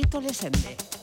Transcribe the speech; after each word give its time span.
Tito 0.00 0.20
Lesende. 0.20 0.97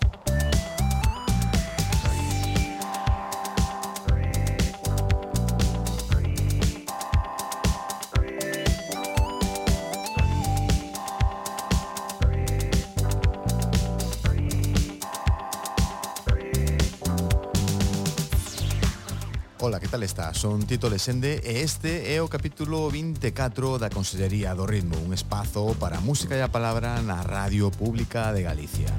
tal 19.96 20.04
está? 20.04 20.34
Son 20.34 20.68
Tito 20.68 20.90
Lesende 20.90 21.40
e 21.40 21.64
este 21.64 22.12
é 22.12 22.20
o 22.20 22.28
capítulo 22.28 22.92
24 22.92 23.80
da 23.80 23.88
Consellería 23.88 24.52
do 24.52 24.68
Ritmo, 24.68 25.00
un 25.00 25.16
espazo 25.16 25.72
para 25.80 25.96
a 25.96 26.04
música 26.04 26.36
e 26.36 26.44
a 26.44 26.52
palabra 26.52 27.00
na 27.00 27.24
Radio 27.24 27.72
Pública 27.72 28.36
de 28.36 28.44
Galicia. 28.44 28.92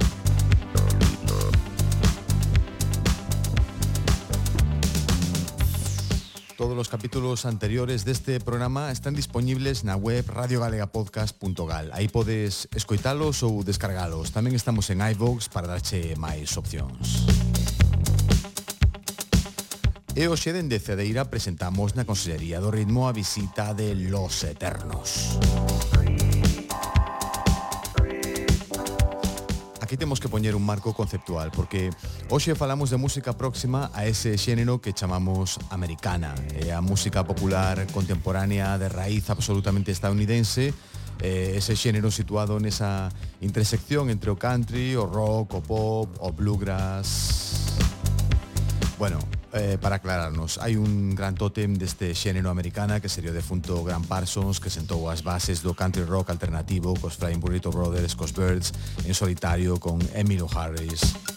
Todos 6.56 6.72
os 6.80 6.88
capítulos 6.88 7.44
anteriores 7.44 8.08
deste 8.08 8.40
programa 8.40 8.88
están 8.88 9.12
disponibles 9.12 9.84
na 9.84 10.00
web 10.00 10.24
radiogalegapodcast.gal. 10.24 11.92
Aí 11.92 12.08
podes 12.08 12.72
escoitalos 12.72 13.44
ou 13.44 13.60
descargalos. 13.60 14.32
Tamén 14.32 14.56
estamos 14.56 14.88
en 14.88 15.04
iVoox 15.04 15.52
para 15.52 15.68
darche 15.68 16.16
máis 16.16 16.56
opcións. 16.56 17.28
E 20.16 20.32
hoxe 20.32 20.48
dende 20.48 20.80
Cedeira 20.80 21.28
presentamos 21.28 21.92
na 21.92 22.08
Consellería 22.08 22.56
do 22.56 22.72
Ritmo 22.72 23.04
a 23.04 23.12
visita 23.12 23.76
de 23.76 23.92
Los 23.92 24.48
Eternos. 24.48 25.36
Aquí 29.84 30.00
temos 30.00 30.16
que 30.16 30.32
poñer 30.32 30.56
un 30.56 30.64
marco 30.64 30.96
conceptual 30.96 31.52
porque 31.52 31.92
hoxe 32.32 32.56
falamos 32.56 32.88
de 32.88 32.96
música 32.96 33.36
próxima 33.36 33.92
a 33.92 34.08
ese 34.08 34.40
xénero 34.40 34.80
que 34.80 34.96
chamamos 34.96 35.60
americana, 35.68 36.32
é 36.56 36.72
a 36.72 36.80
música 36.80 37.20
popular 37.20 37.84
contemporánea 37.92 38.80
de 38.80 38.88
raíz 38.88 39.28
absolutamente 39.28 39.92
estadounidense 39.92 40.72
eh, 41.20 41.60
ese 41.60 41.76
xénero 41.76 42.08
situado 42.08 42.56
nesa 42.56 43.12
intersección 43.44 44.08
entre 44.08 44.32
o 44.32 44.40
country, 44.40 44.96
o 44.96 45.04
rock, 45.04 45.60
o 45.60 45.62
pop, 45.62 46.08
o 46.24 46.32
bluegrass. 46.32 47.68
Bueno, 48.96 49.20
eh, 49.56 49.78
para 49.80 49.96
aclararnos, 49.96 50.60
hai 50.60 50.76
un 50.76 51.16
gran 51.16 51.34
tótem 51.34 51.74
deste 51.74 52.12
xénero 52.12 52.52
americana 52.52 53.00
que 53.00 53.08
sería 53.08 53.32
o 53.32 53.36
defunto 53.36 53.82
Grant 53.82 54.06
Parsons 54.06 54.60
que 54.60 54.70
sentou 54.70 55.08
as 55.08 55.24
bases 55.24 55.64
do 55.64 55.74
country 55.74 56.04
rock 56.04 56.30
alternativo 56.30 56.92
cos 57.00 57.16
Flying 57.16 57.40
Burrito 57.40 57.72
Brothers, 57.72 58.14
cos 58.14 58.32
Birds, 58.36 58.70
en 59.02 59.14
solitario 59.16 59.80
con 59.80 59.98
Emilio 60.14 60.46
Harris. 60.52 61.35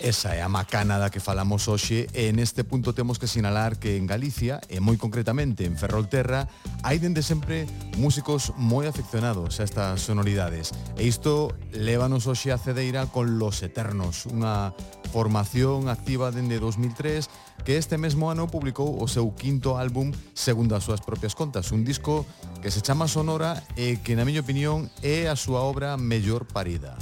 Esa 0.00 0.34
é 0.34 0.40
a 0.40 0.48
macana 0.48 0.96
da 0.96 1.12
que 1.12 1.20
falamos 1.20 1.68
hoxe 1.68 2.08
e 2.16 2.32
neste 2.32 2.64
punto 2.64 2.96
temos 2.96 3.20
que 3.20 3.28
sinalar 3.28 3.76
que 3.76 4.00
en 4.00 4.08
Galicia, 4.08 4.56
e 4.72 4.80
moi 4.80 4.96
concretamente 4.96 5.68
en 5.68 5.76
Ferrolterra, 5.76 6.48
hai 6.80 6.96
dende 6.96 7.20
sempre 7.20 7.68
músicos 8.00 8.56
moi 8.56 8.88
afeccionados 8.88 9.60
a 9.60 9.68
estas 9.68 10.00
sonoridades. 10.00 10.72
E 10.96 11.04
isto 11.04 11.52
lévanos 11.76 12.24
hoxe 12.24 12.48
a 12.48 12.56
Cedeira 12.56 13.12
con 13.12 13.36
Los 13.36 13.60
Eternos, 13.60 14.24
unha 14.24 14.72
formación 15.12 15.92
activa 15.92 16.32
dende 16.32 16.56
2003 16.56 17.28
que 17.68 17.76
este 17.76 18.00
mesmo 18.00 18.32
ano 18.32 18.48
publicou 18.48 18.96
o 18.96 19.04
seu 19.04 19.28
quinto 19.36 19.76
álbum 19.76 20.16
segundo 20.32 20.80
as 20.80 20.88
súas 20.88 21.04
propias 21.04 21.36
contas, 21.36 21.76
un 21.76 21.84
disco 21.84 22.24
que 22.64 22.72
se 22.72 22.80
chama 22.80 23.04
Sonora 23.04 23.60
e 23.76 24.00
que, 24.00 24.16
na 24.16 24.24
miña 24.24 24.40
opinión, 24.40 24.88
é 25.04 25.28
a 25.28 25.36
súa 25.36 25.60
obra 25.60 26.00
mellor 26.00 26.48
parida. 26.48 26.96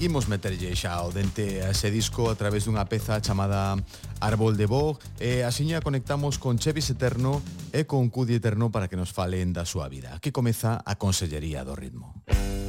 imos 0.00 0.30
meterlle 0.30 0.70
xa 0.78 1.02
o 1.02 1.10
dente 1.10 1.62
a 1.66 1.74
ese 1.74 1.90
disco 1.90 2.30
a 2.30 2.38
través 2.38 2.64
dunha 2.64 2.86
peza 2.86 3.18
chamada 3.18 3.74
Árbol 4.22 4.54
de 4.54 4.70
Bog 4.70 5.02
e 5.18 5.42
asiña 5.42 5.82
conectamos 5.82 6.38
con 6.38 6.62
Chevis 6.62 6.86
Eterno 6.94 7.42
e 7.74 7.82
con 7.82 8.06
Cudi 8.06 8.38
Eterno 8.38 8.70
para 8.70 8.86
que 8.86 8.94
nos 8.94 9.10
falen 9.10 9.50
da 9.50 9.66
súa 9.66 9.90
vida. 9.90 10.14
Aquí 10.14 10.30
comeza 10.30 10.78
a 10.86 10.94
Consellería 10.94 11.66
do 11.66 11.74
Ritmo. 11.74 12.14
Música 12.30 12.67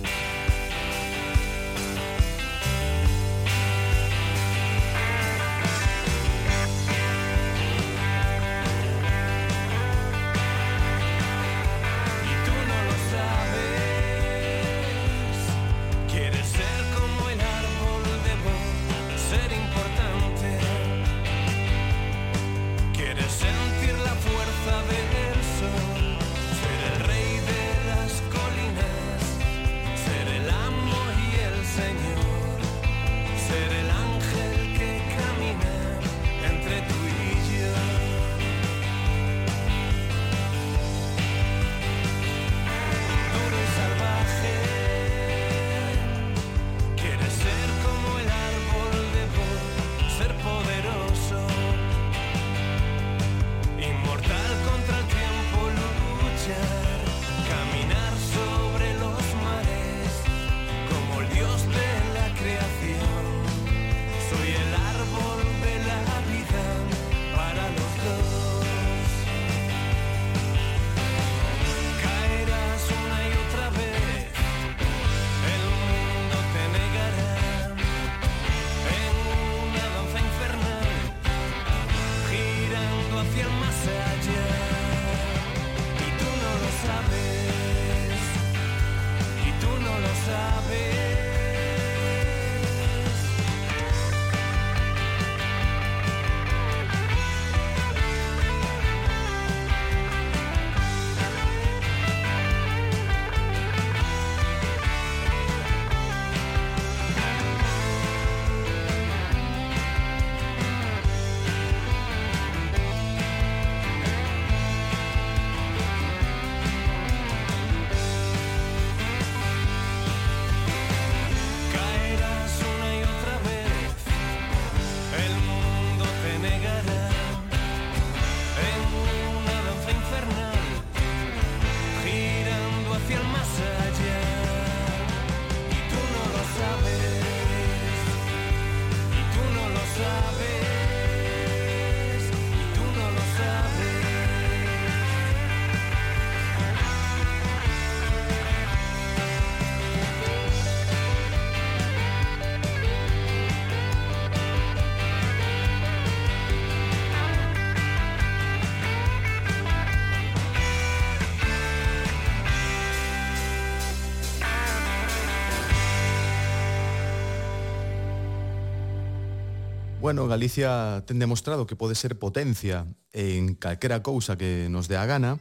Bueno, 169.99 170.27
Galicia 170.27 171.03
ten 171.03 171.19
demostrado 171.19 171.67
que 171.67 171.75
pode 171.75 171.93
ser 171.93 172.15
potencia 172.15 172.87
en 173.11 173.55
calquera 173.55 173.99
cousa 173.99 174.39
que 174.39 174.71
nos 174.71 174.87
dé 174.87 174.95
a 174.95 175.05
gana, 175.05 175.39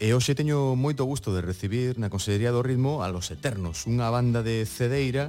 E 0.00 0.16
hoxe 0.16 0.32
teño 0.32 0.80
moito 0.80 1.04
gusto 1.04 1.36
de 1.36 1.44
recibir 1.44 2.00
na 2.00 2.08
Consellería 2.08 2.56
do 2.56 2.64
Ritmo 2.64 3.04
a 3.04 3.12
Los 3.12 3.28
Eternos, 3.28 3.84
unha 3.84 4.08
banda 4.08 4.40
de 4.40 4.64
Cedeira 4.64 5.28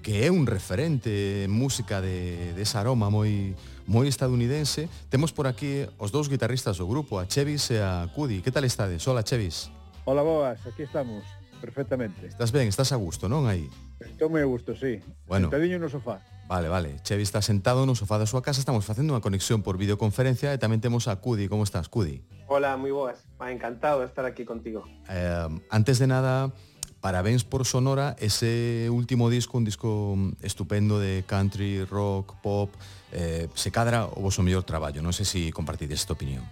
que 0.00 0.24
é 0.24 0.32
un 0.32 0.48
referente 0.48 1.44
en 1.44 1.52
música 1.52 2.00
de, 2.00 2.56
de 2.56 2.62
esa 2.64 2.80
aroma 2.80 3.12
moi 3.12 3.52
moi 3.84 4.08
estadounidense. 4.08 4.88
Temos 5.12 5.36
por 5.36 5.44
aquí 5.44 5.84
os 6.00 6.16
dous 6.16 6.32
guitarristas 6.32 6.80
do 6.80 6.88
grupo, 6.88 7.20
a 7.20 7.28
Chevis 7.28 7.68
e 7.68 7.76
a 7.76 8.08
Cudi. 8.16 8.40
Que 8.40 8.48
tal 8.48 8.64
estades? 8.64 9.04
Hola, 9.04 9.20
Chevis. 9.20 9.68
Hola, 10.08 10.24
boas. 10.24 10.64
Aquí 10.64 10.88
estamos, 10.88 11.20
perfectamente. 11.60 12.32
Estás 12.32 12.56
ben, 12.56 12.72
estás 12.72 12.96
a 12.96 12.96
gusto, 12.96 13.28
non 13.28 13.44
aí? 13.44 13.68
Estou 14.00 14.32
moi 14.32 14.40
a 14.40 14.48
gusto, 14.48 14.72
sí. 14.72 15.04
Bueno. 15.28 15.52
Sentadiño 15.52 15.76
no 15.76 15.92
sofá. 15.92 16.24
Vale, 16.48 16.68
vale. 16.68 16.96
Chevi 17.02 17.22
está 17.22 17.42
sentado 17.42 17.86
no 17.86 17.98
sofá 17.98 18.18
da 18.22 18.26
súa 18.26 18.38
casa, 18.38 18.62
estamos 18.62 18.86
facendo 18.86 19.18
unha 19.18 19.22
conexión 19.24 19.66
por 19.66 19.74
videoconferencia 19.74 20.54
e 20.54 20.58
tamén 20.62 20.78
temos 20.78 21.10
a 21.10 21.18
Cudi. 21.18 21.50
Como 21.50 21.66
estás, 21.66 21.90
Cudi? 21.90 22.22
Hola, 22.46 22.78
moi 22.78 22.94
boas. 22.94 23.18
Encantado 23.42 23.98
de 23.98 24.06
estar 24.06 24.22
aquí 24.22 24.46
contigo. 24.46 24.86
Eh, 25.10 25.50
antes 25.74 25.98
de 25.98 26.06
nada, 26.06 26.54
parabéns 27.02 27.42
por 27.42 27.66
Sonora, 27.66 28.14
ese 28.22 28.86
último 28.94 29.26
disco, 29.26 29.58
un 29.58 29.66
disco 29.66 30.14
estupendo 30.38 31.02
de 31.02 31.26
country, 31.26 31.82
rock, 31.82 32.38
pop, 32.38 32.70
eh, 33.10 33.50
se 33.58 33.74
cadra 33.74 34.06
o 34.06 34.22
vosso 34.22 34.46
mellor 34.46 34.62
traballo. 34.62 35.02
Non 35.02 35.10
sei 35.10 35.26
se 35.26 35.50
si 35.50 35.50
compartides 35.50 36.06
esta 36.06 36.14
opinión. 36.14 36.46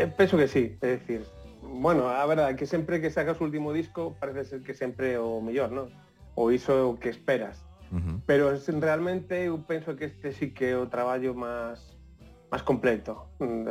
Eh, 0.00 0.08
penso 0.08 0.40
que 0.40 0.48
sí, 0.48 0.80
é 0.80 0.96
dicir, 0.96 1.28
bueno, 1.60 2.08
a 2.08 2.24
verdade 2.24 2.56
que 2.56 2.64
sempre 2.64 2.96
que 3.04 3.12
sacas 3.12 3.36
o 3.36 3.44
último 3.44 3.76
disco 3.76 4.16
parece 4.16 4.48
ser 4.48 4.64
que 4.64 4.72
sempre 4.72 5.20
o 5.20 5.44
mellor, 5.44 5.68
non? 5.68 5.92
Ou 6.32 6.48
iso 6.48 6.72
é 6.72 6.80
o 6.80 6.96
que 6.96 7.12
esperas 7.12 7.60
Uh 7.92 8.00
-huh. 8.00 8.20
Pero 8.24 8.56
realmente 8.80 9.44
eu 9.44 9.60
penso 9.68 9.94
que 9.96 10.06
este 10.08 10.32
sí 10.32 10.56
que 10.56 10.72
é 10.72 10.76
o 10.76 10.88
traballo 10.88 11.36
máis 11.36 11.92
máis 12.48 12.64
completo. 12.64 13.28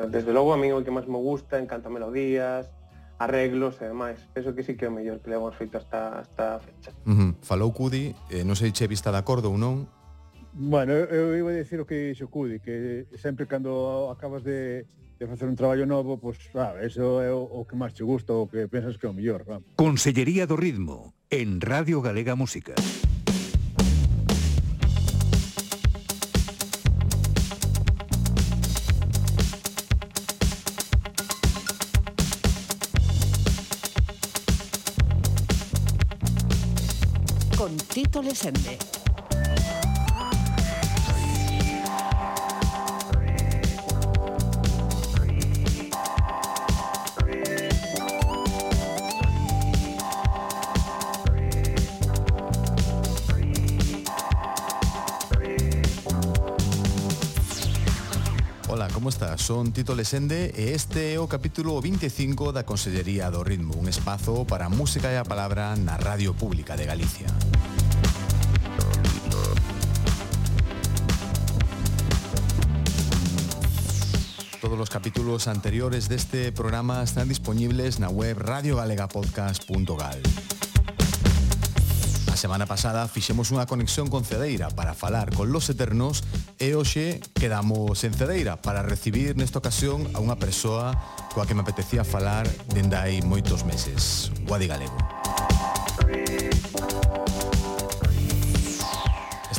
Desde 0.10 0.34
logo 0.34 0.54
a 0.54 0.58
mí 0.58 0.70
o 0.72 0.86
que 0.86 0.94
máis 0.94 1.10
me 1.10 1.18
gusta, 1.18 1.58
encanta 1.58 1.90
melodías, 1.90 2.70
arreglos 3.18 3.82
e 3.82 3.86
demais. 3.90 4.22
Penso 4.34 4.54
que 4.54 4.64
sí 4.64 4.78
que 4.78 4.86
é 4.86 4.90
o 4.90 4.94
mellor 4.94 5.22
que 5.22 5.30
levamos 5.30 5.58
feito 5.58 5.78
hasta, 5.78 6.22
hasta 6.22 6.56
a 6.56 6.60
fecha. 6.60 6.92
Uh 7.06 7.14
-huh. 7.14 7.32
Falou 7.42 7.74
Cudi, 7.74 8.14
eh, 8.30 8.46
non 8.46 8.58
sei 8.58 8.74
che 8.74 8.90
vista 8.90 9.14
de 9.14 9.18
acordo 9.18 9.50
ou 9.50 9.58
non? 9.58 9.86
Bueno, 10.54 10.92
eu 10.94 11.38
iba 11.38 11.50
a 11.50 11.58
decir 11.58 11.80
o 11.80 11.86
que 11.86 12.12
dixo 12.12 12.28
Cudi, 12.28 12.60
que 12.60 13.06
sempre 13.16 13.46
cando 13.46 14.10
acabas 14.12 14.44
de, 14.44 14.86
de 15.18 15.26
facer 15.30 15.48
un 15.48 15.56
traballo 15.56 15.86
novo, 15.86 16.18
pois, 16.18 16.38
pues, 16.52 16.58
ah, 16.58 16.76
eso 16.82 17.22
é 17.22 17.32
o, 17.32 17.42
o 17.42 17.64
que 17.70 17.78
máis 17.78 17.94
te 17.94 18.04
gusta, 18.04 18.34
o 18.34 18.50
que 18.50 18.68
pensas 18.68 18.98
que 18.98 19.06
é 19.06 19.10
o 19.10 19.14
mellor. 19.14 19.46
Vamos. 19.46 19.70
Consellería 19.78 20.50
do 20.50 20.58
Ritmo, 20.58 21.14
en 21.30 21.62
Radio 21.62 22.02
Galega 22.02 22.36
Música. 22.36 22.74
Música. 22.76 23.11
Tito 38.12 38.24
Lesende. 38.24 38.78
Ola, 58.68 58.90
como 58.90 59.08
está? 59.08 59.38
Son 59.38 59.72
Tito 59.72 59.96
Lesende 59.96 60.52
e 60.58 60.76
este 60.76 61.14
é 61.14 61.20
o 61.20 61.32
capítulo 61.32 61.80
25 61.80 62.52
da 62.52 62.66
Consellería 62.66 63.32
do 63.32 63.42
Ritmo, 63.46 63.80
un 63.80 63.88
espazo 63.88 64.44
para 64.44 64.66
a 64.66 64.70
música 64.70 65.08
e 65.08 65.16
a 65.16 65.24
palabra 65.24 65.80
na 65.80 65.96
Radio 65.96 66.36
Pública 66.36 66.76
de 66.76 66.84
Galicia. 66.84 67.32
Todos 74.72 74.80
los 74.80 74.90
capítulos 74.90 75.50
anteriores 75.50 76.08
de 76.08 76.16
este 76.16 76.50
programa 76.54 77.04
están 77.04 77.28
disponibles 77.28 77.98
en 77.98 78.04
la 78.04 78.10
web 78.10 78.38
radiogalegapodcast.gal. 78.40 80.22
A 82.32 82.38
semana 82.38 82.66
pasada 82.66 83.04
fixemos 83.12 83.52
unha 83.52 83.68
conexión 83.68 84.08
con 84.08 84.24
Cedeira 84.24 84.72
para 84.72 84.96
falar 84.96 85.36
con 85.36 85.52
los 85.52 85.68
eternos 85.68 86.24
e 86.56 86.72
hoxe 86.72 87.20
quedamos 87.36 88.00
en 88.08 88.16
Cedeira 88.16 88.64
para 88.64 88.80
recibir 88.80 89.36
nesta 89.36 89.60
ocasión 89.60 90.08
a 90.16 90.24
unha 90.24 90.40
persoa 90.40 90.96
coa 91.36 91.44
que 91.44 91.52
me 91.52 91.68
apetecía 91.68 92.08
falar 92.08 92.48
dende 92.72 92.96
hai 92.96 93.20
moitos 93.28 93.68
meses, 93.68 94.32
Guadi 94.48 94.72
Galego. 94.72 94.96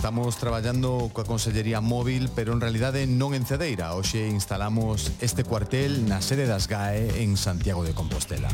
Estamos 0.03 0.35
traballando 0.35 1.15
coa 1.15 1.23
Consellería 1.23 1.79
Móvil, 1.79 2.27
pero 2.35 2.51
en 2.51 2.59
realidade 2.59 3.07
non 3.07 3.39
en 3.39 3.47
Cedeira. 3.47 3.95
Hoxe 3.95 4.27
instalamos 4.27 5.15
este 5.23 5.47
cuartel 5.47 6.11
na 6.11 6.19
sede 6.19 6.43
das 6.43 6.67
GAE 6.67 7.23
en 7.23 7.39
Santiago 7.39 7.87
de 7.87 7.95
Compostela. 7.95 8.51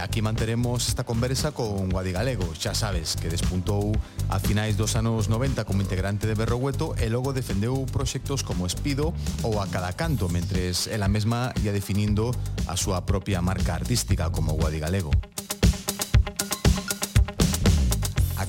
aquí 0.00 0.24
manteremos 0.24 0.88
esta 0.88 1.04
conversa 1.04 1.52
con 1.52 1.92
Guadigalego, 1.92 2.56
xa 2.56 2.72
sabes, 2.72 3.20
que 3.20 3.28
despuntou 3.28 3.92
a 4.32 4.40
finais 4.40 4.80
dos 4.80 4.96
anos 4.96 5.28
90 5.28 5.68
como 5.68 5.84
integrante 5.84 6.24
de 6.24 6.32
Berrogueto 6.32 6.96
e 6.96 7.12
logo 7.12 7.36
defendeu 7.36 7.84
proxectos 7.84 8.40
como 8.40 8.64
Espido 8.64 9.12
ou 9.44 9.60
a 9.60 9.68
Cada 9.68 9.92
Canto, 9.92 10.32
mentres 10.32 10.88
ela 10.88 11.12
mesma 11.12 11.52
ia 11.60 11.70
definindo 11.70 12.32
a 12.64 12.80
súa 12.80 13.04
propia 13.04 13.44
marca 13.44 13.76
artística 13.76 14.32
como 14.32 14.56
Guadigalego. 14.56 15.12
Galego. 15.12 15.39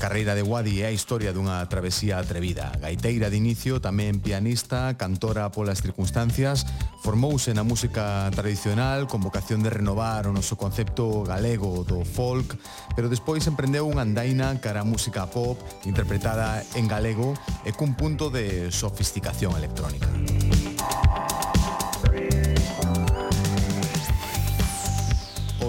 carreira 0.01 0.33
de 0.33 0.41
Wadi 0.41 0.81
é 0.81 0.89
a 0.89 0.91
historia 0.91 1.29
dunha 1.29 1.61
travesía 1.69 2.17
atrevida. 2.17 2.73
Gaiteira 2.81 3.29
de 3.29 3.37
inicio, 3.37 3.77
tamén 3.77 4.17
pianista, 4.17 4.97
cantora 4.97 5.53
polas 5.53 5.85
circunstancias, 5.85 6.65
formouse 7.05 7.53
na 7.53 7.61
música 7.61 8.25
tradicional 8.33 9.05
con 9.05 9.21
vocación 9.21 9.61
de 9.61 9.69
renovar 9.69 10.25
o 10.25 10.33
noso 10.33 10.57
concepto 10.57 11.21
galego 11.21 11.85
do 11.85 12.01
folk, 12.01 12.57
pero 12.97 13.13
despois 13.13 13.45
emprendeu 13.45 13.85
unha 13.85 14.01
andaina 14.01 14.57
cara 14.57 14.81
a 14.81 14.89
música 14.89 15.29
pop 15.29 15.61
interpretada 15.85 16.65
en 16.73 16.89
galego 16.89 17.37
e 17.61 17.69
cun 17.69 17.93
punto 17.93 18.33
de 18.33 18.73
sofisticación 18.73 19.53
electrónica. 19.53 20.09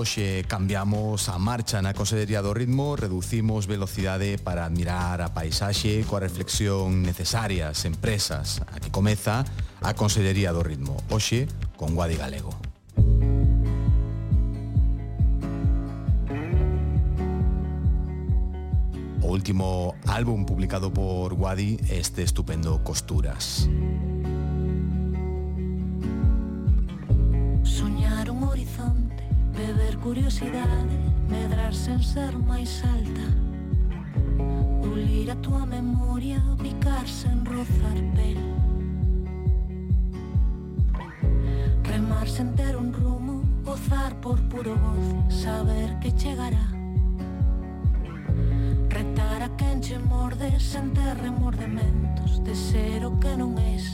hoxe 0.03 0.41
eh, 0.41 0.45
cambiamos 0.45 1.29
a 1.31 1.39
marcha 1.39 1.79
na 1.79 1.95
Consellería 1.95 2.43
do 2.43 2.51
Ritmo, 2.51 2.99
reducimos 2.99 3.71
velocidade 3.71 4.35
para 4.35 4.67
admirar 4.67 5.23
a 5.23 5.31
paisaxe 5.31 6.03
coa 6.11 6.19
reflexión 6.19 7.07
necesaria 7.07 7.71
ás 7.71 7.87
empresas. 7.87 8.67
Aquí 8.75 8.91
comeza 8.91 9.47
a 9.79 9.95
Consellería 9.95 10.51
do 10.51 10.67
Ritmo, 10.67 10.99
hoxe 11.07 11.47
con 11.79 11.95
Guadi 11.95 12.19
Galego. 12.19 12.51
último 19.23 19.95
álbum 20.05 20.45
publicado 20.45 20.93
por 20.93 21.33
Wadi, 21.33 21.81
este 21.89 22.23
estupendo 22.23 22.85
Costuras. 22.85 23.67
universidade 30.33 30.99
medrar 31.29 31.75
sen 31.75 32.03
ser 32.03 32.33
máis 32.33 32.83
alta. 32.85 33.27
Pulir 34.83 35.31
a 35.31 35.37
tua 35.37 35.67
memoria, 35.67 36.41
picar 36.63 37.07
sen 37.07 37.45
rozar 37.45 37.99
pel. 38.17 38.41
Remar 41.85 42.29
sen 42.29 42.55
ter 42.55 42.77
un 42.77 42.93
rumo, 42.93 43.43
gozar 43.65 44.15
por 44.21 44.41
puro 44.49 44.75
goce 44.75 45.43
Saber 45.43 45.99
que 46.01 46.11
chegará. 46.13 46.67
Retar 48.89 49.43
a 49.43 49.49
quen 49.57 49.81
che 49.81 49.99
morde 49.99 50.59
sen 50.59 50.93
ter 50.93 51.17
remordementos 51.19 52.43
De 52.45 52.55
ser 52.55 53.05
o 53.05 53.19
que 53.21 53.37
non 53.37 53.59
es. 53.59 53.85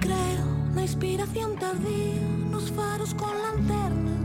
Creo 0.00 0.46
na 0.74 0.82
inspiración 0.82 1.56
tardía, 1.56 2.20
nos 2.50 2.70
faros 2.70 3.14
con 3.14 3.34
lanternas 3.44 4.23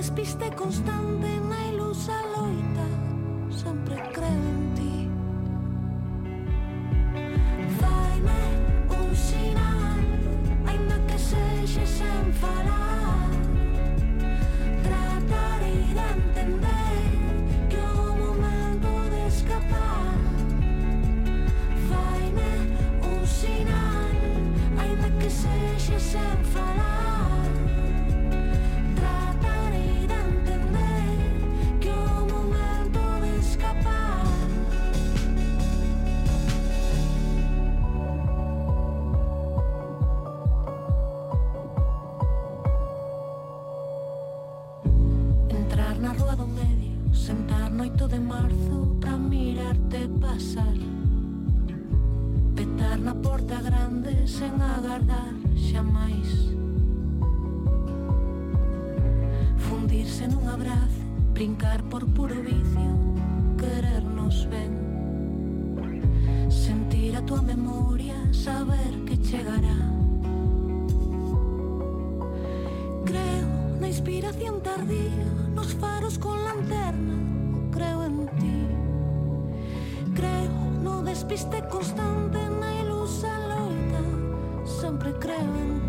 despiste 0.00 0.50
constante 0.56 1.49
na 53.00 53.14
porta 53.14 53.60
grande 53.62 54.26
sen 54.26 54.60
agardar 54.60 55.34
xa 55.56 55.82
máis 55.82 56.30
Fundirse 59.56 60.28
nun 60.28 60.44
abrazo, 60.48 61.00
brincar 61.32 61.80
por 61.88 62.04
puro 62.16 62.36
vicio, 62.44 62.92
querernos 63.56 64.44
ben 64.52 64.72
Sentir 66.50 67.16
a 67.16 67.22
tua 67.22 67.40
memoria, 67.40 68.16
saber 68.32 68.92
que 69.06 69.16
chegará 69.16 69.78
Creo 73.08 73.48
na 73.80 73.88
inspiración 73.88 74.60
tardía, 74.60 75.24
nos 75.56 75.72
faros 75.74 76.18
con 76.18 76.36
lanterna, 76.44 77.16
creo 77.72 78.04
en 78.04 78.26
ti. 78.38 78.60
Creo 80.14 80.52
no 80.84 81.02
despiste 81.02 81.62
constante 81.68 82.38
na 82.60 82.79
crean 85.30 85.79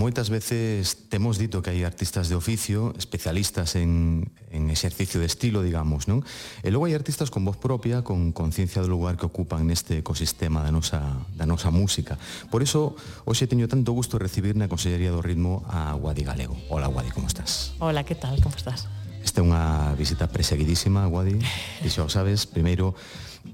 moitas 0.00 0.32
veces 0.32 1.12
temos 1.12 1.36
dito 1.36 1.60
que 1.60 1.76
hai 1.76 1.84
artistas 1.84 2.32
de 2.32 2.34
oficio, 2.34 2.96
especialistas 2.96 3.76
en, 3.76 4.32
en 4.48 4.72
exercicio 4.72 5.20
de 5.20 5.28
estilo, 5.28 5.60
digamos, 5.60 6.08
non? 6.08 6.24
E 6.64 6.72
logo 6.72 6.88
hai 6.88 6.96
artistas 6.96 7.28
con 7.28 7.44
voz 7.44 7.60
propia, 7.60 8.00
con 8.00 8.32
conciencia 8.32 8.80
do 8.80 8.88
lugar 8.88 9.20
que 9.20 9.28
ocupan 9.28 9.68
neste 9.68 10.00
ecosistema 10.00 10.64
da 10.64 10.72
nosa, 10.72 11.20
da 11.36 11.44
nosa 11.44 11.68
música. 11.68 12.16
Por 12.48 12.64
iso, 12.64 12.96
hoxe 13.28 13.44
teño 13.44 13.68
tanto 13.68 13.92
gusto 13.92 14.16
de 14.16 14.24
recibir 14.24 14.56
na 14.56 14.72
Consellería 14.72 15.12
do 15.12 15.20
Ritmo 15.20 15.68
a 15.68 15.92
Guadi 15.92 16.24
Galego. 16.24 16.56
Hola, 16.72 16.88
Guadi, 16.88 17.12
como 17.12 17.28
estás? 17.28 17.76
Hola, 17.76 18.00
que 18.00 18.16
tal, 18.16 18.40
como 18.40 18.56
estás? 18.56 18.88
Esta 19.20 19.44
é 19.44 19.44
unha 19.44 19.92
visita 20.00 20.32
perseguidísima, 20.32 21.04
Guadi, 21.12 21.36
e 21.84 21.88
xa 21.92 22.08
o 22.08 22.10
sabes, 22.10 22.48
primeiro, 22.48 22.96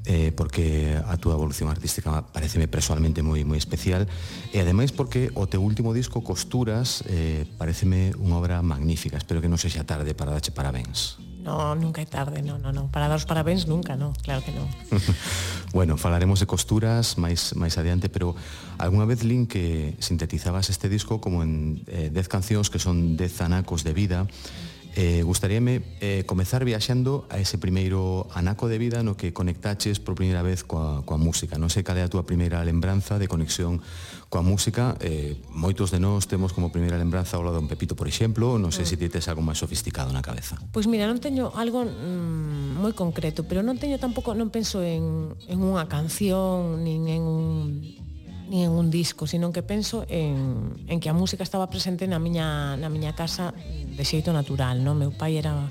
eh, 0.06 0.32
porque 0.32 0.94
a 0.96 1.16
túa 1.18 1.34
evolución 1.34 1.68
artística 1.70 2.22
pareceme 2.30 2.70
personalmente 2.70 3.22
moi 3.22 3.42
moi 3.42 3.58
especial 3.58 4.06
e 4.54 4.58
ademais 4.62 4.94
porque 4.94 5.34
o 5.34 5.50
teu 5.50 5.62
último 5.62 5.90
disco 5.94 6.22
Costuras 6.22 7.02
eh, 7.10 7.46
pareceme 7.58 8.14
unha 8.18 8.38
obra 8.38 8.62
magnífica 8.62 9.18
espero 9.18 9.42
que 9.42 9.50
non 9.50 9.58
sexa 9.58 9.82
tarde 9.82 10.14
para 10.14 10.34
dache 10.34 10.54
parabéns 10.54 11.18
No, 11.46 11.78
nunca 11.78 12.02
é 12.02 12.06
tarde, 12.10 12.42
no, 12.42 12.58
no, 12.58 12.74
no. 12.74 12.90
Para 12.90 13.06
daros 13.06 13.22
parabéns 13.22 13.70
nunca, 13.70 13.94
no, 13.94 14.10
claro 14.26 14.42
que 14.42 14.50
non. 14.50 14.66
bueno, 15.78 15.94
falaremos 15.94 16.42
de 16.42 16.50
costuras 16.50 17.22
máis 17.22 17.54
máis 17.54 17.78
adiante, 17.78 18.10
pero 18.10 18.34
algunha 18.82 19.06
vez 19.06 19.22
lin 19.22 19.46
que 19.46 19.94
sintetizabas 20.02 20.74
este 20.74 20.90
disco 20.90 21.22
como 21.22 21.46
en 21.46 21.86
eh, 21.86 22.10
10 22.10 22.26
cancións 22.26 22.66
que 22.66 22.82
son 22.82 23.14
10 23.14 23.46
anacos 23.46 23.86
de 23.86 23.94
vida, 23.94 24.26
mm 24.26 24.75
Eh, 24.96 25.22
gustaríame 25.22 25.82
eh, 26.00 26.24
comezar 26.24 26.64
viaxando 26.64 27.28
a 27.28 27.36
ese 27.36 27.60
primeiro 27.60 28.32
anaco 28.32 28.64
de 28.64 28.80
vida 28.80 29.04
no 29.04 29.12
que 29.12 29.36
conectaches 29.36 30.00
por 30.00 30.16
primeira 30.16 30.40
vez 30.40 30.64
coa, 30.64 31.04
coa 31.04 31.20
música. 31.20 31.60
Non 31.60 31.68
sei 31.68 31.84
cal 31.84 32.00
é 32.00 32.02
a 32.02 32.08
túa 32.08 32.24
primeira 32.24 32.64
lembranza 32.64 33.20
de 33.20 33.28
conexión 33.28 33.84
coa 34.32 34.40
música. 34.40 34.96
Eh, 35.04 35.36
moitos 35.52 35.92
de 35.92 36.00
nós 36.00 36.24
temos 36.24 36.56
como 36.56 36.72
primeira 36.72 36.96
lembranza 36.96 37.36
o 37.36 37.44
lado 37.44 37.60
de 37.60 37.68
un 37.68 37.68
Pepito, 37.68 37.92
por 37.92 38.08
exemplo. 38.08 38.56
Non 38.56 38.72
sei 38.72 38.88
mm. 38.88 38.90
se 38.90 38.96
ti 38.96 39.06
tes 39.12 39.28
algo 39.28 39.44
máis 39.44 39.60
sofisticado 39.60 40.08
na 40.16 40.24
cabeza. 40.24 40.56
Pois 40.72 40.88
mira, 40.88 41.04
non 41.04 41.20
teño 41.20 41.52
algo 41.52 41.84
mm, 41.84 42.80
moi 42.80 42.96
concreto, 42.96 43.44
pero 43.44 43.60
non 43.60 43.76
teño 43.76 44.00
tampouco, 44.00 44.32
non 44.32 44.48
penso 44.48 44.80
en, 44.80 45.36
en 45.44 45.60
unha 45.60 45.92
canción, 45.92 46.80
nin 46.80 47.04
en 47.12 47.20
un 47.20 47.52
ni 48.48 48.64
en 48.64 48.70
un 48.70 48.90
disco, 48.90 49.26
sino 49.26 49.52
que 49.52 49.62
penso 49.62 50.04
en, 50.08 50.72
en 50.86 51.00
que 51.00 51.08
a 51.08 51.14
música 51.14 51.42
estaba 51.42 51.68
presente 51.68 52.06
na 52.06 52.18
miña, 52.18 52.76
na 52.76 52.88
miña 52.88 53.14
casa 53.14 53.52
de 53.52 54.04
xeito 54.04 54.32
natural, 54.32 54.82
non? 54.82 54.98
Meu 54.98 55.10
pai 55.10 55.36
era 55.36 55.66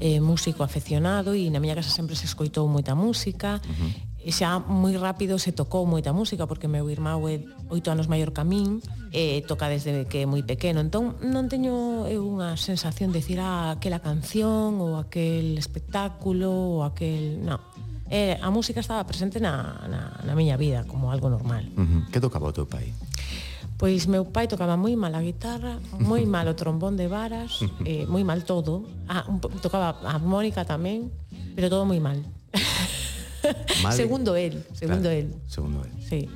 eh, 0.00 0.20
músico 0.20 0.62
afeccionado 0.62 1.34
e 1.34 1.50
na 1.50 1.60
miña 1.60 1.74
casa 1.74 1.90
sempre 1.90 2.14
se 2.14 2.26
escoitou 2.26 2.66
moita 2.70 2.94
música 2.94 3.58
uh 3.58 3.66
-huh. 3.66 3.92
e 4.22 4.30
xa 4.30 4.62
moi 4.62 4.94
rápido 4.94 5.38
se 5.38 5.50
tocou 5.52 5.86
moita 5.86 6.14
música 6.14 6.46
porque 6.46 6.70
meu 6.70 6.86
irmão 6.90 7.26
é 7.26 7.42
oito 7.70 7.90
anos 7.90 8.06
maior 8.06 8.30
que 8.30 8.40
a 8.40 8.46
min 8.46 8.78
e 9.10 9.42
toca 9.46 9.66
desde 9.66 10.06
que 10.06 10.22
é 10.22 10.26
moi 10.26 10.42
pequeno 10.46 10.78
entón 10.78 11.18
non 11.22 11.50
teño 11.50 12.06
eu 12.06 12.22
unha 12.22 12.54
sensación 12.54 13.10
de 13.10 13.20
decir 13.20 13.42
ah, 13.42 13.74
aquela 13.74 13.98
canción 13.98 14.78
ou 14.78 14.96
aquel 14.96 15.58
espectáculo 15.58 16.78
ou 16.78 16.86
aquel... 16.86 17.42
non 17.42 17.58
eh, 18.10 18.38
a 18.40 18.48
música 18.50 18.80
estaba 18.80 19.04
presente 19.04 19.40
na, 19.40 19.84
na, 19.88 20.00
na 20.24 20.34
miña 20.34 20.56
vida 20.56 20.84
como 20.84 21.12
algo 21.12 21.28
normal. 21.28 21.64
Uh 21.76 21.84
-huh. 21.84 22.00
Que 22.10 22.20
tocaba 22.20 22.48
o 22.48 22.52
teu 22.52 22.66
pai? 22.66 22.92
Pois 23.78 24.10
meu 24.10 24.26
pai 24.26 24.50
tocaba 24.50 24.74
moi 24.74 24.98
mal 24.98 25.14
a 25.14 25.22
guitarra, 25.22 25.78
moi 26.02 26.26
mal 26.26 26.50
o 26.50 26.54
trombón 26.58 26.98
de 26.98 27.06
varas, 27.06 27.62
eh, 27.86 28.10
moi 28.10 28.26
mal 28.26 28.42
todo. 28.42 28.90
Ah, 29.06 29.22
un, 29.30 29.38
tocaba 29.38 29.94
a 30.02 30.18
armónica 30.18 30.66
tamén, 30.66 31.14
pero 31.54 31.70
todo 31.70 31.86
moi 31.86 32.02
mal. 32.02 32.18
mal. 33.84 33.94
segundo 34.00 34.34
el, 34.34 34.66
segundo 34.74 35.06
claro, 35.06 35.20
el. 35.22 35.28
Segundo 35.46 35.78
el. 35.86 35.94
Sí. 36.02 36.26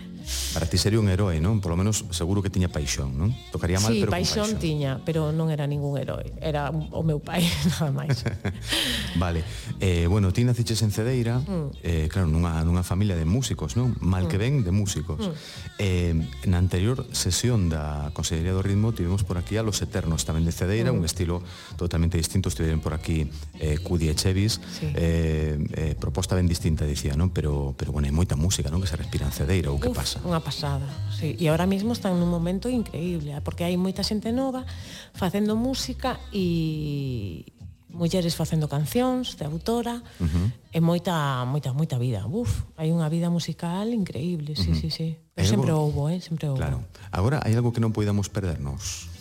Para 0.53 0.69
ti 0.69 0.77
sería 0.77 1.01
un 1.01 1.09
herói, 1.09 1.41
non? 1.41 1.65
Por 1.65 1.73
lo 1.73 1.81
menos 1.81 2.05
seguro 2.13 2.45
que 2.45 2.53
tiña 2.53 2.69
paixón, 2.69 3.17
non? 3.17 3.33
Tocaría 3.49 3.81
mal, 3.81 3.97
sí, 3.97 4.05
pero 4.05 4.13
paixón, 4.13 4.53
paixón 4.53 4.61
tiña, 4.61 5.01
pero 5.01 5.33
non 5.33 5.49
era 5.49 5.65
ningún 5.65 5.97
herói. 5.97 6.29
Era 6.45 6.69
o 6.69 7.01
meu 7.01 7.25
pai, 7.25 7.41
nada 7.73 7.89
máis. 7.89 8.21
vale. 9.23 9.41
Eh, 9.81 10.05
bueno, 10.07 10.29
ti 10.37 10.45
naciches 10.45 10.85
en 10.85 10.93
Cedeira, 10.93 11.41
mm. 11.41 11.69
eh, 11.81 12.07
claro, 12.13 12.29
nunha, 12.29 12.61
nunha 12.69 12.85
familia 12.85 13.17
de 13.17 13.25
músicos, 13.25 13.81
non? 13.81 13.97
Mal 14.05 14.27
mm. 14.27 14.29
que 14.29 14.37
ben, 14.37 14.55
de 14.61 14.73
músicos. 14.77 15.25
Mm. 15.25 15.35
Eh, 15.81 16.15
na 16.45 16.61
anterior 16.61 17.09
sesión 17.17 17.73
da 17.73 18.13
Consellería 18.13 18.53
do 18.53 18.61
Ritmo 18.61 18.93
tivemos 18.93 19.25
por 19.25 19.41
aquí 19.41 19.57
a 19.57 19.65
Los 19.65 19.81
Eternos, 19.81 20.29
tamén 20.29 20.45
de 20.45 20.53
Cedeira, 20.53 20.93
mm. 20.93 20.99
un 21.01 21.05
estilo 21.09 21.41
totalmente 21.81 22.21
distinto. 22.21 22.53
Estiveron 22.53 22.85
por 22.85 22.93
aquí 22.93 23.25
eh, 23.57 23.81
Cudi 23.81 24.13
e 24.13 24.15
Chevis. 24.15 24.61
Sí. 24.61 24.93
Eh, 24.93 25.57
eh, 25.73 25.95
proposta 25.97 26.37
ben 26.37 26.45
distinta, 26.45 26.85
dicía, 26.85 27.17
non? 27.17 27.33
Pero, 27.33 27.73
pero 27.73 27.97
bueno, 27.97 28.05
hai 28.05 28.15
moita 28.15 28.37
música, 28.37 28.69
non? 28.69 28.85
Que 28.85 28.91
se 28.91 29.01
respira 29.01 29.25
en 29.25 29.33
Cedeira, 29.33 29.73
ou 29.73 29.81
que 29.81 29.89
Uf, 29.89 29.97
pasa? 29.97 30.21
Unha 30.27 30.42
pasada. 30.43 30.85
Sí. 31.15 31.39
E 31.39 31.49
ahora 31.49 31.65
mesmo 31.71 31.95
están 31.95 32.19
nun 32.19 32.29
momento 32.29 32.67
increíble, 32.67 33.39
¿eh? 33.39 33.41
porque 33.41 33.63
hai 33.63 33.79
moita 33.79 34.03
xente 34.03 34.35
nova 34.35 34.67
facendo 35.15 35.55
música 35.55 36.19
e 36.35 37.47
mulleres 37.93 38.35
facendo 38.35 38.67
cancións 38.67 39.37
de 39.39 39.45
autora 39.47 40.01
uh 40.01 40.27
-huh. 40.27 40.47
e 40.75 40.79
moita 40.83 41.47
moita 41.47 41.71
moita 41.71 41.97
vida. 42.03 42.27
Uf, 42.27 42.67
hai 42.75 42.91
unha 42.91 43.07
vida 43.07 43.31
musical 43.31 43.95
increíble, 43.95 44.59
sí, 44.59 44.73
uh 44.73 44.75
-huh. 44.75 44.81
sí, 44.81 44.89
sí. 44.91 45.09
Pero 45.33 45.47
sempre 45.47 45.71
algo... 45.71 45.89
houbo, 45.89 46.11
eh, 46.11 46.21
sempre 46.21 46.51
houbo. 46.51 46.59
Claro. 46.59 46.83
Agora 47.15 47.39
hai 47.45 47.55
algo 47.55 47.71
que 47.71 47.81
non 47.81 47.95
podamos 47.95 48.27
perdernos 48.27 49.12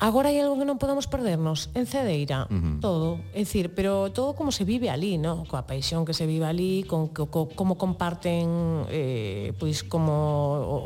Agora 0.00 0.32
hai 0.32 0.40
algo 0.40 0.56
que 0.56 0.64
non 0.64 0.80
podemos 0.80 1.04
perdernos 1.04 1.68
En 1.76 1.84
Cedeira, 1.84 2.48
uh 2.48 2.56
-huh. 2.56 2.76
todo 2.80 3.20
É 3.36 3.44
dicir, 3.44 3.76
pero 3.76 4.08
todo 4.08 4.32
como 4.32 4.48
se 4.48 4.64
vive 4.64 4.88
ali 4.88 5.20
no? 5.20 5.44
Coa 5.44 5.68
paixón 5.68 6.08
que 6.08 6.16
se 6.16 6.24
vive 6.24 6.48
ali 6.48 6.88
con, 6.88 7.12
co, 7.12 7.28
co, 7.28 7.52
Como 7.52 7.76
comparten 7.76 8.88
eh, 8.88 9.52
Pois 9.60 9.84
como 9.84 10.16
o, 10.64 10.78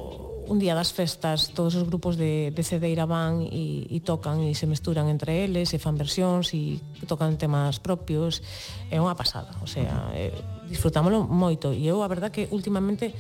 Un 0.50 0.58
día 0.58 0.74
das 0.74 0.90
festas 0.90 1.54
Todos 1.54 1.78
os 1.78 1.86
grupos 1.86 2.18
de, 2.18 2.50
de 2.50 2.62
Cedeira 2.66 3.06
van 3.06 3.46
E, 3.46 3.86
e 3.86 4.02
tocan 4.02 4.42
e 4.42 4.50
se 4.58 4.66
mesturan 4.66 5.06
entre 5.06 5.46
eles 5.46 5.70
E 5.70 5.78
fan 5.78 5.94
versións 5.94 6.50
e 6.50 6.82
tocan 7.06 7.38
temas 7.38 7.78
propios 7.78 8.42
É 8.90 8.98
unha 8.98 9.14
pasada 9.14 9.54
O 9.62 9.70
sea, 9.70 10.10
eh, 10.10 10.34
disfrutámoslo 10.66 11.22
moito 11.22 11.70
E 11.70 11.86
eu 11.86 12.02
a 12.02 12.10
verdad 12.10 12.34
que 12.34 12.50
últimamente 12.50 13.14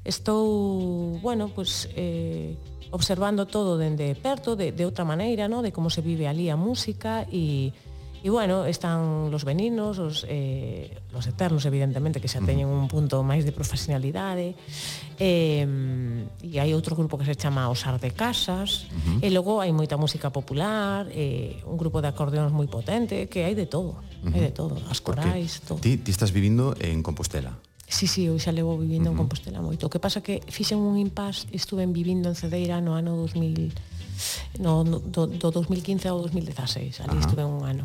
Estou, 0.00 1.18
bueno, 1.20 1.52
pois 1.52 1.84
pues, 1.84 1.92
eh, 1.92 2.56
observando 2.90 3.46
todo 3.46 3.78
dende 3.78 4.14
perto, 4.14 4.56
de, 4.56 4.72
de 4.72 4.84
outra 4.84 5.04
maneira, 5.04 5.48
no? 5.48 5.62
de 5.62 5.72
como 5.72 5.90
se 5.90 6.00
vive 6.02 6.28
ali 6.28 6.50
a 6.50 6.56
música 6.56 7.26
e 7.30 7.72
E 8.22 8.28
bueno, 8.28 8.66
están 8.66 9.30
los 9.30 9.48
veninos, 9.48 9.98
os, 9.98 10.26
eh, 10.28 10.92
los 11.10 11.26
eternos, 11.26 11.64
evidentemente, 11.64 12.20
que 12.20 12.28
xa 12.28 12.44
teñen 12.44 12.68
un 12.68 12.84
punto 12.84 13.24
máis 13.24 13.48
de 13.48 13.52
profesionalidade. 13.56 14.52
Eh, 15.16 15.64
e 16.44 16.60
hai 16.60 16.70
outro 16.76 16.92
grupo 16.92 17.16
que 17.16 17.24
se 17.24 17.32
chama 17.32 17.72
Os 17.72 17.80
Arde 17.88 18.12
Casas. 18.12 18.92
Uh 18.92 19.24
-huh. 19.24 19.24
E 19.24 19.32
logo 19.32 19.64
hai 19.64 19.72
moita 19.72 19.96
música 19.96 20.28
popular, 20.28 21.08
eh, 21.16 21.64
un 21.64 21.80
grupo 21.80 22.04
de 22.04 22.12
acordeóns 22.12 22.52
moi 22.52 22.68
potente, 22.68 23.24
que 23.32 23.40
hai 23.40 23.56
de 23.56 23.64
todo, 23.64 23.96
uh 23.96 24.28
-huh. 24.28 24.36
hai 24.36 24.40
de 24.44 24.52
todo, 24.52 24.76
as 24.92 25.00
corais, 25.00 25.64
todo. 25.64 25.80
Ti, 25.80 26.04
ti 26.04 26.12
estás 26.12 26.28
vivindo 26.28 26.76
en 26.76 27.00
Compostela. 27.00 27.56
Sí, 27.90 28.06
sí, 28.06 28.30
eu 28.30 28.38
xa 28.38 28.54
levo 28.54 28.78
vivindo 28.78 29.10
uh 29.10 29.12
-huh. 29.12 29.18
en 29.18 29.22
Compostela 29.26 29.58
moito. 29.58 29.90
O 29.90 29.90
que 29.90 29.98
pasa 29.98 30.22
que 30.22 30.38
fixen 30.46 30.78
un 30.78 30.94
impas, 30.94 31.50
estuve 31.50 31.82
vivindo 31.90 32.30
en 32.30 32.38
Cedeira 32.38 32.78
no 32.78 32.94
ano 32.94 33.18
2000 33.18 33.74
no, 34.62 34.84
no 34.86 35.02
do, 35.02 35.26
do 35.26 35.50
2015 35.50 36.06
ao 36.06 36.22
2016. 36.22 37.02
Ali 37.02 37.18
Ajá. 37.18 37.26
estuve 37.26 37.42
un 37.42 37.66
ano. 37.66 37.84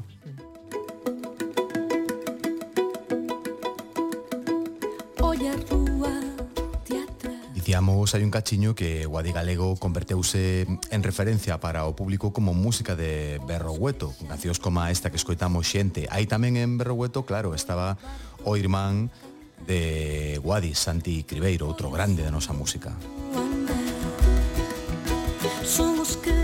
Olla 5.25 5.57
Dicíamos 7.65 8.13
hai 8.13 8.21
un 8.21 8.29
cachiño 8.29 8.77
que 8.77 9.09
Guadi 9.09 9.33
Galego 9.33 9.73
converteuse 9.81 10.69
en 10.69 11.01
referencia 11.01 11.57
para 11.57 11.89
o 11.89 11.97
público 11.97 12.29
como 12.29 12.53
música 12.53 12.93
de 12.93 13.41
Berrogueto, 13.49 14.13
cancións 14.29 14.61
como 14.61 14.85
esta 14.85 15.09
que 15.09 15.17
escoitamos 15.17 15.65
xente. 15.65 16.05
Aí 16.13 16.29
tamén 16.29 16.61
en 16.61 16.77
Berrogueto, 16.77 17.25
claro, 17.25 17.57
estaba 17.57 17.97
o 18.45 18.53
irmán 18.53 19.09
de 19.65 20.39
Guadi, 20.43 20.75
Santi 20.75 21.23
Cribeiro, 21.23 21.67
outro 21.67 21.89
grande 21.89 22.21
da 22.21 22.31
nosa 22.31 22.53
música. 22.53 22.91
Somos 25.63 26.17
que 26.17 26.34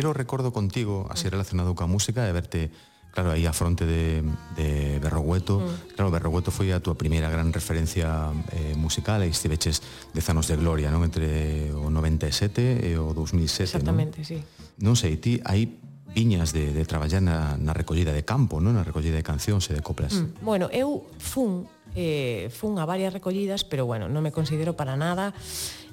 primeiro 0.00 0.16
recordo 0.16 0.50
contigo 0.50 1.04
así 1.12 1.28
relacionado 1.28 1.76
coa 1.76 1.84
música 1.84 2.24
é 2.24 2.32
verte 2.32 2.72
claro, 3.12 3.36
aí 3.36 3.44
a 3.44 3.52
fronte 3.52 3.84
de, 3.84 4.24
de 4.56 4.96
Berrogueto, 4.96 5.60
mm. 5.60 5.92
claro, 5.92 6.08
Berrogueto 6.08 6.48
foi 6.48 6.72
a 6.72 6.80
túa 6.80 6.96
primeira 6.96 7.28
gran 7.28 7.52
referencia 7.52 8.32
eh, 8.48 8.72
musical, 8.80 9.20
e 9.20 9.28
estiveches 9.28 9.84
dez 10.16 10.24
anos 10.32 10.48
de 10.48 10.56
gloria, 10.56 10.88
non? 10.88 11.04
Entre 11.04 11.68
o 11.76 11.92
97 11.92 12.80
e 12.80 12.96
o 12.96 13.12
2007, 13.12 13.76
Exactamente, 13.76 14.24
non? 14.24 14.30
sí. 14.30 14.38
Non 14.80 14.94
sei, 14.96 15.20
ti 15.20 15.36
aí 15.44 15.68
viñas 16.16 16.56
de, 16.56 16.72
de 16.72 16.82
traballar 16.88 17.20
na, 17.20 17.60
na 17.60 17.76
recollida 17.76 18.16
de 18.16 18.24
campo, 18.24 18.56
non? 18.56 18.72
Na 18.72 18.86
recollida 18.86 19.20
de 19.20 19.26
cancións 19.26 19.68
e 19.68 19.76
de 19.76 19.84
coplas. 19.84 20.16
Mm. 20.16 20.40
Bueno, 20.40 20.72
eu 20.72 21.04
fun, 21.20 21.68
eh, 21.92 22.48
fun 22.48 22.80
a 22.80 22.88
varias 22.88 23.12
recollidas, 23.12 23.68
pero 23.68 23.84
bueno, 23.84 24.08
non 24.08 24.24
me 24.24 24.32
considero 24.32 24.72
para 24.80 24.96
nada 24.96 25.36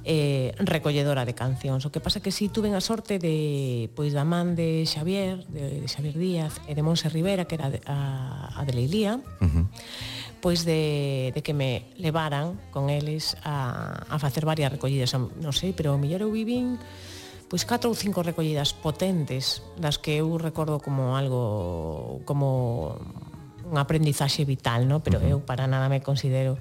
eh, 0.08 0.56
recolledora 0.64 1.28
de 1.28 1.36
cancións. 1.36 1.84
O 1.84 1.92
que 1.92 2.00
pasa 2.00 2.24
que 2.24 2.32
si 2.32 2.48
sí, 2.48 2.50
tuven 2.50 2.80
a 2.80 2.82
sorte 2.82 3.20
de 3.20 3.92
pois 3.92 4.16
da 4.16 4.24
man 4.24 4.56
de 4.56 4.88
Xavier, 4.88 5.44
de, 5.52 5.84
de 5.84 5.88
Xavier 5.92 6.16
Díaz 6.16 6.64
e 6.64 6.72
de 6.72 6.82
Monse 6.82 7.12
Rivera, 7.12 7.44
que 7.44 7.60
era 7.60 7.68
de, 7.68 7.84
a, 7.84 8.56
a 8.56 8.64
de 8.64 8.72
Leilía, 8.72 9.20
uh 9.20 9.44
-huh. 9.44 9.68
pois 10.40 10.64
de, 10.64 11.36
de 11.36 11.44
que 11.44 11.52
me 11.52 11.92
levaran 12.00 12.56
con 12.72 12.88
eles 12.88 13.36
a, 13.44 14.08
a 14.08 14.16
facer 14.16 14.48
varias 14.48 14.72
recollidas. 14.72 15.12
Non 15.12 15.52
sei, 15.52 15.76
pero 15.76 15.92
o 15.92 16.00
mellor 16.00 16.24
eu 16.24 16.32
vivín 16.32 16.80
pois 17.52 17.68
catro 17.68 17.92
ou 17.92 17.96
cinco 17.96 18.24
recollidas 18.24 18.72
potentes 18.72 19.60
das 19.76 20.00
que 20.00 20.24
eu 20.24 20.40
recordo 20.40 20.80
como 20.80 21.20
algo 21.20 22.24
como 22.24 22.96
un 23.68 23.76
aprendizaxe 23.76 24.48
vital, 24.48 24.88
no? 24.88 25.04
pero 25.04 25.20
uh 25.20 25.24
-huh. 25.28 25.32
eu 25.36 25.38
para 25.44 25.68
nada 25.68 25.92
me 25.92 26.00
considero 26.00 26.56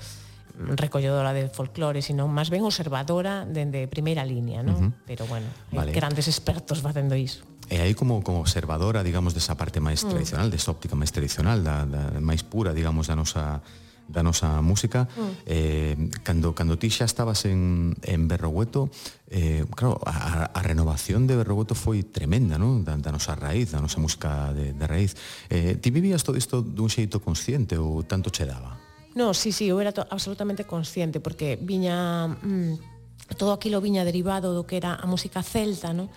recolledora 0.56 1.32
de 1.36 1.48
folclore, 1.52 2.00
sino 2.00 2.28
máis 2.28 2.48
ben 2.48 2.64
observadora 2.64 3.44
dende 3.44 3.84
primeira 3.88 4.24
línea, 4.24 4.64
non? 4.64 4.76
Uh 4.76 4.82
-huh. 4.88 4.92
Pero 5.04 5.28
bueno, 5.28 5.46
vale. 5.72 5.92
grandes 5.92 6.26
expertos 6.28 6.80
facendo 6.80 7.12
iso. 7.12 7.44
E 7.68 7.82
aí 7.82 7.98
como, 7.98 8.22
como 8.22 8.40
observadora, 8.40 9.02
digamos, 9.02 9.34
desa 9.34 9.58
parte 9.58 9.82
máis 9.82 10.00
mm. 10.06 10.08
tradicional, 10.08 10.48
desa 10.48 10.70
óptica 10.72 10.94
máis 10.94 11.10
tradicional, 11.12 11.60
da, 11.60 11.84
da 11.84 12.16
máis 12.22 12.46
pura, 12.46 12.72
digamos, 12.72 13.10
da 13.10 13.18
nosa 13.18 13.60
da 14.06 14.22
nosa 14.22 14.62
música 14.62 15.10
mm. 15.10 15.30
eh, 15.46 15.96
cando, 16.22 16.54
cando 16.54 16.78
ti 16.78 16.94
xa 16.94 17.04
estabas 17.04 17.42
en, 17.44 17.98
en 18.06 18.30
Berrogueto 18.30 18.86
eh, 19.26 19.66
claro, 19.74 19.98
a, 20.06 20.46
a 20.46 20.60
renovación 20.62 21.26
de 21.26 21.34
Berrogueto 21.34 21.74
foi 21.74 22.06
tremenda 22.06 22.54
non? 22.54 22.86
Da, 22.86 22.94
da 22.94 23.10
nosa 23.10 23.34
raíz, 23.34 23.74
da 23.74 23.82
nosa 23.82 23.98
música 23.98 24.54
de, 24.54 24.78
de 24.78 24.86
raíz 24.86 25.18
eh, 25.50 25.74
ti 25.74 25.90
vivías 25.90 26.22
todo 26.22 26.38
isto 26.38 26.62
dun 26.62 26.86
xeito 26.86 27.18
consciente 27.18 27.74
ou 27.82 28.06
tanto 28.06 28.30
che 28.30 28.46
daba? 28.46 28.85
No, 29.16 29.32
sí, 29.32 29.50
sí, 29.50 29.72
eu 29.72 29.80
era 29.80 29.96
absolutamente 30.12 30.68
consciente 30.68 31.24
porque 31.24 31.56
viña 31.56 32.28
mm, 32.28 33.32
todo 33.40 33.56
aquilo 33.56 33.80
viña 33.80 34.04
derivado 34.04 34.52
do 34.52 34.68
que 34.68 34.76
era 34.76 34.92
a 34.92 35.08
música 35.08 35.40
celta, 35.40 35.96
¿no? 35.96 36.12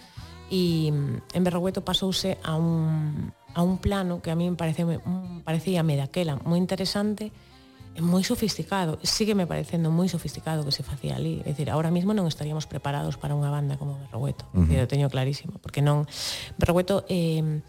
E 0.51 0.91
mm, 0.91 1.31
en 1.31 1.41
Berrogueto 1.47 1.79
pasouse 1.79 2.35
a 2.43 2.59
un 2.59 3.31
a 3.55 3.63
un 3.63 3.79
plano 3.79 4.19
que 4.19 4.29
a 4.29 4.35
mí 4.35 4.51
me 4.51 4.59
parece 4.59 4.83
mm, 4.83 5.47
parecía 5.47 5.79
me 5.79 5.95
daquela 5.95 6.35
moi 6.43 6.59
interesante 6.59 7.31
e 7.95 8.03
moi 8.03 8.19
sofisticado. 8.27 8.99
Sigue 8.99 9.31
me 9.31 9.47
parecendo 9.47 9.95
moi 9.95 10.11
sofisticado 10.11 10.67
que 10.67 10.75
se 10.75 10.83
facía 10.83 11.15
ali. 11.15 11.39
É 11.47 11.55
dicir, 11.55 11.71
ahora 11.71 11.95
mismo 11.95 12.11
non 12.11 12.27
estaríamos 12.27 12.67
preparados 12.67 13.15
para 13.15 13.31
unha 13.31 13.47
banda 13.47 13.79
como 13.79 13.95
Berrogueto. 13.95 14.43
Uh 14.51 14.67
-huh. 14.67 14.75
Eu 14.75 14.91
teño 14.91 15.07
clarísimo, 15.07 15.55
porque 15.63 15.79
non 15.79 16.03
Berrogueto 16.59 17.07
eh, 17.07 17.63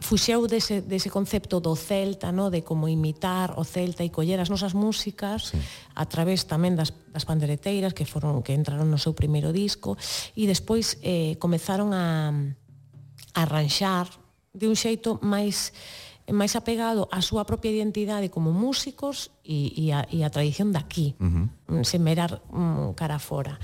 fuxeu 0.00 0.48
dese, 0.48 0.80
dese 0.80 1.12
concepto 1.12 1.60
do 1.60 1.76
celta, 1.76 2.32
no? 2.32 2.48
de 2.50 2.64
como 2.64 2.88
imitar 2.88 3.54
o 3.60 3.64
celta 3.64 4.02
e 4.02 4.10
coller 4.10 4.40
as 4.40 4.48
nosas 4.48 4.72
músicas 4.72 5.52
sí. 5.52 5.60
a 5.94 6.04
través 6.08 6.48
tamén 6.48 6.74
das, 6.74 6.96
das 7.12 7.28
pandereteiras 7.28 7.92
que 7.92 8.08
foron 8.08 8.40
que 8.40 8.56
entraron 8.56 8.88
no 8.88 8.98
seu 8.98 9.12
primeiro 9.12 9.52
disco 9.52 10.00
e 10.34 10.48
despois 10.48 10.96
eh, 11.04 11.36
comezaron 11.36 11.92
a, 11.92 12.32
a 12.32 13.40
arranxar 13.44 14.08
de 14.56 14.66
un 14.66 14.74
xeito 14.74 15.20
máis 15.22 15.76
máis 16.30 16.54
apegado 16.54 17.10
á 17.10 17.18
súa 17.20 17.42
propia 17.42 17.74
identidade 17.74 18.30
como 18.30 18.54
músicos 18.54 19.34
e, 19.42 19.74
e, 19.74 19.84
a, 19.90 20.06
e 20.08 20.22
a 20.22 20.30
tradición 20.30 20.70
daqui, 20.70 21.18
uh 21.18 21.26
-huh. 21.26 21.84
sen 21.84 22.02
merar 22.06 22.38
um, 22.54 22.90
mm, 22.90 22.94
cara 22.94 23.18
fora. 23.18 23.58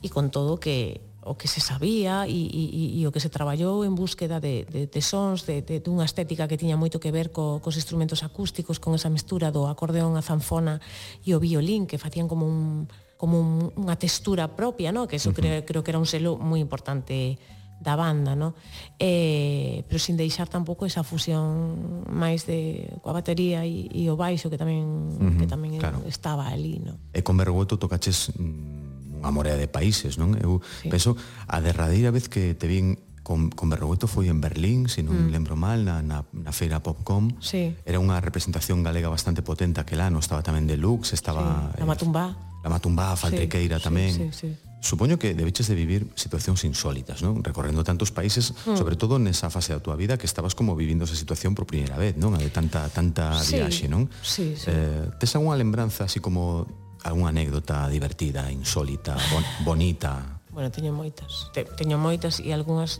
E 0.00 0.08
con 0.08 0.32
todo 0.32 0.60
que 0.60 1.09
o 1.22 1.36
que 1.36 1.48
se 1.48 1.60
sabía 1.60 2.24
e, 2.24 2.32
e, 2.32 3.00
e 3.00 3.06
o 3.06 3.12
que 3.12 3.20
se 3.20 3.28
traballou 3.28 3.84
en 3.84 3.92
búsqueda 3.92 4.40
de, 4.40 4.64
de, 4.64 4.88
de 4.88 5.00
sons, 5.04 5.44
de, 5.44 5.60
de, 5.60 5.80
dunha 5.84 6.08
estética 6.08 6.48
que 6.48 6.56
tiña 6.56 6.80
moito 6.80 6.96
que 6.96 7.12
ver 7.12 7.28
co, 7.28 7.60
cos 7.60 7.76
instrumentos 7.76 8.24
acústicos, 8.24 8.80
con 8.80 8.96
esa 8.96 9.12
mistura 9.12 9.52
do 9.52 9.68
acordeón, 9.68 10.16
a 10.16 10.24
zanfona 10.24 10.80
e 11.20 11.36
o 11.36 11.38
violín, 11.42 11.84
que 11.84 12.00
facían 12.00 12.24
como 12.24 12.48
un, 12.48 12.88
como 13.20 13.36
un, 13.36 13.68
unha 13.76 14.00
textura 14.00 14.48
propia, 14.56 14.96
no? 14.96 15.04
que 15.04 15.20
eso 15.20 15.30
uh 15.30 15.36
-huh. 15.36 15.60
creo, 15.60 15.68
creo 15.68 15.80
que 15.84 15.92
era 15.92 16.00
un 16.00 16.08
selo 16.08 16.40
moi 16.40 16.56
importante 16.56 17.36
da 17.80 17.96
banda, 17.96 18.36
no? 18.36 18.52
Eh, 19.00 19.84
pero 19.88 19.98
sin 19.98 20.20
deixar 20.20 20.48
tampouco 20.52 20.84
esa 20.84 21.00
fusión 21.00 22.04
máis 22.12 22.44
de 22.44 22.92
coa 23.00 23.16
batería 23.16 23.64
e, 23.64 23.88
e 23.88 24.04
o 24.12 24.20
baixo 24.20 24.52
que 24.52 24.60
tamén 24.60 24.84
uh 24.84 25.16
-huh, 25.16 25.40
que 25.40 25.48
tamén 25.48 25.80
claro. 25.80 26.04
estaba 26.04 26.52
ali, 26.52 26.76
no? 26.76 27.00
E 27.16 27.24
con 27.24 27.40
Bergoto 27.40 27.80
tocaches 27.80 28.36
mm, 28.36 28.89
unha 29.20 29.30
morea 29.30 29.60
de 29.60 29.68
países, 29.68 30.16
non? 30.16 30.34
Eu 30.40 30.64
sí. 30.80 30.88
penso, 30.88 31.14
a 31.46 31.60
derradeira 31.60 32.08
vez 32.08 32.32
que 32.32 32.56
te 32.56 32.64
vin 32.64 32.96
con, 33.22 33.50
con 33.50 33.70
Berrogueto 33.70 34.08
foi 34.08 34.26
en 34.26 34.40
Berlín, 34.40 34.88
se 34.88 35.04
non 35.04 35.28
mm. 35.28 35.30
lembro 35.30 35.54
mal, 35.54 35.84
na, 35.84 36.02
na, 36.02 36.24
na 36.32 36.52
feira 36.56 36.80
Popcom. 36.80 37.30
Sí. 37.38 37.76
Era 37.84 38.00
unha 38.00 38.18
representación 38.18 38.82
galega 38.82 39.12
bastante 39.12 39.44
potente 39.44 39.78
aquel 39.78 40.00
ano, 40.00 40.18
estaba 40.18 40.42
tamén 40.42 40.66
Deluxe, 40.66 41.14
estaba... 41.14 41.70
Sí. 41.76 41.78
La 41.78 41.86
eh, 41.86 41.90
Matumbá. 41.94 42.26
Eh, 42.32 42.64
la 42.64 42.68
Matumbá, 42.72 43.14
Faltriqueira 43.14 43.78
sí, 43.78 43.84
tamén. 43.84 44.10
Sí, 44.10 44.26
sí, 44.32 44.48
sí. 44.48 44.70
Supoño 44.80 45.20
que 45.20 45.36
debeches 45.36 45.68
de 45.68 45.76
vivir 45.76 46.08
situacións 46.16 46.64
insólitas, 46.64 47.20
non? 47.20 47.44
Recorrendo 47.44 47.84
tantos 47.84 48.08
países, 48.08 48.56
mm. 48.64 48.80
sobre 48.80 48.96
todo 48.96 49.20
nesa 49.20 49.52
fase 49.52 49.76
da 49.76 49.84
túa 49.84 49.92
vida 49.92 50.16
que 50.16 50.24
estabas 50.24 50.56
como 50.56 50.72
vivindo 50.72 51.04
esa 51.04 51.14
situación 51.14 51.52
por 51.52 51.68
primeira 51.68 52.00
vez, 52.00 52.16
non? 52.16 52.32
A 52.32 52.40
de 52.40 52.48
tanta 52.48 52.88
tanta 52.88 53.36
sí, 53.44 53.60
viaxe, 53.60 53.92
non? 53.92 54.08
Sí, 54.24 54.56
sí. 54.56 54.72
Eh, 54.72 55.12
tes 55.20 55.36
algunha 55.36 55.60
lembranza 55.60 56.08
así 56.08 56.18
como 56.24 56.64
algunha 57.04 57.28
anécdota 57.30 57.88
divertida, 57.88 58.50
insólita, 58.50 59.16
bon, 59.32 59.44
bonita? 59.64 60.40
Bueno, 60.50 60.70
teño 60.70 60.92
moitas. 60.92 61.50
Te, 61.54 61.64
teño 61.64 61.96
moitas 61.96 62.42
e 62.42 62.50
algunhas 62.50 62.98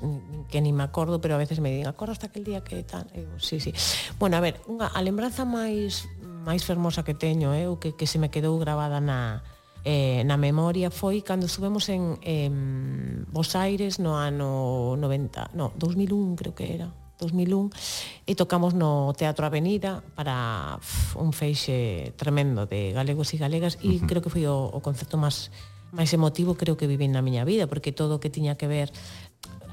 que 0.48 0.62
ni 0.62 0.72
me 0.72 0.86
acordo, 0.86 1.20
pero 1.20 1.34
a 1.34 1.38
veces 1.38 1.58
me 1.58 1.74
din, 1.74 1.86
acordo 1.86 2.12
hasta 2.12 2.30
aquel 2.30 2.44
día 2.44 2.62
que 2.62 2.82
tal? 2.86 3.10
Eu, 3.10 3.26
sí, 3.42 3.58
sí. 3.58 3.74
Bueno, 4.22 4.38
a 4.38 4.40
ver, 4.40 4.62
unha, 4.70 4.86
a 4.86 5.00
lembranza 5.02 5.42
máis 5.42 6.06
máis 6.46 6.64
fermosa 6.64 7.04
que 7.04 7.12
teño, 7.12 7.52
eh, 7.52 7.68
o 7.68 7.76
que, 7.82 7.92
que 7.98 8.06
se 8.06 8.16
me 8.22 8.30
quedou 8.30 8.56
gravada 8.56 9.02
na, 9.02 9.42
eh, 9.84 10.22
na 10.24 10.36
memoria 10.38 10.88
foi 10.94 11.20
cando 11.20 11.46
estuvemos 11.50 11.88
en 11.90 12.16
eh, 12.22 12.48
Bos 13.28 13.52
Aires 13.58 13.98
no 13.98 14.16
ano 14.16 14.96
90, 14.96 15.52
no, 15.58 15.72
2001 15.76 16.36
creo 16.36 16.54
que 16.54 16.66
era, 16.70 16.88
2001 17.20 17.68
e 18.24 18.32
tocamos 18.32 18.72
no 18.72 19.12
Teatro 19.12 19.44
Avenida 19.44 20.00
para 20.16 20.80
pff, 20.80 21.20
un 21.20 21.36
feixe 21.36 22.16
tremendo 22.16 22.64
de 22.64 22.96
galegos 22.96 23.30
e 23.30 23.36
galegas 23.36 23.76
e 23.84 23.94
uh 23.94 24.00
-huh. 24.00 24.08
creo 24.08 24.24
que 24.24 24.32
foi 24.32 24.48
o, 24.48 24.72
o 24.72 24.80
concepto 24.80 25.20
máis 25.20 25.52
máis 25.92 26.08
emotivo 26.16 26.56
creo 26.56 26.80
que 26.80 26.88
vivín 26.88 27.12
na 27.12 27.20
miña 27.20 27.44
vida 27.44 27.68
porque 27.68 27.92
todo 27.92 28.16
o 28.16 28.20
que 28.22 28.32
tiña 28.32 28.56
que 28.56 28.66
ver 28.66 28.88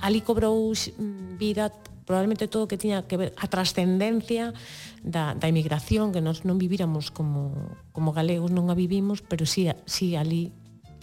ali 0.03 0.19
cobrou 0.21 0.75
mm, 0.75 1.39
vida 1.39 1.71
probablemente 2.07 2.47
todo 2.47 2.63
o 2.65 2.69
que 2.71 2.79
tiña 2.79 3.03
que 3.03 3.19
ver 3.19 3.29
a 3.35 3.51
trascendencia 3.51 4.55
da, 5.03 5.35
da 5.35 5.51
emigración 5.51 6.15
que 6.15 6.23
nós 6.23 6.47
non 6.47 6.55
viviramos 6.55 7.11
como, 7.11 7.75
como 7.91 8.15
galegos, 8.15 8.47
non 8.47 8.71
a 8.71 8.75
vivimos, 8.79 9.19
pero 9.19 9.43
sí, 9.43 9.67
sí 9.83 10.15
ali 10.15 10.55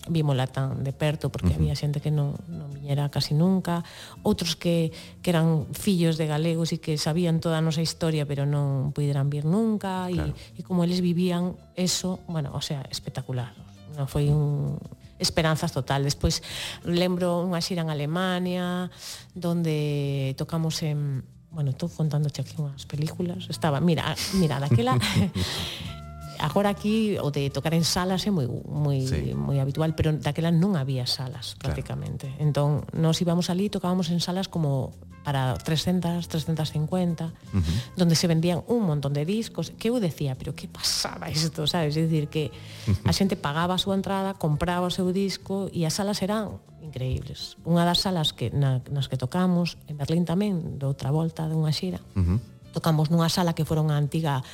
vímola 0.09 0.47
tan 0.47 0.85
de 0.85 0.93
perto 0.93 1.33
porque 1.33 1.49
uh 1.49 1.51
-huh. 1.53 1.64
había 1.64 1.75
xente 1.77 2.01
que 2.01 2.12
non, 2.12 2.37
non 2.49 2.69
viñera 2.73 3.09
casi 3.09 3.33
nunca. 3.33 3.85
Outros 4.21 4.57
que, 4.57 4.93
que 5.25 5.33
eran 5.33 5.64
fillos 5.73 6.21
de 6.21 6.29
galegos 6.29 6.73
e 6.73 6.79
que 6.81 7.01
sabían 7.01 7.40
toda 7.40 7.61
a 7.61 7.64
nosa 7.64 7.81
historia 7.81 8.29
pero 8.29 8.45
non 8.45 8.93
puderan 8.93 9.33
vir 9.33 9.49
nunca. 9.49 10.09
Claro. 10.12 10.37
e, 10.57 10.61
e 10.61 10.67
como 10.67 10.85
eles 10.85 11.01
vivían 11.01 11.57
eso, 11.77 12.21
bueno, 12.29 12.53
o 12.53 12.61
sea, 12.61 12.85
espectacular. 12.93 13.57
Non 13.97 14.05
foi 14.11 14.29
un 14.29 14.77
esperanzas 15.17 15.73
total. 15.73 16.05
Despois 16.05 16.43
lembro 16.85 17.40
unha 17.40 17.62
xira 17.64 17.81
en 17.81 17.88
Alemania 17.88 18.90
donde 19.33 20.35
tocamos 20.37 20.83
en 20.85 21.25
bueno, 21.55 21.71
estou 21.71 21.87
contando 21.87 22.27
aquí 22.27 22.43
unhas 22.59 22.83
películas. 22.83 23.47
Estaba, 23.47 23.79
mira, 23.79 24.11
mira, 24.35 24.59
daquela 24.59 24.99
Agora 26.38 26.70
aquí 26.70 27.16
o 27.18 27.31
de 27.31 27.51
tocar 27.51 27.75
en 27.75 27.85
salas 27.85 28.27
é 28.27 28.31
moi 28.31 28.47
moi 28.66 29.03
sí. 29.07 29.35
moi 29.35 29.59
habitual, 29.62 29.94
pero 29.94 30.14
daquela 30.14 30.51
non 30.51 30.75
había 30.75 31.07
salas 31.07 31.55
prácticamente. 31.59 32.31
Claro. 32.31 32.44
Entón, 32.44 32.70
nos 32.94 33.20
íbamos 33.23 33.51
ali, 33.51 33.70
tocábamos 33.70 34.11
en 34.11 34.18
salas 34.18 34.49
como 34.51 34.92
para 35.25 35.57
300, 35.57 36.29
350, 36.29 37.25
uh 37.25 37.31
-huh. 37.31 37.62
donde 37.97 38.14
se 38.14 38.29
vendían 38.29 38.62
un 38.68 38.85
montón 38.85 39.14
de 39.14 39.25
discos, 39.25 39.73
que 39.73 39.88
eu 39.88 39.99
decía, 39.99 40.37
pero 40.37 40.55
que 40.55 40.68
pasaba 40.68 41.31
isto, 41.31 41.66
sabes? 41.66 41.97
É 41.97 42.05
dicir, 42.05 42.29
que 42.29 42.53
a 43.09 43.12
xente 43.16 43.35
pagaba 43.35 43.75
a 43.75 43.81
súa 43.81 43.97
entrada, 43.97 44.37
compraba 44.37 44.87
o 44.87 44.92
seu 44.92 45.09
disco 45.16 45.73
e 45.73 45.88
as 45.88 45.97
salas 45.97 46.20
eran 46.20 46.61
increíbles. 46.85 47.57
Unha 47.64 47.88
das 47.88 48.05
salas 48.05 48.37
que 48.37 48.53
na, 48.53 48.85
nas 48.92 49.09
que 49.09 49.16
tocamos, 49.16 49.81
en 49.88 49.97
Berlín 49.97 50.29
tamén, 50.29 50.77
de 50.77 50.85
outra 50.85 51.09
volta, 51.09 51.49
dunha 51.49 51.73
xira, 51.73 52.05
uh 52.14 52.20
-huh. 52.20 52.38
tocamos 52.77 53.09
nunha 53.09 53.33
sala 53.33 53.57
que 53.57 53.64
fora 53.64 53.81
unha 53.81 53.97
antiga 53.97 54.44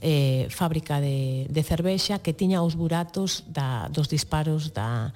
eh, 0.00 0.46
fábrica 0.50 1.00
de, 1.00 1.46
de 1.50 1.62
cervexa 1.62 2.18
que 2.18 2.32
tiña 2.32 2.62
os 2.62 2.74
buratos 2.78 3.44
da, 3.50 3.90
dos 3.90 4.06
disparos 4.06 4.72
da, 4.72 5.12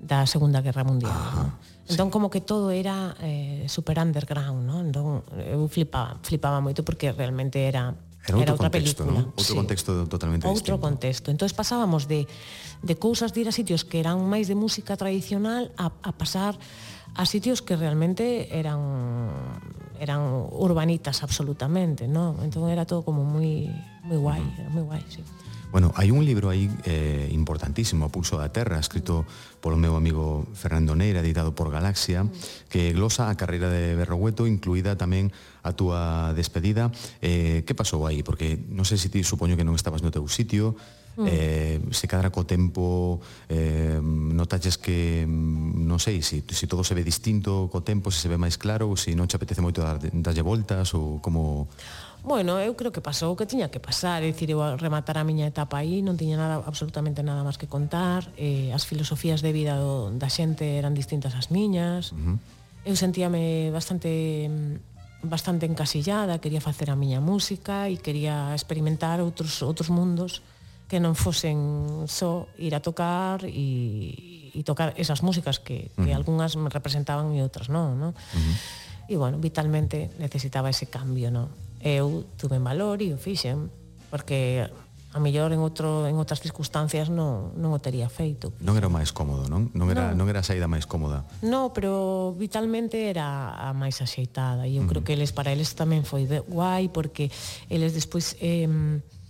da 0.00 0.26
Segunda 0.26 0.60
Guerra 0.60 0.84
Mundial. 0.84 1.12
Ajá, 1.12 1.54
¿no? 1.54 1.74
Entón, 1.84 2.08
sí. 2.08 2.12
como 2.12 2.30
que 2.30 2.40
todo 2.40 2.70
era 2.70 3.14
eh, 3.20 3.68
super 3.68 4.00
underground, 4.00 4.64
¿no? 4.64 4.80
entón 4.80 5.20
eu 5.36 5.68
flipaba, 5.68 6.16
flipaba 6.24 6.64
moito 6.64 6.80
porque 6.80 7.12
realmente 7.12 7.68
era 7.68 7.92
Era, 8.24 8.40
era 8.40 8.52
outra 8.56 8.72
contexto, 8.72 9.04
película. 9.04 9.20
¿no? 9.20 9.36
Outro 9.36 9.52
sí. 9.52 9.60
contexto 9.60 9.90
totalmente 10.08 10.48
outro 10.48 10.64
distinto. 10.64 10.80
Outro 10.80 10.88
contexto. 10.88 11.28
Entón 11.28 11.48
pasábamos 11.52 12.08
de, 12.08 12.24
de 12.80 12.94
cousas 12.96 13.36
de 13.36 13.44
ir 13.44 13.48
a 13.48 13.54
sitios 13.54 13.84
que 13.84 14.00
eran 14.00 14.16
máis 14.24 14.48
de 14.48 14.56
música 14.56 14.96
tradicional 14.96 15.76
a, 15.76 15.92
a 15.92 16.10
pasar 16.16 16.56
a 17.14 17.28
sitios 17.28 17.60
que 17.60 17.76
realmente 17.76 18.48
eran 18.48 18.80
eran 20.00 20.48
urbanitas 20.50 21.22
absolutamente, 21.22 22.08
¿no? 22.08 22.36
Entón 22.42 22.70
era 22.70 22.84
todo 22.84 23.02
como 23.02 23.24
moi 23.24 23.70
moi 24.04 24.18
guai, 24.18 24.40
uh 24.40 24.44
-huh. 24.44 24.60
era 24.60 24.70
moi 24.70 24.84
guai, 24.84 25.04
sí. 25.08 25.22
Bueno, 25.74 25.90
hai 25.98 26.14
un 26.14 26.22
libro 26.22 26.54
aí 26.54 26.70
eh, 26.86 27.26
importantísimo, 27.34 28.06
Pulso 28.06 28.38
da 28.38 28.46
Terra, 28.46 28.78
escrito 28.78 29.26
polo 29.58 29.74
meu 29.74 29.98
amigo 29.98 30.46
Fernando 30.54 30.94
Neira, 30.94 31.18
editado 31.18 31.50
por 31.50 31.66
Galaxia, 31.66 32.30
que 32.70 32.94
glosa 32.94 33.26
a 33.26 33.34
carreira 33.34 33.66
de 33.66 33.98
Berrogueto, 33.98 34.46
incluída 34.46 34.94
tamén 34.94 35.34
a 35.66 35.74
túa 35.74 36.30
despedida. 36.30 36.94
Eh, 37.18 37.66
que 37.66 37.74
pasou 37.74 38.06
aí? 38.06 38.22
Porque 38.22 38.54
non 38.70 38.86
sei 38.86 39.02
se 39.02 39.10
ti 39.10 39.26
supoño 39.26 39.58
que 39.58 39.66
non 39.66 39.74
estabas 39.74 39.98
no 39.98 40.14
teu 40.14 40.22
sitio, 40.30 40.78
mm. 41.16 41.26
eh, 41.26 41.78
se 41.90 42.06
cadra 42.06 42.30
co 42.30 42.44
tempo 42.44 43.20
eh, 43.48 43.98
notalles 44.02 44.78
que 44.78 45.24
mm, 45.26 45.86
non 45.86 46.02
sei, 46.02 46.22
se 46.22 46.42
si, 46.42 46.54
si 46.54 46.66
todo 46.66 46.82
se 46.82 46.94
ve 46.94 47.06
distinto 47.06 47.70
co 47.70 47.82
tempo, 47.86 48.10
se 48.10 48.24
se 48.24 48.28
ve 48.28 48.40
máis 48.40 48.56
claro 48.56 48.88
ou 48.90 48.96
se 48.96 49.14
non 49.14 49.28
che 49.28 49.36
apetece 49.36 49.60
moito 49.60 49.84
dar, 49.84 50.00
darlle 50.00 50.42
voltas 50.42 50.94
ou 50.96 51.20
como 51.20 51.68
Bueno, 52.24 52.56
eu 52.56 52.72
creo 52.72 52.88
que 52.88 53.04
pasou 53.04 53.36
o 53.36 53.36
que 53.36 53.44
tiña 53.44 53.68
que 53.68 53.84
pasar, 53.84 54.24
é 54.24 54.32
dicir, 54.32 54.48
eu 54.48 54.64
a 54.64 54.80
rematar 54.80 55.20
a 55.20 55.28
miña 55.28 55.44
etapa 55.44 55.76
aí, 55.76 56.00
non 56.00 56.16
tiña 56.16 56.40
nada 56.40 56.64
absolutamente 56.64 57.20
nada 57.20 57.44
máis 57.44 57.60
que 57.60 57.68
contar, 57.68 58.32
eh, 58.40 58.72
as 58.72 58.88
filosofías 58.88 59.44
de 59.44 59.52
vida 59.52 59.76
do, 59.76 60.08
da 60.16 60.32
xente 60.32 60.80
eran 60.80 60.96
distintas 60.96 61.36
ás 61.36 61.52
miñas, 61.52 62.16
uh 62.16 62.16
-huh. 62.16 62.36
eu 62.88 62.96
sentíame 62.96 63.68
bastante 63.68 64.48
mm, 64.48 65.28
bastante 65.28 65.68
encasillada, 65.68 66.40
quería 66.40 66.64
facer 66.64 66.88
a 66.88 66.96
miña 66.96 67.20
música 67.20 67.92
e 67.92 68.00
quería 68.00 68.56
experimentar 68.56 69.20
outros 69.20 69.60
outros 69.60 69.92
mundos 69.92 70.40
que 70.94 71.02
non 71.02 71.18
fosen 71.18 72.06
só 72.06 72.46
ir 72.54 72.70
a 72.70 72.78
tocar 72.78 73.42
e, 73.50 74.54
e 74.54 74.62
tocar 74.62 74.94
esas 74.94 75.26
músicas 75.26 75.58
que, 75.58 75.90
que 75.90 75.98
uh 75.98 76.14
-huh. 76.14 76.14
algunhas 76.14 76.54
me 76.54 76.70
representaban 76.70 77.34
e 77.34 77.42
outras 77.42 77.66
non, 77.66 77.98
non? 77.98 78.14
Uh 78.14 78.38
-huh. 78.38 79.10
E, 79.10 79.18
bueno, 79.18 79.42
vitalmente 79.42 80.14
necesitaba 80.22 80.70
ese 80.70 80.86
cambio, 80.86 81.34
non? 81.34 81.50
Eu 81.82 82.30
tuve 82.38 82.62
valor 82.62 83.02
e 83.02 83.10
o 83.10 83.18
fixen, 83.18 83.74
porque 84.06 84.70
a 85.10 85.18
mellor 85.18 85.50
en 85.50 85.58
outro 85.66 86.06
en 86.06 86.14
outras 86.14 86.38
circunstancias 86.38 87.10
non 87.10 87.58
non 87.58 87.74
o 87.74 87.82
tería 87.82 88.06
feito. 88.06 88.54
Non 88.62 88.78
era 88.78 88.86
o 88.86 88.94
máis 88.94 89.10
cómodo, 89.10 89.50
non? 89.50 89.74
Non 89.74 89.90
era 89.90 90.14
non, 90.14 90.22
non 90.22 90.26
era 90.30 90.42
a 90.42 90.46
saída 90.46 90.70
máis 90.70 90.86
cómoda. 90.86 91.26
No, 91.42 91.74
pero 91.74 92.38
vitalmente 92.38 93.10
era 93.10 93.50
a 93.50 93.74
máis 93.74 93.98
axeitada 93.98 94.70
e 94.70 94.78
eu 94.78 94.86
uh 94.86 94.86
-huh. 94.86 94.90
creo 94.94 95.02
que 95.02 95.18
eles 95.18 95.34
para 95.34 95.50
eles 95.50 95.74
tamén 95.74 96.06
foi 96.06 96.30
de, 96.30 96.38
guai 96.46 96.86
porque 96.86 97.34
eles 97.66 97.90
despois 97.98 98.38
eh 98.38 98.70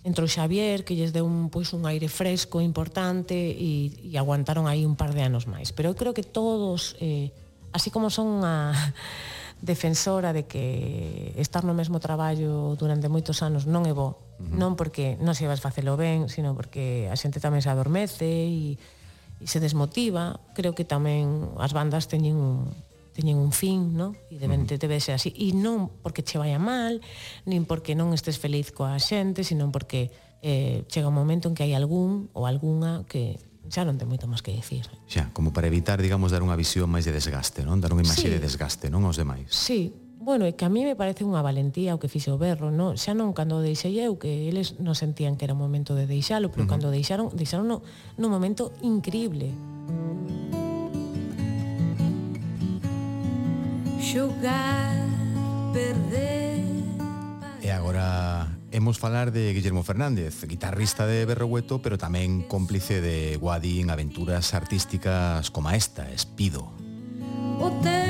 entrou 0.04 0.28
Xavier, 0.28 0.84
que 0.84 0.92
lles 0.92 1.16
deu 1.16 1.24
un, 1.24 1.48
pois, 1.48 1.72
un 1.72 1.88
aire 1.88 2.12
fresco 2.12 2.60
importante 2.60 3.32
e, 3.34 3.88
e 4.04 4.12
aguantaron 4.20 4.68
aí 4.68 4.84
un 4.84 5.00
par 5.00 5.16
de 5.16 5.24
anos 5.24 5.48
máis. 5.48 5.72
Pero 5.72 5.90
eu 5.90 5.96
creo 5.96 6.12
que 6.12 6.22
todos, 6.22 6.92
eh, 7.00 7.32
así 7.72 7.88
como 7.88 8.12
son 8.12 8.44
a 8.44 8.76
defensora 9.64 10.36
de 10.36 10.44
que 10.44 11.32
estar 11.40 11.64
no 11.64 11.72
mesmo 11.72 12.04
traballo 12.04 12.76
durante 12.76 13.08
moitos 13.08 13.40
anos 13.40 13.64
non 13.64 13.88
é 13.88 13.96
bo, 13.96 14.12
uh 14.12 14.44
-huh. 14.44 14.60
non 14.60 14.76
porque 14.76 15.16
non 15.24 15.32
se 15.32 15.48
vas 15.48 15.64
facelo 15.64 15.96
ben, 15.96 16.28
sino 16.28 16.52
porque 16.52 17.08
a 17.08 17.16
xente 17.16 17.40
tamén 17.40 17.64
se 17.64 17.72
adormece 17.72 18.28
e, 18.28 18.76
e 19.40 19.46
se 19.48 19.56
desmotiva, 19.56 20.36
creo 20.52 20.76
que 20.76 20.84
tamén 20.84 21.48
as 21.56 21.72
bandas 21.72 22.12
teñen 22.12 22.36
un, 22.36 22.68
teñen 23.14 23.38
un 23.38 23.54
fin, 23.54 23.94
no? 23.94 24.18
E 24.28 24.36
deben, 24.42 24.66
uh 24.66 24.68
-huh. 24.68 24.78
debe 24.78 24.98
ser 24.98 25.14
así. 25.14 25.30
E 25.38 25.54
non 25.54 25.88
porque 26.02 26.26
che 26.26 26.36
vaya 26.36 26.58
mal, 26.58 26.98
nin 27.46 27.64
porque 27.64 27.94
non 27.94 28.10
estés 28.10 28.42
feliz 28.42 28.74
coa 28.74 28.98
xente, 28.98 29.46
sino 29.46 29.70
porque 29.70 30.10
eh, 30.42 30.82
chega 30.90 31.08
un 31.08 31.16
momento 31.16 31.46
en 31.48 31.54
que 31.54 31.62
hai 31.62 31.72
algún 31.72 32.28
ou 32.34 32.44
algunha 32.44 33.06
que 33.06 33.38
xa 33.70 33.86
non 33.86 33.96
ten 33.96 34.10
moito 34.10 34.26
máis 34.26 34.42
que 34.42 34.52
dicir. 34.52 34.84
Xa, 35.08 35.30
como 35.32 35.54
para 35.54 35.70
evitar, 35.70 36.02
digamos, 36.02 36.34
dar 36.34 36.42
unha 36.42 36.58
visión 36.58 36.90
máis 36.90 37.06
de 37.06 37.14
desgaste, 37.14 37.62
non? 37.64 37.80
Dar 37.80 37.94
unha 37.94 38.04
imaxe 38.04 38.28
sí. 38.28 38.34
de 38.34 38.42
desgaste, 38.42 38.92
non 38.92 39.06
aos 39.06 39.16
demais. 39.16 39.48
Sí, 39.48 39.94
Bueno, 40.24 40.46
é 40.46 40.56
que 40.56 40.64
a 40.64 40.72
mí 40.72 40.88
me 40.88 40.96
parece 40.96 41.20
unha 41.20 41.44
valentía 41.44 41.92
o 41.92 42.00
que 42.00 42.08
fixo 42.08 42.32
o 42.32 42.40
Berro, 42.40 42.72
no? 42.72 42.96
Xa 42.96 43.12
non 43.12 43.36
cando 43.36 43.60
deixei 43.60 44.00
eu 44.00 44.16
que 44.16 44.48
eles 44.48 44.80
non 44.80 44.96
sentían 44.96 45.36
que 45.36 45.44
era 45.44 45.52
o 45.52 45.60
momento 45.60 45.92
de 45.92 46.08
deixalo, 46.08 46.48
pero 46.48 46.64
uh 46.64 46.72
-huh. 46.72 46.72
cando 46.72 46.88
deixaron, 46.88 47.28
deixaron 47.36 47.68
no, 47.68 47.84
no 48.16 48.32
momento 48.32 48.72
increíble. 48.80 49.52
xogar, 54.04 55.00
perder 55.72 56.60
E 57.64 57.72
agora 57.72 58.54
Hemos 58.74 58.98
falar 58.98 59.30
de 59.30 59.54
Guillermo 59.54 59.84
Fernández, 59.84 60.42
guitarrista 60.50 61.06
de 61.06 61.24
Berrogueto, 61.30 61.78
pero 61.78 61.94
tamén 61.94 62.42
cómplice 62.42 62.98
de 62.98 63.38
Guadi 63.38 63.78
en 63.78 63.94
aventuras 63.94 64.50
artísticas 64.50 65.54
como 65.54 65.70
esta, 65.70 66.10
Espido. 66.10 66.74
Hotel. 67.62 68.03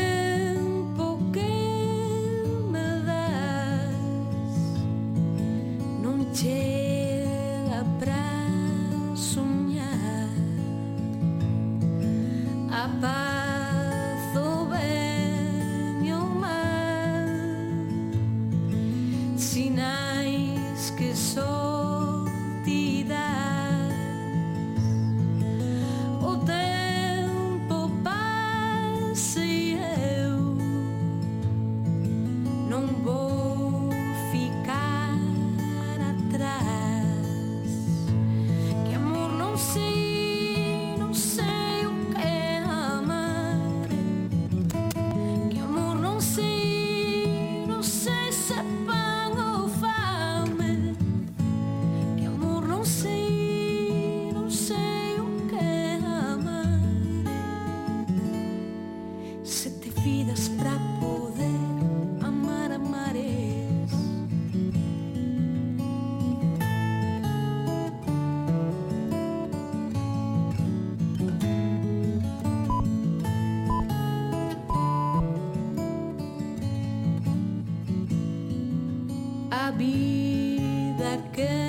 Vida 79.70 81.18
que 81.32 81.63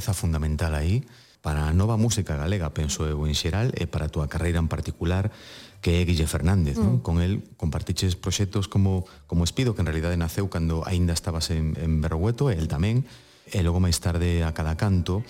peza 0.00 0.16
fundamental 0.16 0.72
aí 0.72 1.04
para 1.44 1.68
a 1.68 1.76
nova 1.76 2.00
música 2.00 2.36
galega, 2.36 2.72
penso 2.72 3.04
eu 3.04 3.20
en 3.28 3.36
xeral, 3.36 3.68
e 3.76 3.84
para 3.84 4.08
a 4.08 4.12
túa 4.12 4.32
carreira 4.32 4.56
en 4.56 4.68
particular, 4.68 5.28
que 5.84 6.00
é 6.00 6.04
Guille 6.08 6.24
Fernández, 6.24 6.76
mm. 6.76 6.84
non? 6.84 6.94
Con 7.04 7.20
el 7.20 7.44
compartiches 7.60 8.16
proxectos 8.16 8.64
como 8.64 9.04
como 9.28 9.44
Espido, 9.44 9.76
que 9.76 9.84
en 9.84 9.88
realidade 9.88 10.16
naceu 10.16 10.48
cando 10.48 10.84
aínda 10.88 11.12
estabas 11.12 11.52
en, 11.52 11.76
en 11.76 12.00
Berrogueto, 12.00 12.48
e 12.48 12.56
el 12.56 12.68
tamén, 12.68 13.04
e 13.48 13.60
logo 13.60 13.80
máis 13.80 14.00
tarde 14.00 14.40
a 14.44 14.52
cada 14.56 14.76
canto, 14.76 15.24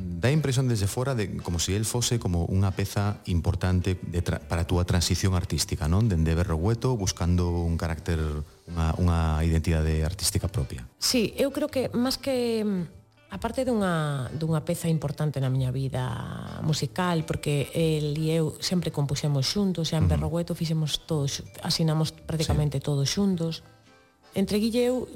dá 0.00 0.32
impresión 0.32 0.66
desde 0.68 0.88
fora 0.88 1.14
de 1.14 1.36
como 1.44 1.60
se 1.60 1.72
si 1.72 1.76
el 1.76 1.84
fose 1.84 2.16
como 2.16 2.48
unha 2.48 2.72
peza 2.72 3.20
importante 3.28 4.00
de 4.00 4.20
tra, 4.24 4.40
para 4.40 4.64
a 4.64 4.68
túa 4.68 4.88
transición 4.88 5.36
artística, 5.36 5.92
non? 5.92 6.08
Dende 6.08 6.32
Berrogueto 6.32 6.96
buscando 6.96 7.52
un 7.52 7.76
carácter 7.76 8.16
unha, 8.64 8.96
unha 8.96 9.44
identidade 9.44 10.00
artística 10.08 10.48
propia. 10.48 10.88
Sí, 10.96 11.36
eu 11.36 11.52
creo 11.52 11.68
que 11.68 11.92
máis 11.92 12.16
que 12.16 12.64
aparte 13.34 13.66
dunha, 13.66 14.30
dunha 14.30 14.62
peza 14.62 14.86
importante 14.86 15.42
na 15.42 15.50
miña 15.50 15.74
vida 15.74 16.06
musical, 16.62 17.26
porque 17.26 17.66
el 17.74 18.14
e 18.14 18.30
eu 18.30 18.54
sempre 18.62 18.94
compuxemos 18.94 19.50
xuntos, 19.50 19.90
e 19.90 19.98
en 19.98 20.06
uh 20.06 20.06
-huh. 20.06 20.10
Berrogueto 20.14 20.54
fixemos 20.54 21.02
todos, 21.02 21.42
asinamos 21.66 22.14
prácticamente 22.14 22.78
sí. 22.78 22.86
todos 22.86 23.10
xuntos. 23.10 23.66
Entre 24.38 24.62
Guille 24.62 24.86
eu 24.86 25.10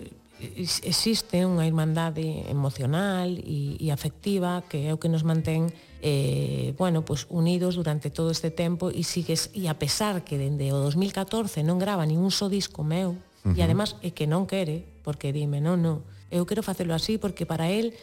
existe 0.82 1.46
unha 1.46 1.66
irmandade 1.66 2.46
emocional 2.46 3.30
e, 3.38 3.78
e 3.78 3.90
afectiva 3.90 4.62
que 4.66 4.86
é 4.86 4.94
o 4.94 4.98
que 4.98 5.10
nos 5.10 5.26
mantén 5.26 5.70
eh, 5.98 6.74
bueno, 6.78 7.02
pues, 7.02 7.26
unidos 7.26 7.74
durante 7.74 8.10
todo 8.10 8.30
este 8.30 8.54
tempo 8.54 8.90
e 8.94 9.02
sigues 9.02 9.50
e 9.50 9.66
a 9.66 9.74
pesar 9.74 10.22
que 10.22 10.38
dende 10.38 10.70
o 10.70 10.78
2014 10.78 11.66
non 11.66 11.82
grava 11.82 12.06
ningún 12.06 12.30
só 12.30 12.46
disco 12.46 12.86
meu 12.86 13.18
uh 13.18 13.50
-huh. 13.50 13.58
e 13.58 13.60
además 13.66 13.98
é 13.98 14.14
que 14.14 14.30
non 14.30 14.46
quere 14.46 14.86
porque 15.02 15.34
dime, 15.34 15.58
non, 15.58 15.82
non, 15.82 16.06
Eu 16.28 16.44
quero 16.44 16.62
facelo 16.62 16.92
así 16.92 17.16
porque 17.16 17.48
para 17.48 17.68
él 17.72 17.96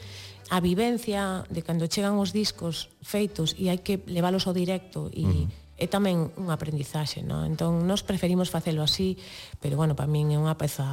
a 0.50 0.62
vivencia 0.62 1.46
de 1.50 1.62
cando 1.66 1.90
chegan 1.90 2.18
os 2.22 2.34
discos 2.34 2.94
feitos 3.02 3.58
e 3.58 3.70
hai 3.70 3.82
que 3.82 4.02
leválos 4.06 4.46
ao 4.46 4.54
directo 4.54 5.10
e 5.14 5.26
uh 5.26 5.32
-huh 5.32 5.66
é 5.76 5.92
tamén 5.92 6.32
unha 6.40 6.56
aprendizaxe, 6.56 7.20
non? 7.20 7.44
Entón, 7.44 7.84
nós 7.84 8.00
preferimos 8.00 8.48
facelo 8.48 8.80
así, 8.80 9.20
pero, 9.60 9.76
bueno, 9.76 9.92
para 9.92 10.08
min 10.08 10.32
é 10.32 10.40
unha 10.40 10.56
peza 10.56 10.88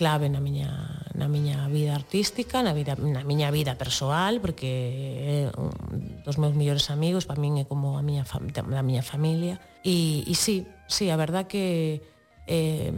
clave 0.00 0.32
na 0.32 0.40
miña, 0.40 1.04
na 1.12 1.28
miña 1.28 1.68
vida 1.68 1.92
artística, 1.92 2.64
na, 2.64 2.72
vida, 2.72 2.96
na 2.96 3.20
miña 3.28 3.52
vida 3.52 3.76
persoal, 3.76 4.40
porque 4.40 4.72
é 5.20 5.52
un 5.52 5.68
dos 6.24 6.40
meus 6.40 6.56
mellores 6.56 6.88
amigos, 6.88 7.28
para 7.28 7.36
min 7.36 7.60
é 7.60 7.68
como 7.68 8.00
a 8.00 8.02
miña, 8.02 8.24
a 8.24 8.82
miña 8.84 9.04
familia. 9.04 9.60
E, 9.84 10.24
e 10.24 10.32
sí, 10.32 10.64
sí, 10.88 11.12
a 11.12 11.20
verdad 11.20 11.44
que 11.44 12.00
eh, 12.48 12.96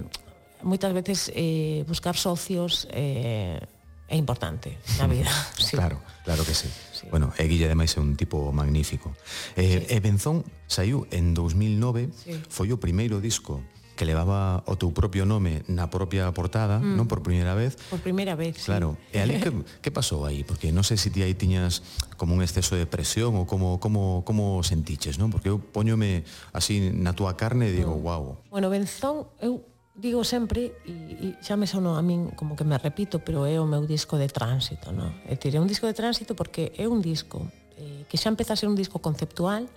moitas 0.62 0.92
veces 0.94 1.30
eh, 1.34 1.84
buscar 1.86 2.16
socios 2.16 2.88
eh, 2.90 3.60
é 4.08 4.16
importante 4.16 4.78
na 4.98 5.06
vida. 5.08 5.30
sí. 5.58 5.76
Claro, 5.76 6.00
claro 6.24 6.44
que 6.44 6.54
sí. 6.54 6.68
sí. 6.92 7.06
Bueno, 7.10 7.32
e 7.38 7.44
Guille 7.48 7.66
ademais 7.66 7.96
é 7.96 8.00
un 8.00 8.14
tipo 8.14 8.52
magnífico. 8.52 9.16
Eh, 9.56 9.88
sí. 9.88 9.94
E 9.94 9.96
Benzón 10.04 10.44
saiu 10.68 11.08
en 11.10 11.32
2009, 11.32 12.12
sí. 12.12 12.36
foi 12.52 12.70
o 12.70 12.78
primeiro 12.78 13.24
disco 13.24 13.64
que 13.96 14.04
levaba 14.04 14.64
o 14.66 14.76
teu 14.76 14.90
propio 14.92 15.24
nome 15.24 15.64
na 15.68 15.88
propia 15.88 16.28
portada, 16.32 16.80
mm. 16.80 16.96
non 16.96 17.08
por 17.08 17.24
primeira 17.24 17.56
vez. 17.56 17.76
Por 17.88 18.00
primeira 18.00 18.36
vez. 18.36 18.64
Claro. 18.64 19.00
Sí. 19.08 19.16
E 19.16 19.24
ali 19.24 19.40
que 19.40 19.52
que 19.84 19.90
pasou 19.92 20.24
aí? 20.28 20.44
Porque 20.44 20.72
non 20.72 20.84
sei 20.84 21.00
se 21.00 21.08
ti 21.08 21.24
aí 21.24 21.32
tiñas 21.32 21.80
como 22.20 22.36
un 22.36 22.44
exceso 22.44 22.76
de 22.76 22.84
presión 22.84 23.32
ou 23.36 23.44
como 23.48 23.80
como 23.80 24.26
como 24.28 24.60
sentiches, 24.60 25.16
non? 25.16 25.32
Porque 25.32 25.48
eu 25.48 25.56
poñome 25.56 26.28
así 26.52 26.92
na 26.92 27.16
túa 27.16 27.36
carne 27.36 27.68
e 27.68 27.72
digo, 27.72 27.96
mm. 27.96 28.04
"Wow". 28.04 28.22
Bueno, 28.52 28.68
Benzón, 28.68 29.28
eu 29.40 29.71
digo 29.94 30.24
sempre, 30.24 30.72
e, 30.88 31.36
e 31.36 31.44
xa 31.44 31.56
me 31.60 31.68
sono 31.68 31.96
a 31.96 32.02
min 32.02 32.32
como 32.32 32.56
que 32.56 32.64
me 32.64 32.80
repito, 32.80 33.20
pero 33.20 33.44
é 33.44 33.60
o 33.60 33.68
meu 33.68 33.84
disco 33.84 34.16
de 34.16 34.28
tránsito, 34.32 34.88
no? 34.92 35.12
É 35.28 35.36
dicir, 35.36 35.56
é 35.56 35.60
un 35.60 35.68
disco 35.68 35.84
de 35.84 35.92
tránsito 35.92 36.32
porque 36.32 36.72
é 36.80 36.88
un 36.88 37.04
disco 37.04 37.44
eh, 37.76 38.08
que 38.08 38.16
xa 38.16 38.32
empeza 38.32 38.56
a 38.56 38.58
ser 38.58 38.72
un 38.72 38.78
disco 38.78 39.04
conceptual 39.04 39.68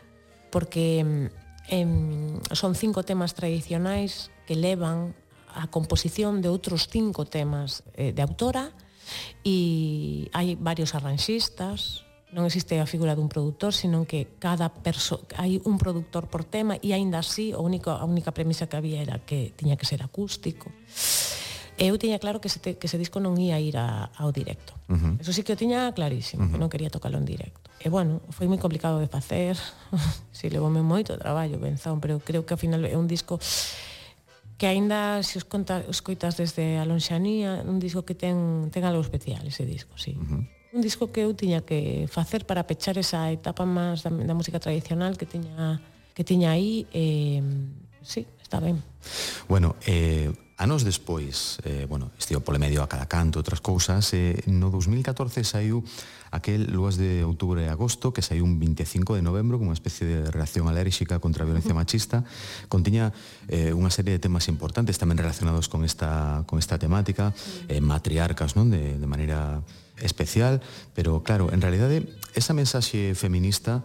porque 0.56 1.04
eh, 1.68 1.88
son 2.56 2.80
cinco 2.80 3.04
temas 3.04 3.36
tradicionais 3.36 4.32
que 4.48 4.56
levan 4.56 5.12
a 5.52 5.68
composición 5.68 6.40
de 6.40 6.48
outros 6.48 6.88
cinco 6.88 7.28
temas 7.28 7.84
eh, 8.00 8.16
de 8.16 8.22
autora 8.24 8.72
e 9.44 10.28
hai 10.32 10.56
varios 10.56 10.96
arranxistas, 10.96 12.05
non 12.36 12.44
existe 12.44 12.84
a 12.84 12.86
figura 12.86 13.16
dun 13.16 13.32
produtor, 13.32 13.72
senón 13.72 14.04
que 14.04 14.36
cada 14.44 14.68
perso 14.68 15.24
hai 15.40 15.64
un 15.64 15.80
produtor 15.80 16.28
por 16.28 16.44
tema 16.44 16.76
e 16.84 16.92
aínda 16.92 17.24
así 17.24 17.56
a 17.56 17.64
única, 17.64 17.96
a 17.96 18.04
única 18.04 18.36
premisa 18.36 18.68
que 18.68 18.76
había 18.76 19.00
era 19.00 19.24
que 19.24 19.56
tiña 19.56 19.80
que 19.80 19.88
ser 19.88 20.04
acústico. 20.04 20.68
E 21.80 21.88
eu 21.88 21.96
tiña 21.96 22.20
claro 22.20 22.44
que 22.44 22.52
ese, 22.52 22.60
que 22.60 22.88
ese 22.92 23.00
disco 23.00 23.24
non 23.24 23.40
ia 23.40 23.56
ir 23.64 23.80
a, 23.80 24.12
ao 24.20 24.36
directo. 24.36 24.76
Uh 24.92 25.00
-huh. 25.00 25.14
Eso 25.24 25.32
sí 25.32 25.48
que 25.48 25.56
o 25.56 25.60
tiña 25.60 25.92
clarísimo, 25.96 26.44
uh 26.44 26.48
-huh. 26.48 26.52
que 26.52 26.60
non 26.60 26.68
quería 26.68 26.92
tocalo 26.92 27.16
en 27.16 27.28
directo. 27.28 27.72
E 27.80 27.88
bueno, 27.88 28.20
foi 28.36 28.52
moi 28.52 28.60
complicado 28.60 29.00
de 29.00 29.08
facer, 29.08 29.56
si 30.36 30.52
levoume 30.52 30.84
moito 30.84 31.16
traballo, 31.16 31.56
benzón, 31.56 32.04
pero 32.04 32.20
creo 32.20 32.44
que 32.44 32.52
ao 32.52 32.60
final 32.60 32.84
é 32.84 33.00
un 33.00 33.08
disco 33.08 33.40
que 34.60 34.68
aínda 34.68 35.24
se 35.24 35.40
os 35.40 35.48
conta, 35.48 35.84
os 35.88 36.00
coitas 36.04 36.36
desde 36.36 36.80
a 36.80 36.84
lonxanía, 36.84 37.64
un 37.64 37.80
disco 37.80 38.04
que 38.04 38.16
ten 38.16 38.68
ten 38.76 38.84
algo 38.84 39.04
especial 39.04 39.44
ese 39.48 39.64
disco, 39.64 39.96
si. 39.96 40.12
Sí. 40.12 40.20
Uh 40.20 40.28
-huh 40.28 40.55
un 40.76 40.84
disco 40.84 41.08
que 41.08 41.24
eu 41.24 41.32
tiña 41.32 41.64
que 41.64 42.04
facer 42.12 42.44
para 42.44 42.68
pechar 42.68 43.00
esa 43.00 43.32
etapa 43.32 43.64
máis 43.64 44.04
da, 44.04 44.12
da 44.12 44.36
música 44.36 44.60
tradicional 44.60 45.16
que 45.16 45.24
tiña 45.24 45.80
que 46.12 46.28
tiña 46.28 46.52
aí 46.52 46.84
eh, 46.92 47.40
sí, 48.04 48.28
está 48.44 48.60
ben. 48.60 48.84
Bueno, 49.48 49.80
eh, 49.88 50.36
anos 50.60 50.84
despois 50.84 51.64
eh, 51.64 51.88
bueno, 51.88 52.12
estive 52.20 52.44
pole 52.44 52.60
medio 52.60 52.84
a 52.84 52.92
cada 52.92 53.08
canto 53.08 53.40
outras 53.40 53.64
cousas, 53.64 54.04
eh, 54.12 54.44
no 54.52 54.68
2014 54.68 55.48
saiu 55.48 55.80
aquel 56.36 56.68
luas 56.68 57.00
de 57.00 57.24
outubro 57.24 57.64
e 57.64 57.72
agosto 57.72 58.12
que 58.12 58.20
saiu 58.20 58.44
un 58.44 58.60
25 58.60 59.16
de 59.16 59.24
novembro 59.24 59.56
como 59.56 59.72
unha 59.72 59.80
especie 59.80 60.04
de 60.04 60.28
reacción 60.28 60.68
alérxica 60.68 61.24
contra 61.24 61.44
a 61.44 61.48
violencia 61.48 61.72
machista, 61.72 62.28
contiña 62.68 63.16
eh, 63.48 63.72
unha 63.72 63.88
serie 63.88 64.12
de 64.12 64.20
temas 64.20 64.52
importantes 64.52 65.00
tamén 65.00 65.16
relacionados 65.16 65.72
con 65.72 65.88
esta, 65.88 66.44
con 66.44 66.60
esta 66.60 66.76
temática 66.76 67.32
eh, 67.72 67.80
matriarcas, 67.80 68.60
non? 68.60 68.68
De, 68.68 69.00
de 69.00 69.08
maneira 69.08 69.64
especial, 70.02 70.62
pero 70.94 71.24
claro, 71.24 71.52
en 71.52 71.62
realidade 71.62 72.04
esa 72.36 72.54
mensaxe 72.54 73.16
feminista 73.16 73.84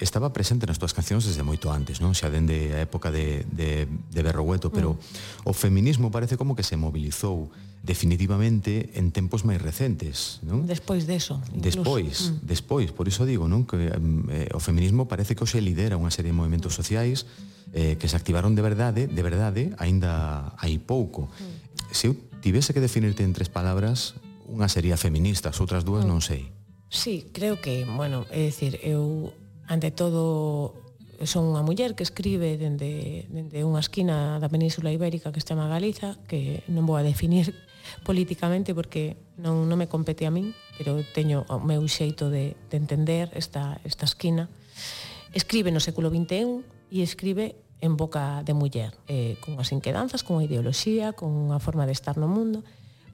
estaba 0.00 0.32
presente 0.32 0.64
nas 0.64 0.80
túas 0.80 0.96
cancións 0.96 1.28
desde 1.28 1.44
moito 1.44 1.68
antes, 1.68 2.00
non? 2.00 2.16
Xa 2.16 2.32
dende 2.32 2.72
a 2.72 2.80
época 2.80 3.12
de, 3.12 3.44
de, 3.52 3.84
de 3.84 4.20
Berrogueto, 4.24 4.72
pero 4.72 4.96
mm. 4.96 5.44
o 5.44 5.52
feminismo 5.52 6.08
parece 6.08 6.40
como 6.40 6.56
que 6.56 6.64
se 6.64 6.80
mobilizou 6.80 7.52
definitivamente 7.84 8.92
en 8.96 9.12
tempos 9.12 9.44
máis 9.44 9.60
recentes, 9.60 10.40
non? 10.44 10.64
Despois 10.64 11.04
deso. 11.04 11.40
Incluso. 11.52 11.84
Despois, 11.84 12.16
mm. 12.32 12.36
despois, 12.44 12.88
por 12.96 13.08
iso 13.08 13.28
digo, 13.28 13.44
non? 13.44 13.68
Que 13.68 13.92
eh, 13.92 14.48
o 14.56 14.60
feminismo 14.60 15.04
parece 15.04 15.36
que 15.36 15.44
hoxe 15.44 15.60
lidera 15.60 16.00
unha 16.00 16.12
serie 16.12 16.32
de 16.32 16.36
movimentos 16.40 16.72
mm. 16.72 16.78
sociais 16.80 17.28
eh, 17.76 18.00
que 18.00 18.08
se 18.08 18.16
activaron 18.16 18.56
de 18.56 18.64
verdade, 18.64 19.04
de 19.04 19.22
verdade, 19.24 19.76
aínda 19.76 20.56
hai 20.56 20.80
pouco. 20.80 21.28
Mm. 21.28 21.92
Se 21.92 22.08
eu 22.08 22.16
tivese 22.40 22.72
que 22.72 22.80
definirte 22.80 23.20
en 23.20 23.36
tres 23.36 23.52
palabras, 23.52 24.16
unha 24.50 24.66
sería 24.66 24.98
feminista, 24.98 25.54
as 25.54 25.62
outras 25.62 25.86
dúas 25.86 26.02
non 26.02 26.18
sei. 26.18 26.50
Sí, 26.90 27.30
creo 27.30 27.62
que, 27.62 27.86
bueno, 27.86 28.26
é 28.34 28.50
dicir, 28.50 28.82
eu 28.82 29.30
ante 29.70 29.94
todo 29.94 30.74
son 31.22 31.52
unha 31.52 31.62
muller 31.62 31.94
que 31.94 32.02
escribe 32.02 32.56
dende, 32.58 33.30
dende 33.30 33.62
unha 33.62 33.78
esquina 33.78 34.42
da 34.42 34.50
Península 34.50 34.90
Ibérica 34.90 35.30
que 35.30 35.38
se 35.38 35.52
chama 35.52 35.70
Galiza, 35.70 36.18
que 36.26 36.66
non 36.66 36.88
vou 36.88 36.98
a 36.98 37.06
definir 37.06 37.54
políticamente 38.08 38.74
porque 38.74 39.20
non, 39.38 39.70
non 39.70 39.78
me 39.78 39.86
compete 39.86 40.26
a 40.26 40.34
min, 40.34 40.56
pero 40.80 40.98
teño 41.14 41.46
o 41.46 41.60
meu 41.60 41.84
xeito 41.86 42.32
de, 42.32 42.56
de 42.72 42.76
entender 42.76 43.30
esta, 43.36 43.78
esta 43.86 44.08
esquina. 44.08 44.50
Escribe 45.36 45.70
no 45.70 45.78
século 45.78 46.10
XXI 46.10 46.66
e 46.90 47.04
escribe 47.04 47.60
en 47.80 47.96
boca 47.96 48.42
de 48.42 48.52
muller, 48.56 48.92
eh, 49.08 49.36
con 49.40 49.60
as 49.60 49.72
inquedanzas, 49.72 50.24
con 50.24 50.40
a 50.40 50.44
ideoloxía, 50.44 51.12
con 51.12 51.52
a 51.52 51.60
forma 51.60 51.84
de 51.84 51.92
estar 51.92 52.16
no 52.16 52.28
mundo, 52.28 52.64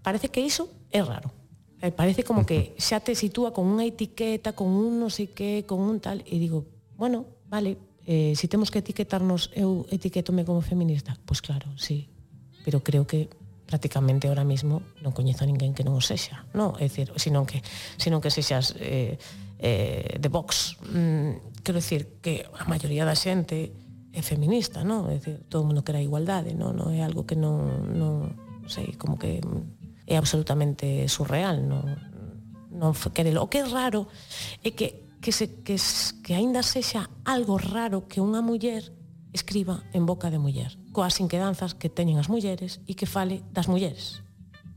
Parece 0.07 0.29
que 0.29 0.39
iso 0.39 0.71
é 0.95 1.03
raro. 1.03 1.35
Eh, 1.83 1.91
parece 1.91 2.23
como 2.23 2.47
que 2.47 2.79
xa 2.79 3.03
te 3.03 3.19
sitúa 3.19 3.51
con 3.51 3.67
unha 3.67 3.83
etiqueta, 3.83 4.55
con 4.55 4.71
un 4.71 5.03
non 5.03 5.11
sei 5.11 5.35
que, 5.35 5.67
con 5.67 5.83
un 5.83 5.99
tal, 5.99 6.23
e 6.23 6.39
digo, 6.39 6.63
bueno, 6.95 7.27
vale, 7.51 7.75
eh, 8.07 8.39
si 8.39 8.47
temos 8.47 8.71
que 8.71 8.79
etiquetarnos, 8.79 9.51
eu 9.59 9.83
etiquetome 9.91 10.47
como 10.47 10.63
feminista, 10.63 11.19
pois 11.27 11.43
pues 11.43 11.51
claro, 11.51 11.67
sí, 11.75 12.07
pero 12.63 12.87
creo 12.87 13.03
que 13.03 13.27
prácticamente 13.67 14.31
ahora 14.31 14.47
mismo 14.47 14.87
non 15.03 15.11
coñezo 15.11 15.43
a 15.43 15.51
ninguén 15.51 15.75
que 15.75 15.83
non 15.83 15.99
o 15.99 16.03
sexa, 16.07 16.47
no, 16.55 16.79
é 16.79 16.87
dicir, 16.87 17.11
senón 17.19 17.43
que 17.43 17.67
senón 17.99 18.23
que 18.23 18.31
sexas 18.31 18.79
eh, 18.79 19.19
eh, 19.59 20.23
de 20.23 20.29
Vox. 20.31 20.79
Mm, 20.87 21.67
quero 21.67 21.83
dicir 21.83 22.23
que 22.23 22.47
a 22.47 22.63
maioría 22.71 23.03
da 23.03 23.19
xente 23.19 23.75
é 24.15 24.23
feminista, 24.23 24.87
no? 24.87 25.11
É 25.11 25.19
dicir, 25.19 25.43
todo 25.51 25.67
o 25.67 25.67
mundo 25.67 25.83
quer 25.83 25.99
a 25.99 26.07
igualdade, 26.07 26.55
no, 26.55 26.71
no 26.71 26.95
é 26.95 27.03
algo 27.03 27.27
que 27.27 27.35
non, 27.35 27.91
non 27.91 28.47
sei, 28.71 28.95
como 28.95 29.19
que 29.19 29.43
é 30.07 30.15
absolutamente 30.15 31.11
surreal, 31.11 31.61
non, 31.67 31.83
non 32.71 32.95
querelo. 33.13 33.43
O 33.43 33.51
que 33.51 33.61
é 33.61 33.67
raro 33.67 34.07
é 34.63 34.71
que 34.71 35.07
que, 35.21 35.33
se, 35.33 35.63
que, 35.63 35.77
que 36.23 36.35
aínda 36.35 36.63
sexa 36.63 37.11
algo 37.25 37.59
raro 37.59 38.07
que 38.07 38.23
unha 38.23 38.39
muller 38.45 38.95
escriba 39.35 39.83
en 39.91 40.07
boca 40.07 40.31
de 40.31 40.39
muller, 40.39 40.79
coas 40.95 41.19
inquedanzas 41.19 41.75
que 41.75 41.91
teñen 41.91 42.23
as 42.23 42.31
mulleres 42.31 42.79
e 42.87 42.95
que 42.95 43.11
fale 43.11 43.43
das 43.51 43.67
mulleres. 43.67 44.23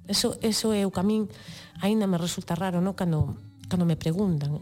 Eso, 0.10 0.42
eso 0.42 0.74
é 0.74 0.90
o 0.90 0.92
camín, 0.92 1.30
aínda 1.78 2.10
me 2.10 2.18
resulta 2.18 2.58
raro, 2.58 2.82
no? 2.82 2.98
Cando, 2.98 3.38
cando 3.70 3.86
me 3.86 3.94
preguntan. 3.94 4.58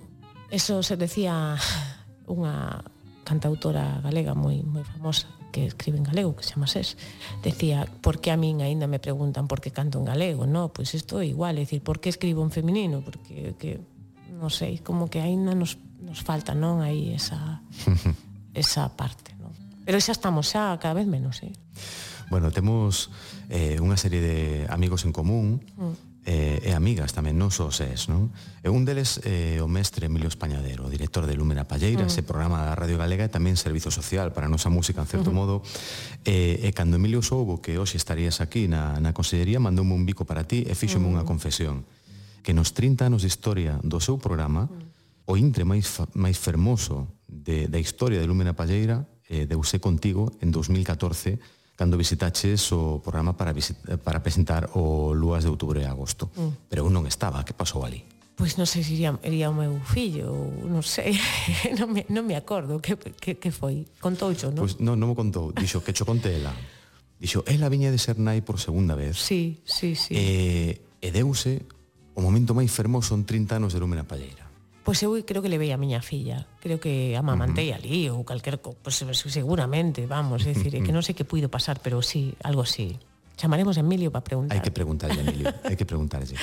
Eso 0.51 0.84
se 0.84 0.99
decía 0.99 1.55
unha 2.28 2.84
cantautora 3.24 4.03
galega 4.03 4.36
moi 4.36 4.59
moi 4.68 4.84
famosa 4.84 5.37
que 5.52 5.66
escribe 5.66 5.98
en 5.98 6.04
galego, 6.04 6.36
que 6.36 6.43
se 6.43 6.54
chama 6.54 6.68
SES, 6.68 6.98
decía, 7.43 7.88
por 8.02 8.20
que 8.20 8.32
a 8.32 8.38
min 8.38 8.62
aínda 8.62 8.88
me 8.88 9.00
preguntan 9.00 9.48
por 9.48 9.62
que 9.62 9.72
canto 9.72 10.00
en 10.00 10.06
galego? 10.06 10.45
No, 10.45 10.70
pois 10.70 10.91
pues 10.91 11.00
isto 11.00 11.20
é 11.20 11.26
igual, 11.28 11.58
é 11.58 11.66
dicir, 11.66 11.82
por 11.82 12.00
que 12.00 12.10
escribo 12.10 12.43
en 12.43 12.52
feminino? 12.52 13.02
Porque 13.02 13.56
que, 13.58 13.82
non 14.34 14.50
sei, 14.54 14.80
como 14.80 15.12
que 15.12 15.20
aínda 15.20 15.54
nos, 15.58 15.78
nos 16.00 16.22
falta, 16.22 16.56
non? 16.56 16.80
Aí 16.84 17.14
esa, 17.14 17.64
esa 18.54 18.91
parte, 18.93 19.34
non? 19.41 19.52
Pero 19.84 19.98
xa 20.00 20.14
estamos 20.14 20.52
xa 20.52 20.76
cada 20.78 20.95
vez 20.95 21.08
menos, 21.08 21.39
sí. 21.39 21.52
Bueno, 22.28 22.52
temos 22.52 23.08
eh, 23.48 23.80
unha 23.80 23.95
serie 23.95 24.20
de 24.20 24.38
amigos 24.68 25.08
en 25.08 25.16
común, 25.16 25.64
mm 25.76 26.07
eh, 26.28 26.60
e 26.60 26.76
amigas 26.76 27.16
tamén, 27.16 27.40
non 27.40 27.56
só 27.56 27.72
ses, 27.72 27.88
es, 27.88 28.12
non? 28.12 28.36
E 28.60 28.68
un 28.68 28.84
deles 28.84 29.24
é 29.24 29.58
eh, 29.58 29.64
o 29.64 29.72
mestre 29.72 30.12
Emilio 30.12 30.28
Españadero, 30.28 30.92
director 30.92 31.24
de 31.24 31.40
Lúmena 31.40 31.64
Palleira, 31.64 32.04
mm. 32.04 32.12
ese 32.12 32.28
programa 32.28 32.68
da 32.68 32.76
Radio 32.76 33.00
Galega 33.00 33.24
e 33.24 33.32
tamén 33.32 33.56
servizo 33.56 33.96
social 33.96 34.36
para 34.36 34.52
a 34.52 34.52
nosa 34.52 34.68
música, 34.68 35.00
en 35.00 35.08
certo 35.08 35.32
mm. 35.32 35.38
modo. 35.40 35.64
E, 36.28 36.60
eh, 36.60 36.68
e 36.68 36.70
cando 36.76 37.00
Emilio 37.00 37.24
soubo 37.24 37.64
que 37.64 37.80
hoxe 37.80 37.96
estarías 37.96 38.44
aquí 38.44 38.68
na, 38.68 39.00
na 39.00 39.16
consellería, 39.16 39.64
mandoume 39.64 39.96
un 39.96 40.04
bico 40.04 40.28
para 40.28 40.44
ti 40.44 40.68
e 40.68 40.76
fíxome 40.76 41.08
mm. 41.08 41.14
unha 41.16 41.24
confesión. 41.24 41.88
Que 42.44 42.52
nos 42.52 42.76
30 42.76 43.08
anos 43.08 43.24
de 43.24 43.32
historia 43.32 43.80
do 43.80 44.04
seu 44.04 44.20
programa, 44.20 44.68
mm. 44.68 45.32
o 45.32 45.40
intre 45.40 45.64
máis, 45.64 45.88
máis 46.12 46.36
fermoso 46.36 47.08
de, 47.24 47.72
da 47.72 47.80
historia 47.80 48.20
de 48.20 48.28
Lúmena 48.28 48.52
Palleira 48.52 49.08
eh, 49.32 49.48
deuse 49.48 49.80
contigo 49.80 50.36
en 50.44 50.52
2014 50.52 51.40
cando 51.78 51.96
visitaches 51.96 52.74
o 52.74 53.00
programa 53.06 53.38
para, 53.38 53.54
visit, 53.54 53.78
eh, 53.86 54.02
para 54.02 54.26
presentar 54.26 54.74
o 54.74 55.14
Lúas 55.14 55.46
de 55.46 55.54
Outubro 55.54 55.78
e 55.78 55.86
Agosto. 55.86 56.34
Mm. 56.34 56.66
Pero 56.68 56.84
eu 56.84 56.90
non 56.90 57.06
estaba, 57.06 57.46
que 57.46 57.54
pasou 57.54 57.86
ali? 57.86 58.02
Pois 58.34 58.58
non 58.58 58.66
sei 58.66 58.82
se 58.82 58.98
iría, 58.98 59.14
iría 59.22 59.54
o 59.54 59.56
meu 59.56 59.78
fillo, 59.86 60.34
non 60.66 60.82
sei, 60.82 61.14
non 61.80 61.94
me, 61.94 62.02
non 62.10 62.26
me 62.26 62.34
acordo 62.34 62.82
que, 62.82 62.98
que, 62.98 63.38
que 63.38 63.52
foi. 63.54 63.86
Contou 64.02 64.34
xo, 64.34 64.50
non? 64.50 64.66
Pois 64.66 64.82
non, 64.82 64.98
non 64.98 65.14
me 65.14 65.16
contou, 65.16 65.54
dixo 65.54 65.86
que 65.86 65.94
xo 65.94 66.02
conte 66.02 66.34
ela. 66.34 66.50
Dixo, 67.22 67.46
ela 67.46 67.70
viña 67.70 67.94
de 67.94 68.02
ser 68.02 68.18
nai 68.18 68.42
por 68.42 68.58
segunda 68.58 68.98
vez. 68.98 69.22
Sí, 69.22 69.62
sí, 69.62 69.94
sí. 69.94 70.18
E, 70.18 70.82
e 70.98 71.08
deuse 71.14 71.62
o 72.18 72.26
momento 72.26 72.58
máis 72.58 72.74
fermoso 72.74 73.14
en 73.14 73.22
30 73.22 73.62
anos 73.62 73.78
de 73.78 73.82
Lúmena 73.82 74.10
Palleira. 74.10 74.47
Pois 74.88 75.04
eu 75.04 75.12
creo 75.28 75.44
que 75.44 75.52
le 75.52 75.60
veía 75.60 75.76
a 75.76 75.78
miña 75.84 76.00
filla. 76.00 76.48
Creo 76.64 76.80
que 76.80 77.20
a 77.20 77.22
mamantei 77.22 77.76
uh 77.76 77.76
ali 77.76 78.08
ou 78.08 78.24
calquer 78.24 78.56
pois, 78.64 78.96
seguramente, 79.28 80.08
vamos, 80.08 80.48
é 80.48 80.56
dicir, 80.56 80.80
que 80.80 80.96
non 80.96 81.04
sei 81.04 81.12
que 81.12 81.28
puido 81.28 81.52
pasar, 81.52 81.84
pero 81.84 82.00
sí, 82.00 82.32
algo 82.40 82.64
sí. 82.64 82.96
Chamaremos 83.36 83.76
a 83.76 83.84
Emilio 83.84 84.16
para 84.16 84.24
preguntar. 84.24 84.56
Hai 84.56 84.64
que 84.64 84.72
preguntarlle 84.72 85.20
a 85.20 85.28
Emilio, 85.28 85.52
hai 85.68 85.76
que 85.76 85.84
preguntarlle. 85.84 86.40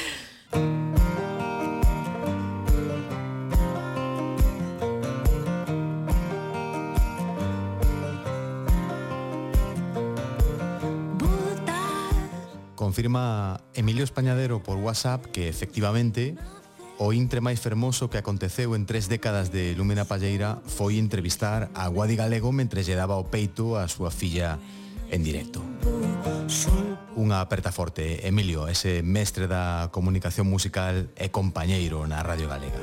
Confirma 12.76 13.64
Emilio 13.72 14.04
Españadero 14.04 14.60
por 14.60 14.76
WhatsApp 14.76 15.32
que 15.32 15.48
efectivamente 15.48 16.36
O 16.98 17.10
intre 17.10 17.42
máis 17.42 17.58
fermoso 17.58 18.06
que 18.06 18.22
aconteceu 18.22 18.78
en 18.78 18.86
tres 18.86 19.10
décadas 19.10 19.50
de 19.50 19.74
Lúmena 19.74 20.06
Palleira 20.06 20.62
foi 20.62 21.02
entrevistar 21.02 21.66
a 21.74 21.90
Guadi 21.90 22.14
Galego 22.14 22.54
mentre 22.54 22.86
lle 22.86 22.94
daba 22.94 23.18
o 23.18 23.26
peito 23.26 23.74
a 23.74 23.90
súa 23.90 24.14
filla 24.14 24.62
en 25.10 25.26
directo. 25.26 25.58
Unha 27.18 27.42
aperta 27.42 27.74
forte, 27.74 28.26
Emilio, 28.26 28.70
ese 28.70 29.02
mestre 29.02 29.50
da 29.50 29.90
comunicación 29.90 30.46
musical 30.46 31.10
e 31.18 31.34
compañeiro 31.34 32.06
na 32.06 32.22
Radio 32.22 32.46
Galega. 32.46 32.78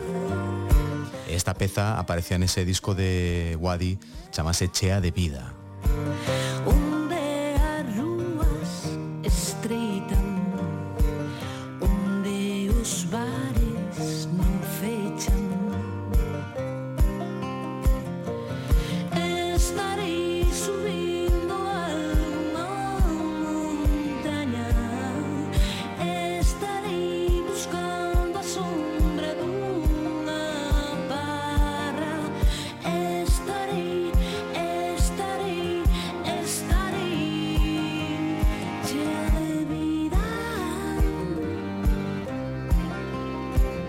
Esta 1.32 1.56
peza 1.56 1.96
aparecía 1.96 2.36
nese 2.36 2.68
disco 2.68 2.92
de 2.92 3.56
Guadi, 3.56 3.96
chamase 4.36 4.68
Chea 4.68 5.00
de 5.00 5.16
Vida. 5.16 5.56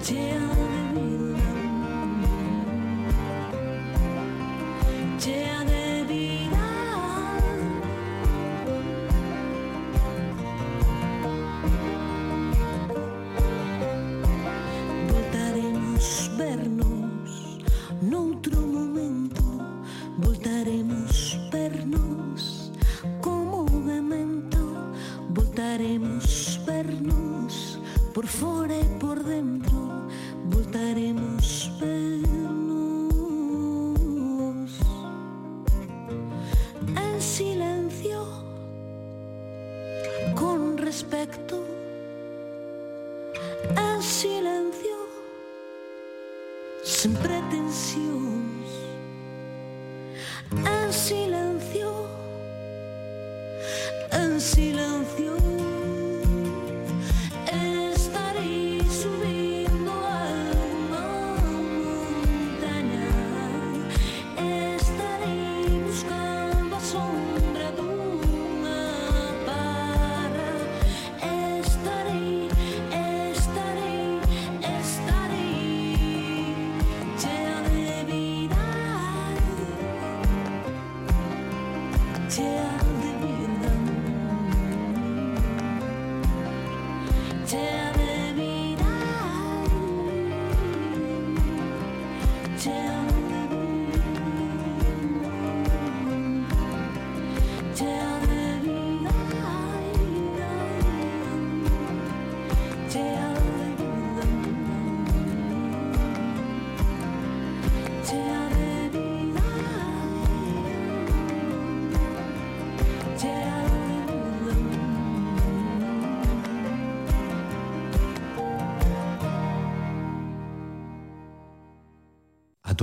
till 0.03 0.72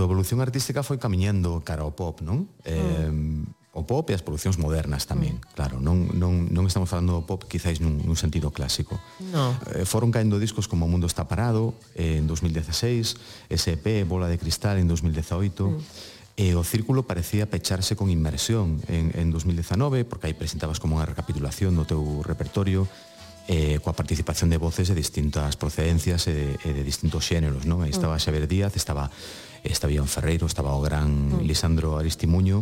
a 0.02 0.08
evolución 0.08 0.40
artística 0.40 0.84
foi 0.84 0.98
camiñando 0.98 1.62
cara 1.64 1.84
ao 1.84 1.96
pop, 1.96 2.22
non? 2.22 2.48
Mm. 2.64 3.48
Eh, 3.48 3.58
o 3.80 3.86
pop 3.86 4.10
e 4.10 4.18
as 4.18 4.26
producións 4.26 4.58
modernas 4.58 5.06
tamén, 5.06 5.38
mm. 5.38 5.54
claro, 5.54 5.78
non, 5.78 6.10
non, 6.18 6.50
non 6.50 6.66
estamos 6.66 6.90
falando 6.90 7.16
do 7.16 7.24
pop 7.24 7.46
quizáis 7.46 7.78
nun, 7.80 8.02
nun 8.02 8.18
sentido 8.18 8.50
clásico. 8.50 8.98
No. 9.30 9.54
Eh, 9.78 9.86
foron 9.86 10.10
caendo 10.10 10.42
discos 10.42 10.66
como 10.66 10.90
O 10.90 10.92
Mundo 10.92 11.06
Está 11.06 11.30
Parado 11.30 11.78
eh, 11.94 12.18
en 12.18 12.26
2016, 12.26 13.48
SP, 13.54 14.04
Bola 14.10 14.26
de 14.26 14.42
Cristal 14.42 14.82
en 14.82 14.90
2018, 14.90 15.70
mm. 15.70 15.80
e 16.42 16.58
o 16.58 16.64
círculo 16.66 17.06
parecía 17.06 17.46
pecharse 17.46 17.94
con 17.94 18.10
Inmersión 18.10 18.82
en, 18.90 19.14
en 19.14 19.30
2019, 19.30 20.04
porque 20.04 20.28
aí 20.28 20.36
presentabas 20.36 20.82
como 20.82 20.98
unha 20.98 21.06
recapitulación 21.06 21.78
do 21.78 21.86
teu 21.86 22.02
repertorio, 22.26 22.90
eh, 23.50 23.82
coa 23.82 23.98
participación 23.98 24.54
de 24.54 24.62
voces 24.62 24.94
de 24.94 24.96
distintas 24.96 25.58
procedencias 25.58 26.30
e 26.30 26.38
de, 26.38 26.48
de 26.62 26.84
distintos 26.86 27.26
xéneros, 27.26 27.66
non? 27.66 27.82
Aí 27.82 27.90
estaba 27.90 28.14
mm. 28.14 28.22
Xavier 28.22 28.46
Díaz, 28.46 28.78
estaba 28.78 29.10
estaba 29.66 29.92
Ian 29.92 30.06
Ferreiro, 30.06 30.46
estaba 30.46 30.78
o 30.78 30.82
gran. 30.86 31.42
Mm. 31.42 31.50
Lisandro 31.50 31.98
Aristimuño, 31.98 32.62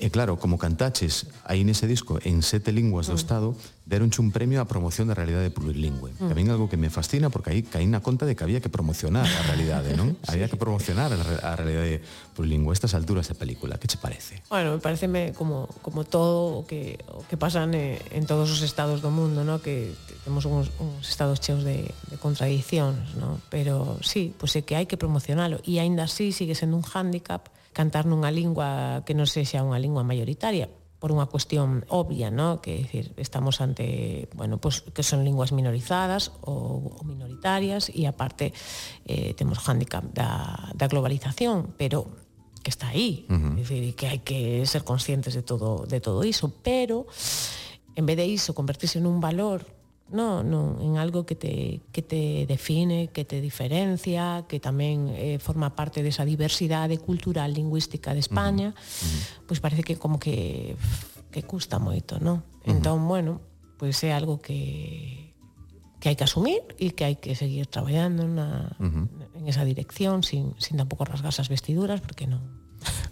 E 0.00 0.08
claro, 0.08 0.40
como 0.40 0.56
cantaches 0.56 1.28
aí 1.44 1.60
nese 1.60 1.84
disco 1.84 2.16
en 2.24 2.40
sete 2.40 2.72
linguas 2.72 3.12
do 3.12 3.14
mm. 3.14 3.20
Estado, 3.20 3.48
deronche 3.84 4.24
un 4.24 4.32
premio 4.32 4.56
á 4.56 4.64
promoción 4.64 5.12
da 5.12 5.14
realidade 5.14 5.52
plurilingüe. 5.52 6.16
Mm. 6.16 6.32
Tamén 6.32 6.48
algo 6.48 6.72
que 6.72 6.80
me 6.80 6.88
fascina 6.88 7.28
porque 7.28 7.52
aí 7.52 7.60
caí 7.60 7.84
na 7.84 8.00
conta 8.00 8.24
de 8.24 8.32
que 8.32 8.40
había 8.40 8.64
que 8.64 8.72
promocionar 8.72 9.28
a 9.28 9.42
realidade, 9.52 9.92
non? 9.92 10.16
sí. 10.24 10.32
Había 10.32 10.48
que 10.48 10.56
promocionar 10.56 11.12
a 11.12 11.52
realidade 11.52 12.00
plurilingüe 12.32 12.72
estas 12.72 12.96
alturas 12.96 13.28
de 13.28 13.36
película. 13.36 13.76
Que 13.76 13.92
che 13.92 14.00
parece? 14.00 14.40
Bueno, 14.48 14.72
me 14.72 14.80
pareceme 14.80 15.36
como 15.36 15.68
como 15.84 16.08
todo 16.08 16.64
o 16.64 16.64
que 16.64 16.96
o 17.12 17.20
que 17.28 17.36
pasa 17.36 17.68
en 17.68 18.24
todos 18.24 18.48
os 18.48 18.64
estados 18.64 19.04
do 19.04 19.12
mundo, 19.12 19.44
¿no? 19.44 19.60
Que 19.60 19.92
temos 20.24 20.48
uns, 20.48 20.72
uns 20.80 21.04
estados 21.04 21.44
cheos 21.44 21.60
de, 21.60 21.92
de 22.08 22.16
contradiccións, 22.16 23.20
¿no? 23.20 23.36
Pero 23.52 24.00
sí, 24.00 24.32
pois 24.32 24.56
pues 24.56 24.56
é 24.56 24.60
que 24.64 24.80
hai 24.80 24.88
que 24.88 24.96
promocionalo 24.96 25.60
e 25.68 25.76
aínda 25.76 26.08
así 26.08 26.32
sigue 26.32 26.56
sendo 26.56 26.80
un 26.80 26.88
hándicap 26.88 27.52
cantar 27.72 28.06
nunha 28.06 28.30
lingua 28.34 29.02
que 29.06 29.14
non 29.14 29.26
sexa 29.26 29.62
unha 29.62 29.78
lingua 29.78 30.02
maioritaria 30.02 30.68
por 31.00 31.16
unha 31.16 31.32
cuestión 31.32 31.88
obvia, 31.88 32.28
¿no? 32.28 32.60
que 32.60 32.84
decir, 32.84 33.16
estamos 33.16 33.64
ante, 33.64 34.28
bueno, 34.36 34.60
pues, 34.60 34.84
que 34.92 35.00
son 35.00 35.24
linguas 35.24 35.50
minorizadas 35.50 36.28
ou, 36.44 36.92
ou 36.92 37.02
minoritarias 37.08 37.88
e 37.88 38.04
aparte 38.04 38.52
eh, 39.08 39.32
temos 39.32 39.56
o 39.56 39.64
handicap 39.64 40.04
da, 40.12 40.68
da 40.76 40.86
globalización, 40.92 41.72
pero 41.80 42.04
que 42.60 42.68
está 42.68 42.92
aí, 42.92 43.24
uh 43.32 43.32
-huh. 43.32 43.56
decir, 43.56 43.96
que 43.96 44.12
hai 44.12 44.20
que 44.20 44.60
ser 44.68 44.84
conscientes 44.84 45.32
de 45.32 45.40
todo 45.40 45.88
de 45.88 46.04
todo 46.04 46.20
iso, 46.28 46.52
pero 46.60 47.08
en 47.96 48.04
vez 48.04 48.20
de 48.20 48.28
iso 48.28 48.52
convertirse 48.52 49.00
nun 49.00 49.24
valor 49.24 49.64
No, 50.10 50.42
no, 50.42 50.76
en 50.80 50.98
algo 50.98 51.24
que 51.24 51.36
te, 51.36 51.80
que 51.92 52.02
te 52.02 52.44
define, 52.46 53.08
que 53.08 53.24
te 53.24 53.40
diferencia, 53.40 54.44
que 54.50 54.58
tamén 54.58 55.06
eh, 55.14 55.38
forma 55.38 55.78
parte 55.78 56.02
desa 56.02 56.26
diversidade 56.26 56.98
cultural 56.98 57.54
lingüística 57.54 58.10
de 58.10 58.18
España, 58.18 58.74
uh 58.74 58.74
-huh. 58.74 59.46
pois 59.46 59.58
pues 59.58 59.58
parece 59.62 59.86
que 59.86 59.94
como 59.94 60.18
que 60.18 60.74
que 61.30 61.46
custa 61.46 61.78
moito, 61.78 62.18
no? 62.18 62.34
Uh 62.34 62.42
-huh. 62.42 62.70
Entón, 62.74 63.06
bueno, 63.06 63.38
pois 63.78 63.94
pues 63.94 64.04
é 64.04 64.10
algo 64.10 64.42
que 64.42 65.30
que 66.02 66.08
hai 66.10 66.16
que 66.18 66.26
asumir 66.26 66.64
e 66.80 66.90
que 66.90 67.04
hai 67.06 67.16
que 67.22 67.38
seguir 67.38 67.70
traballando 67.70 68.26
na, 68.26 68.74
uh 68.82 68.90
-huh. 68.90 69.06
en 69.38 69.44
esa 69.46 69.62
dirección 69.62 70.26
sin, 70.26 70.58
sin 70.58 70.74
tampouco 70.80 71.06
rasgar 71.06 71.30
as 71.30 71.46
vestiduras 71.46 72.02
porque 72.02 72.26
non, 72.26 72.59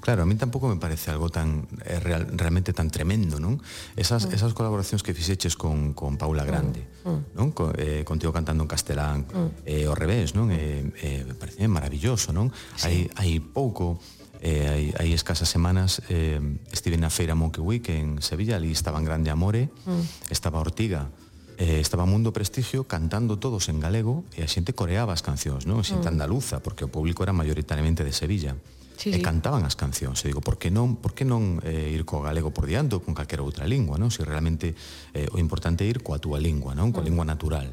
Claro, 0.08 0.22
a 0.22 0.26
mí 0.26 0.36
tampouco 0.36 0.68
me 0.68 0.80
parece 0.80 1.10
algo 1.10 1.28
tan 1.28 1.68
eh, 1.84 2.00
real, 2.00 2.32
realmente 2.32 2.72
tan 2.72 2.88
tremendo, 2.88 3.36
non? 3.36 3.60
Esas, 3.92 4.24
mm. 4.24 4.40
esas 4.40 4.56
colaboracións 4.56 5.04
que 5.04 5.12
fixeches 5.12 5.52
con, 5.52 5.92
con 5.92 6.16
Paula 6.16 6.44
mm. 6.44 6.48
Grande, 6.48 6.80
mm. 7.04 7.36
non? 7.36 7.52
Con, 7.52 7.76
eh, 7.76 8.08
contigo 8.08 8.32
cantando 8.32 8.64
en 8.64 8.72
castelán, 8.72 9.28
mm. 9.28 9.68
eh, 9.68 9.84
ao 9.84 9.92
revés, 9.92 10.32
non? 10.32 10.48
Eh, 10.48 10.80
eh, 11.04 11.28
parece 11.36 11.68
maravilloso, 11.68 12.32
non? 12.32 12.48
Sí. 12.72 12.88
Hai, 12.88 12.96
hai 13.20 13.32
pouco, 13.44 14.00
eh, 14.40 14.64
hai, 14.64 14.84
hai 14.96 15.10
escasas 15.12 15.44
semanas, 15.44 16.00
eh, 16.08 16.40
estive 16.72 16.96
na 16.96 17.12
Feira 17.12 17.36
Monkey 17.36 17.60
Week 17.60 17.84
en 17.92 18.24
Sevilla, 18.24 18.56
ali 18.56 18.72
estaban 18.72 19.04
Grande 19.04 19.28
Amore, 19.28 19.68
mm. 19.68 20.32
estaba 20.32 20.56
Ortiga, 20.56 21.12
eh, 21.60 21.84
estaba 21.84 22.08
Mundo 22.08 22.32
Prestigio 22.32 22.88
cantando 22.88 23.36
todos 23.36 23.68
en 23.68 23.76
galego 23.76 24.24
e 24.32 24.40
a 24.40 24.48
xente 24.48 24.72
coreaba 24.72 25.12
as 25.12 25.20
cancións, 25.20 25.68
non? 25.68 25.76
A 25.76 25.84
xente 25.84 26.08
mm. 26.08 26.16
andaluza, 26.16 26.64
porque 26.64 26.88
o 26.88 26.92
público 26.96 27.20
era 27.20 27.36
mayoritariamente 27.36 28.08
de 28.08 28.16
Sevilla. 28.16 28.56
Mm 28.56 28.77
sí, 28.98 29.14
e 29.14 29.22
cantaban 29.22 29.62
as 29.62 29.78
cancións. 29.78 30.26
E 30.26 30.34
digo, 30.34 30.42
por 30.42 30.58
que 30.58 30.74
non, 30.74 30.98
por 30.98 31.14
que 31.14 31.22
non 31.22 31.62
eh, 31.62 31.94
ir 31.94 32.02
co 32.02 32.18
galego 32.20 32.50
por 32.50 32.66
diante 32.66 32.98
ou 32.98 33.00
con 33.00 33.14
calquera 33.14 33.46
outra 33.46 33.64
lingua, 33.64 33.96
non? 33.96 34.10
Se 34.10 34.26
realmente 34.26 34.74
eh, 35.14 35.30
o 35.30 35.38
importante 35.38 35.86
é 35.86 35.88
ir 35.88 36.02
coa 36.02 36.18
túa 36.18 36.42
lingua, 36.42 36.74
non? 36.74 36.90
Coa 36.90 37.06
mm. 37.06 37.08
lingua 37.08 37.24
natural. 37.24 37.70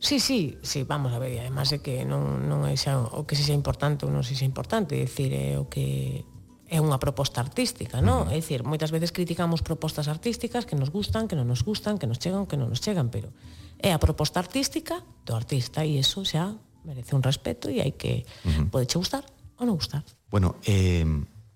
Sí, 0.00 0.20
sí, 0.20 0.56
sí, 0.62 0.84
vamos 0.84 1.12
a 1.12 1.18
ver, 1.18 1.40
además 1.40 1.68
de 1.68 1.80
que 1.80 2.04
non, 2.04 2.48
non 2.48 2.68
é 2.68 2.76
xa, 2.76 3.00
o 3.00 3.24
que 3.24 3.36
se 3.36 3.44
xa 3.44 3.56
importante 3.56 4.04
ou 4.04 4.12
non 4.12 4.24
se 4.24 4.36
xa 4.36 4.44
importante, 4.44 4.96
é 4.96 5.04
dicir, 5.04 5.32
é 5.32 5.56
o 5.56 5.68
que 5.68 6.24
é 6.70 6.78
unha 6.78 6.96
proposta 7.02 7.42
artística, 7.42 8.00
non? 8.00 8.24
Uh 8.24 8.32
-huh. 8.32 8.36
É 8.36 8.40
dicir, 8.40 8.62
moitas 8.62 8.94
veces 8.94 9.10
criticamos 9.12 9.60
propostas 9.60 10.06
artísticas 10.08 10.64
que 10.64 10.78
nos 10.78 10.88
gustan, 10.88 11.28
que 11.28 11.36
non 11.36 11.44
nos 11.44 11.66
gustan, 11.66 12.00
que 12.00 12.08
nos 12.08 12.16
chegan, 12.16 12.48
que 12.48 12.56
non 12.56 12.70
nos 12.70 12.80
chegan, 12.80 13.10
pero 13.10 13.28
é 13.76 13.92
a 13.92 14.00
proposta 14.00 14.40
artística 14.40 15.04
do 15.26 15.36
artista 15.36 15.84
e 15.84 16.00
eso 16.00 16.24
xa 16.24 16.56
merece 16.84 17.12
un 17.12 17.20
respeto 17.20 17.68
e 17.68 17.84
hai 17.84 17.92
que 17.92 18.24
uh 18.44 18.48
-huh. 18.48 18.66
pode 18.72 18.88
che 18.88 18.96
gustar 18.96 19.24
ou 19.60 19.68
non 19.68 19.76
gustar. 19.76 20.00
Bueno, 20.30 20.56
eh, 20.64 21.04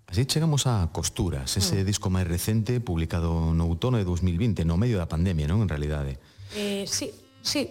así 0.06 0.26
chegamos 0.26 0.66
a 0.66 0.90
Costuras, 0.92 1.56
ese 1.56 1.82
mm. 1.82 1.86
disco 1.86 2.10
máis 2.10 2.26
recente 2.26 2.82
publicado 2.82 3.54
no 3.54 3.70
outono 3.70 3.96
de 3.96 4.04
2020, 4.04 4.66
no 4.66 4.74
medio 4.74 4.98
da 4.98 5.06
pandemia, 5.06 5.46
non, 5.46 5.62
en 5.62 5.70
realidade? 5.70 6.18
Eh, 6.58 6.82
sí, 6.90 7.14
sí, 7.40 7.70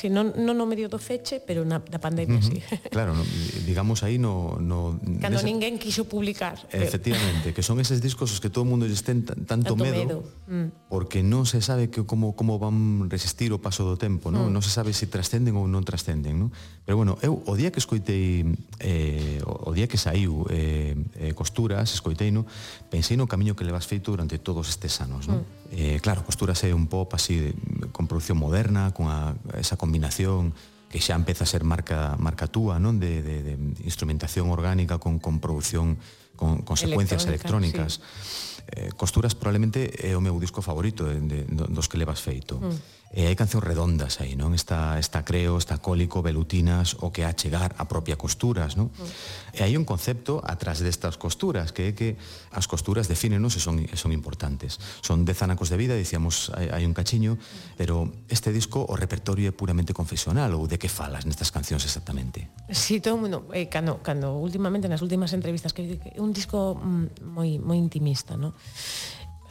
Si 0.00 0.08
non, 0.08 0.32
non 0.32 0.56
no 0.56 0.64
medio 0.64 0.88
do 0.88 0.96
feche, 0.96 1.44
pero 1.44 1.60
na, 1.60 1.84
na 1.92 2.00
pandemia 2.00 2.40
uh 2.40 2.48
-huh. 2.48 2.56
sí. 2.56 2.88
Claro, 2.88 3.12
no, 3.12 3.20
digamos 3.68 4.00
aí 4.00 4.16
no... 4.16 4.56
no 4.56 4.96
Cando 5.20 5.36
nesa... 5.36 5.44
ninguén 5.44 5.76
quiso 5.76 6.08
publicar. 6.08 6.56
Efectivamente, 6.72 7.52
pero... 7.52 7.60
que 7.60 7.60
son 7.60 7.84
eses 7.84 8.00
discos 8.00 8.32
os 8.32 8.40
que 8.40 8.48
todo 8.48 8.64
o 8.64 8.68
mundo 8.72 8.88
lles 8.88 9.04
ten 9.04 9.28
tanto, 9.28 9.44
tanto 9.44 9.76
medo, 9.76 10.00
medo. 10.00 10.18
Mm. 10.48 10.88
porque 10.88 11.20
non 11.20 11.44
se 11.44 11.60
sabe 11.60 11.92
que 11.92 12.00
como, 12.08 12.32
como 12.32 12.56
van 12.56 13.12
resistir 13.12 13.52
o 13.52 13.60
paso 13.60 13.84
do 13.84 14.00
tempo, 14.00 14.32
non, 14.32 14.48
mm. 14.48 14.56
non 14.56 14.64
se 14.64 14.72
sabe 14.72 14.96
se 14.96 15.04
si 15.04 15.12
trascenden 15.12 15.52
ou 15.60 15.68
non 15.68 15.84
trascenden. 15.84 16.40
Non? 16.40 16.48
Pero 16.88 16.96
bueno, 16.96 17.20
eu 17.20 17.36
o 17.44 17.52
día 17.52 17.68
que 17.68 17.84
escoitei, 17.84 18.48
eh, 18.80 19.44
o 19.44 19.76
día 19.76 19.84
que 19.84 20.00
saiu 20.00 20.48
eh, 20.48 20.96
eh, 21.20 21.36
Costuras, 21.36 21.92
escoitei, 21.92 22.32
no, 22.32 22.48
pensei 22.88 23.20
no 23.20 23.28
camiño 23.28 23.52
que 23.52 23.68
levas 23.68 23.84
feito 23.84 24.16
durante 24.16 24.40
todos 24.40 24.64
estes 24.72 24.96
anos. 25.04 25.28
Non? 25.28 25.44
Mm 25.44 25.59
Eh, 25.70 26.00
claro, 26.02 26.26
costúrase 26.26 26.74
un 26.74 26.90
pop 26.90 27.14
así 27.14 27.38
de, 27.38 27.54
con 27.92 28.06
producción 28.10 28.38
moderna, 28.38 28.92
con 28.92 29.06
a, 29.06 29.38
esa 29.54 29.78
combinación 29.78 30.52
que 30.90 30.98
xa 30.98 31.14
empeza 31.14 31.46
a 31.46 31.50
ser 31.50 31.62
marca 31.62 32.18
marca 32.18 32.50
túa, 32.50 32.82
non? 32.82 32.98
De, 32.98 33.22
de, 33.22 33.42
de 33.42 33.54
instrumentación 33.86 34.50
orgánica 34.50 34.98
con, 34.98 35.22
con 35.22 35.38
producción, 35.38 36.02
con, 36.34 36.66
con 36.66 36.74
secuencias 36.74 37.30
electrónicas. 37.30 38.02
Sí 38.02 38.49
eh, 38.70 38.90
Costuras 38.96 39.34
probablemente 39.34 39.90
é 39.98 40.16
o 40.16 40.20
meu 40.20 40.38
disco 40.38 40.62
favorito 40.62 41.04
de, 41.04 41.20
de, 41.20 41.66
dos 41.68 41.88
que 41.88 41.98
levas 41.98 42.20
feito. 42.20 42.58
Mm. 42.58 43.00
E 43.10 43.26
hai 43.26 43.34
cancións 43.34 43.66
redondas 43.66 44.22
aí, 44.22 44.38
non? 44.38 44.54
Está, 44.54 44.94
está 45.02 45.26
Creo, 45.26 45.58
está 45.58 45.82
Cólico, 45.82 46.22
Velutinas, 46.22 46.94
o 47.02 47.10
que 47.10 47.26
a 47.26 47.34
chegar 47.34 47.74
a 47.74 47.90
propia 47.90 48.14
Costuras, 48.14 48.78
non? 48.78 48.94
Mm. 48.94 49.58
E 49.58 49.60
hai 49.66 49.74
un 49.74 49.82
concepto 49.82 50.38
atrás 50.46 50.78
destas 50.78 51.18
costuras, 51.18 51.74
que 51.74 51.90
é 51.90 51.92
que 51.98 52.14
as 52.54 52.70
costuras 52.70 53.10
defínenos 53.10 53.58
e 53.58 53.60
son, 53.60 53.82
e 53.82 53.96
son 53.98 54.14
importantes. 54.14 54.78
Son 55.02 55.26
dez 55.26 55.42
anacos 55.42 55.74
de 55.74 55.76
vida, 55.82 55.98
dicíamos, 55.98 56.54
hai, 56.54 56.70
hai 56.70 56.86
un 56.86 56.94
cachiño, 56.94 57.34
pero 57.74 58.14
este 58.30 58.54
disco, 58.54 58.86
o 58.86 58.94
repertorio 58.94 59.50
é 59.50 59.54
puramente 59.58 59.90
confesional, 59.90 60.54
ou 60.54 60.70
de 60.70 60.78
que 60.78 60.86
falas 60.86 61.26
nestas 61.26 61.50
cancións 61.50 61.82
exactamente? 61.82 62.46
Si, 62.70 62.94
sí, 62.94 63.02
todo 63.02 63.18
mundo, 63.18 63.50
eh, 63.50 63.66
cando, 63.66 63.98
cando 64.06 64.38
últimamente, 64.38 64.86
nas 64.86 65.02
últimas 65.02 65.34
entrevistas, 65.34 65.74
que 65.74 65.98
un 66.22 66.30
disco 66.30 66.78
mm, 66.78 67.26
moi, 67.26 67.58
moi 67.58 67.74
intimista, 67.74 68.38
non? 68.38 68.54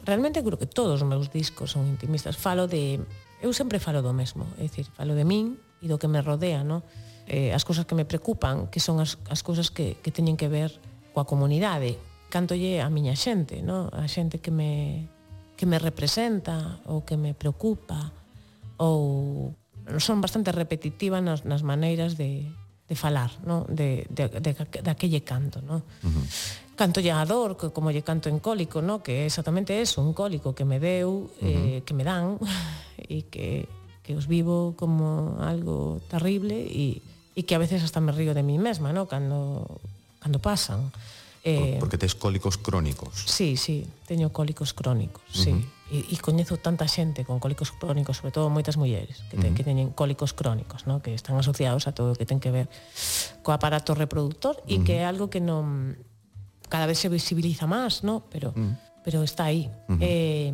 Realmente 0.06 0.42
creo 0.44 0.58
que 0.58 0.66
todos 0.66 1.02
os 1.02 1.08
meus 1.08 1.30
discos 1.30 1.72
son 1.72 1.88
intimistas. 1.88 2.38
Falo 2.38 2.68
de... 2.68 3.00
Eu 3.42 3.54
sempre 3.54 3.80
falo 3.80 4.02
do 4.02 4.12
mesmo, 4.12 4.44
é 4.60 4.68
dicir, 4.68 4.90
falo 4.92 5.16
de 5.16 5.24
min 5.24 5.56
e 5.80 5.88
do 5.88 5.96
que 5.96 6.12
me 6.12 6.20
rodea, 6.20 6.64
no? 6.64 6.84
Eh, 7.30 7.54
as 7.54 7.64
cousas 7.64 7.86
que 7.86 7.96
me 7.96 8.04
preocupan, 8.04 8.68
que 8.68 8.82
son 8.82 9.00
as, 9.00 9.22
as 9.30 9.46
cousas 9.46 9.72
que, 9.72 9.96
que 10.02 10.12
teñen 10.12 10.36
que 10.36 10.50
ver 10.50 10.76
coa 11.14 11.30
comunidade, 11.30 11.96
canto 12.30 12.54
lle 12.54 12.82
a 12.82 12.90
miña 12.90 13.16
xente, 13.16 13.62
no? 13.62 13.90
a 13.94 14.06
xente 14.10 14.42
que 14.42 14.52
me, 14.52 15.08
que 15.58 15.66
me 15.66 15.78
representa 15.78 16.82
ou 16.86 17.06
que 17.06 17.18
me 17.18 17.34
preocupa 17.34 18.14
ou 18.78 19.54
son 19.98 20.22
bastante 20.22 20.54
repetitiva 20.54 21.20
nas, 21.20 21.44
nas 21.44 21.66
maneiras 21.66 22.16
de, 22.16 22.46
de 22.88 22.96
falar, 22.96 23.34
no? 23.46 23.66
de, 23.70 24.06
de, 24.10 24.30
de, 24.30 24.52
de 24.54 24.90
aquelle 24.90 25.22
canto. 25.26 25.62
No? 25.62 25.82
Uh 26.02 26.10
-huh 26.10 26.26
canto 26.80 27.04
lle 27.04 27.12
a 27.12 27.28
dor, 27.28 27.60
como 27.76 27.92
lle 27.92 28.08
canto 28.08 28.32
en 28.32 28.40
cólico, 28.40 28.80
no? 28.80 29.04
que 29.04 29.24
é 29.24 29.26
exactamente 29.28 29.84
eso, 29.84 30.00
un 30.00 30.16
cólico 30.16 30.56
que 30.56 30.64
me 30.64 30.80
deu, 30.80 31.28
uh 31.28 31.44
-huh. 31.44 31.44
eh, 31.44 31.80
que 31.84 31.92
me 31.92 32.08
dan, 32.08 32.40
e 32.96 33.28
que, 33.28 33.68
que 34.00 34.16
os 34.16 34.32
vivo 34.32 34.80
como 34.80 35.36
algo 35.44 36.00
terrible 36.08 36.56
e, 36.56 37.04
e 37.36 37.44
que 37.44 37.52
a 37.52 37.60
veces 37.60 37.84
hasta 37.84 38.00
me 38.00 38.16
río 38.16 38.32
de 38.32 38.48
mí 38.48 38.56
mesma, 38.56 38.96
no? 38.96 39.12
cando, 39.12 39.68
cando 40.24 40.40
pasan. 40.40 40.88
Eh, 41.44 41.76
Porque 41.84 42.00
tes 42.00 42.16
cólicos 42.16 42.56
crónicos. 42.56 43.28
Sí, 43.28 43.60
sí, 43.60 43.84
teño 44.08 44.32
cólicos 44.32 44.72
crónicos, 44.72 45.28
uh 45.36 45.36
-huh. 45.36 45.44
sí. 45.44 45.54
E, 45.92 46.16
e 46.16 46.16
coñezo 46.24 46.64
tanta 46.64 46.88
xente 46.88 47.28
con 47.28 47.44
cólicos 47.44 47.76
crónicos, 47.76 48.24
sobre 48.24 48.32
todo 48.32 48.48
moitas 48.48 48.80
mulleres 48.80 49.20
que, 49.28 49.36
te, 49.36 49.44
uh 49.44 49.52
-huh. 49.52 49.56
que 49.56 49.68
teñen 49.68 49.92
cólicos 49.92 50.32
crónicos, 50.32 50.88
no? 50.88 51.04
que 51.04 51.12
están 51.12 51.36
asociados 51.36 51.88
a 51.88 51.92
todo 51.92 52.14
o 52.14 52.16
que 52.16 52.24
ten 52.24 52.40
que 52.40 52.56
ver 52.56 52.72
co 53.44 53.52
aparato 53.52 53.92
reproductor 54.00 54.64
e 54.64 54.80
uh 54.80 54.80
-huh. 54.80 54.86
que 54.88 54.94
é 55.02 55.04
algo 55.04 55.28
que 55.28 55.44
non 55.44 56.00
cada 56.70 56.86
vez 56.86 57.00
se 57.00 57.10
visibiliza 57.10 57.68
más, 57.68 58.04
¿no? 58.04 58.24
Pero, 58.30 58.54
mm. 58.56 59.04
pero 59.04 59.24
está 59.24 59.46
aí. 59.46 59.70
Uh 59.88 59.94
-huh. 59.94 60.00
eh, 60.02 60.54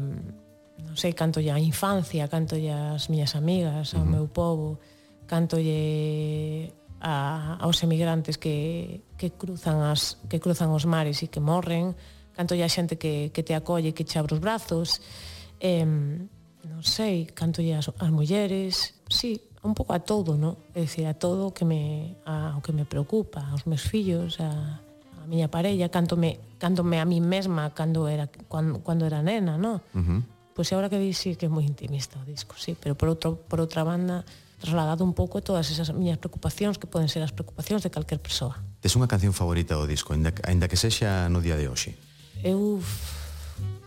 non 0.82 0.96
sei, 0.96 1.14
canto 1.14 1.40
ya 1.40 1.56
a 1.56 1.60
infancia, 1.60 2.28
canto 2.28 2.56
ya 2.56 2.96
as 2.96 3.12
miñas 3.12 3.36
amigas, 3.36 3.94
ao 3.94 4.02
uh 4.02 4.08
-huh. 4.08 4.16
meu 4.16 4.26
povo, 4.32 4.80
canto 5.28 5.60
lle 5.60 6.72
a, 7.00 7.58
aos 7.60 7.84
emigrantes 7.84 8.38
que, 8.38 9.04
que, 9.18 9.32
cruzan 9.32 9.84
as, 9.84 10.18
que 10.30 10.40
cruzan 10.40 10.72
os 10.72 10.86
mares 10.88 11.22
e 11.24 11.28
que 11.28 11.44
morren, 11.44 11.96
canto 12.32 12.56
ya 12.56 12.66
a 12.66 12.72
xente 12.72 12.96
que, 12.96 13.32
que 13.36 13.44
te 13.44 13.54
acolle, 13.56 13.94
que 13.94 14.08
che 14.08 14.20
abre 14.20 14.36
os 14.36 14.42
brazos, 14.42 15.02
eh, 15.60 15.84
non 15.86 16.82
sei, 16.82 17.28
canto 17.32 17.62
ya 17.62 17.80
as, 17.80 17.92
as 17.92 18.12
mulleres, 18.12 18.96
sí, 19.12 19.42
un 19.66 19.74
pouco 19.74 19.94
a 19.94 20.00
todo, 20.00 20.38
¿no? 20.38 20.58
É 20.78 20.86
dicir, 20.86 21.10
a 21.10 21.18
todo 21.18 21.52
que 21.52 21.66
me, 21.66 22.16
a, 22.26 22.56
o 22.58 22.62
que 22.62 22.72
me 22.72 22.86
preocupa, 22.86 23.42
aos 23.50 23.66
meus 23.66 23.82
fillos, 23.82 24.38
a, 24.40 24.80
a 25.26 25.28
miña 25.28 25.50
parella, 25.50 25.90
canto 25.90 26.14
me, 26.14 26.38
canto 26.62 26.86
me 26.86 27.02
a 27.02 27.06
mí 27.06 27.18
mesma 27.20 27.74
cando 27.74 28.06
era, 28.08 28.30
cando, 28.30 28.86
cando 28.86 29.10
era 29.10 29.26
nena, 29.26 29.58
no? 29.58 29.82
Uh 29.94 30.00
-huh. 30.00 30.22
Pois 30.54 30.70
pues 30.70 30.74
agora 30.78 30.88
que 30.88 31.02
dís, 31.02 31.18
sí, 31.18 31.36
que 31.36 31.50
é 31.50 31.52
moi 31.52 31.66
intimista 31.66 32.22
o 32.22 32.24
disco, 32.24 32.56
sí, 32.56 32.78
pero 32.80 32.96
por, 32.96 33.10
outro, 33.10 33.36
por 33.36 33.60
outra 33.60 33.84
banda 33.84 34.24
trasladado 34.62 35.04
un 35.04 35.12
pouco 35.12 35.44
todas 35.44 35.68
esas 35.68 35.92
miñas 35.92 36.16
preocupacións 36.22 36.80
que 36.80 36.88
poden 36.88 37.12
ser 37.12 37.26
as 37.28 37.36
preocupacións 37.36 37.84
de 37.84 37.92
calquer 37.92 38.24
persoa. 38.24 38.56
Tes 38.80 38.96
unha 38.96 39.10
canción 39.10 39.36
favorita 39.36 39.76
do 39.76 39.84
disco, 39.84 40.16
ainda, 40.16 40.32
ainda 40.48 40.72
que 40.72 40.80
sexa 40.80 41.28
no 41.28 41.44
día 41.44 41.60
de 41.60 41.68
hoxe? 41.68 42.00
Eu 42.40 42.80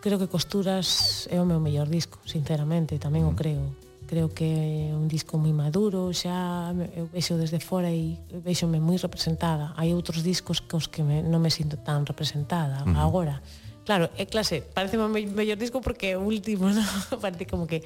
creo 0.05 0.21
que 0.21 0.29
Costuras 0.29 1.25
é 1.33 1.41
o 1.41 1.47
meu 1.49 1.57
mellor 1.57 1.89
disco, 1.89 2.21
sinceramente, 2.29 3.01
tamén 3.01 3.25
uh 3.25 3.33
-huh. 3.33 3.39
o 3.39 3.41
creo 3.41 3.63
creo 4.09 4.33
que 4.33 4.89
é 4.89 4.97
un 4.97 5.07
disco 5.07 5.37
moi 5.37 5.53
maduro, 5.53 6.09
xa 6.17 6.73
eu 6.97 7.07
vexo 7.13 7.37
desde 7.37 7.61
fora 7.61 7.93
e 7.93 8.17
vexome 8.41 8.81
moi 8.81 8.97
representada. 8.97 9.77
Hai 9.77 9.93
outros 9.93 10.25
discos 10.25 10.65
cos 10.65 10.89
que 10.89 11.05
me, 11.05 11.21
non 11.21 11.45
me 11.45 11.53
sinto 11.53 11.77
tan 11.77 12.09
representada 12.09 12.83
uh 12.83 12.89
-huh. 12.89 13.05
agora. 13.05 13.45
Claro, 13.85 14.09
é 14.17 14.25
clase, 14.25 14.65
parece 14.65 14.97
o 14.97 15.09
me 15.13 15.29
mellor 15.29 15.61
disco 15.61 15.85
porque 15.85 16.13
é 16.13 16.17
o 16.17 16.25
último, 16.25 16.73
¿no? 16.77 16.85
parece 17.21 17.45
como 17.45 17.69
que 17.69 17.85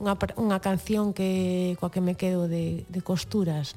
unha, 0.00 0.16
unha 0.40 0.58
canción 0.64 1.12
que 1.12 1.76
coa 1.76 1.92
que 1.92 2.00
me 2.00 2.16
quedo 2.16 2.48
de, 2.48 2.88
de 2.88 3.00
costuras. 3.04 3.76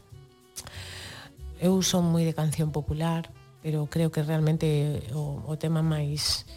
Eu 1.60 1.84
son 1.84 2.08
moi 2.08 2.24
de 2.24 2.32
canción 2.32 2.72
popular, 2.72 3.28
pero 3.60 3.92
creo 3.92 4.08
que 4.08 4.24
realmente 4.24 5.04
o, 5.12 5.44
o 5.44 5.54
tema 5.60 5.84
máis 5.84 6.48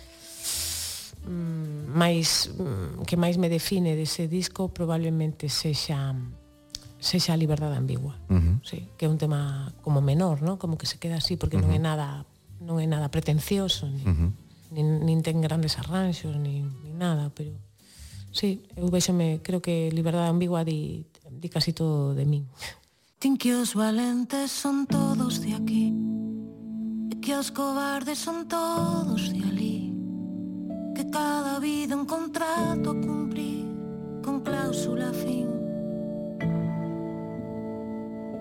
mm, 1.27 1.93
máis 1.93 2.51
mm, 2.55 3.05
que 3.05 3.17
máis 3.17 3.37
me 3.37 3.49
define 3.49 3.97
dese 3.97 4.29
disco 4.29 4.71
probablemente 4.71 5.49
sexa 5.49 6.15
sexa 7.01 7.33
a 7.33 7.41
liberdade 7.41 7.77
ambigua. 7.77 8.21
Uh 8.29 8.37
-huh. 8.37 8.57
sí, 8.63 8.89
que 8.97 9.07
é 9.07 9.09
un 9.09 9.17
tema 9.17 9.73
como 9.81 10.05
menor, 10.05 10.43
¿no? 10.45 10.61
Como 10.61 10.77
que 10.77 10.87
se 10.87 11.01
queda 11.01 11.17
así 11.17 11.37
porque 11.37 11.57
uh 11.57 11.65
-huh. 11.65 11.73
non 11.73 11.77
é 11.77 11.81
nada 11.81 12.09
non 12.61 12.77
é 12.77 12.87
nada 12.87 13.09
pretencioso 13.09 13.89
ni, 13.89 14.05
uh 14.05 14.13
-huh. 14.13 14.31
nin, 14.77 14.87
nin 15.09 15.19
ten 15.25 15.41
grandes 15.41 15.81
arranxos 15.81 16.37
ni, 16.37 16.61
ni 16.85 16.93
nada, 16.93 17.33
pero 17.33 17.57
sí, 18.31 18.69
eu 18.77 18.93
vexome, 18.93 19.41
creo 19.43 19.65
que 19.65 19.89
liberdade 19.91 20.29
ambigua 20.29 20.61
di, 20.63 21.09
di 21.27 21.49
casi 21.49 21.73
todo 21.73 22.13
de 22.15 22.29
min. 22.29 22.45
Tin 23.21 23.37
que 23.37 23.57
os 23.57 23.75
valentes 23.75 24.53
son 24.53 24.87
todos 24.87 25.41
de 25.41 25.53
aquí 25.53 25.93
E 27.11 27.21
que 27.21 27.35
os 27.37 27.51
cobardes 27.51 28.19
son 28.19 28.49
todos 28.49 29.33
de 29.33 29.41
ali 29.45 29.80
que 31.03 31.11
cada 31.11 31.59
vida 31.59 31.97
un 31.97 32.05
contrato 32.05 32.91
a 32.91 33.01
cumprir 33.01 33.67
con 34.23 34.41
cláusula 34.41 35.11
fin. 35.15 35.49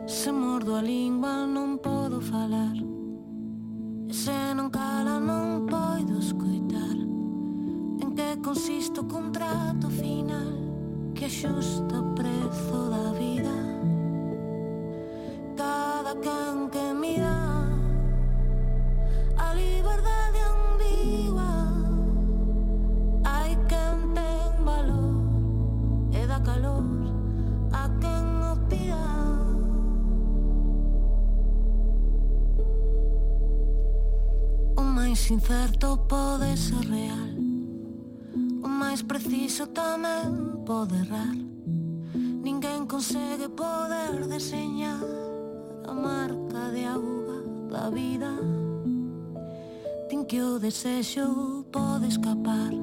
Se 0.05 0.30
mordo 0.32 0.76
a 0.76 0.82
lingua 0.82 1.45
non 1.45 1.78
podo 1.80 2.20
falar. 2.20 2.76
E 4.12 4.14
se 4.14 4.53
non 4.57 4.68
cala 4.70 5.20
non 5.24 5.72
podo 5.72 6.20
escoitar. 6.20 6.97
En 8.03 8.12
que 8.18 8.30
consiste 8.43 8.99
o 8.99 9.05
contrato 9.07 9.88
final 9.89 10.51
Que 11.16 11.26
axusta 11.26 11.95
o 11.99 12.16
prezo 12.16 12.80
da 12.91 13.07
vida? 13.16 13.55
Cada 15.55 16.14
can 16.26 16.68
que 16.74 16.86
mira 17.03 17.36
A 19.38 19.47
liberdade 19.53 20.39
ambigua 20.43 21.39
máis 35.30 35.43
incerto 35.43 35.97
pode 36.09 36.57
ser 36.57 36.89
real. 36.89 37.30
O 38.63 38.67
máis 38.67 39.03
preciso 39.05 39.67
tamén 39.67 40.65
pode 40.65 40.97
errar. 41.05 41.38
Ninguén 42.41 42.89
consegue 42.89 43.45
poder 43.49 44.25
deseñar 44.25 45.05
A 45.86 45.93
marca 45.93 46.73
de 46.73 46.82
auga 46.89 47.45
da 47.69 47.93
vida. 47.93 48.32
Tin 50.09 50.25
que 50.25 50.41
o 50.41 50.57
desexo 50.57 51.61
pode 51.69 52.09
escapar. 52.09 52.73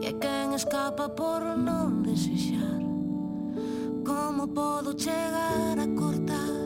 E 0.00 0.08
é 0.08 0.12
quen 0.16 0.56
escapa 0.56 1.12
por 1.12 1.44
non 1.52 2.00
desexar? 2.00 2.80
Como 4.08 4.48
podo 4.56 4.96
chegar 4.96 5.76
a 5.76 5.88
cortar 5.98 6.56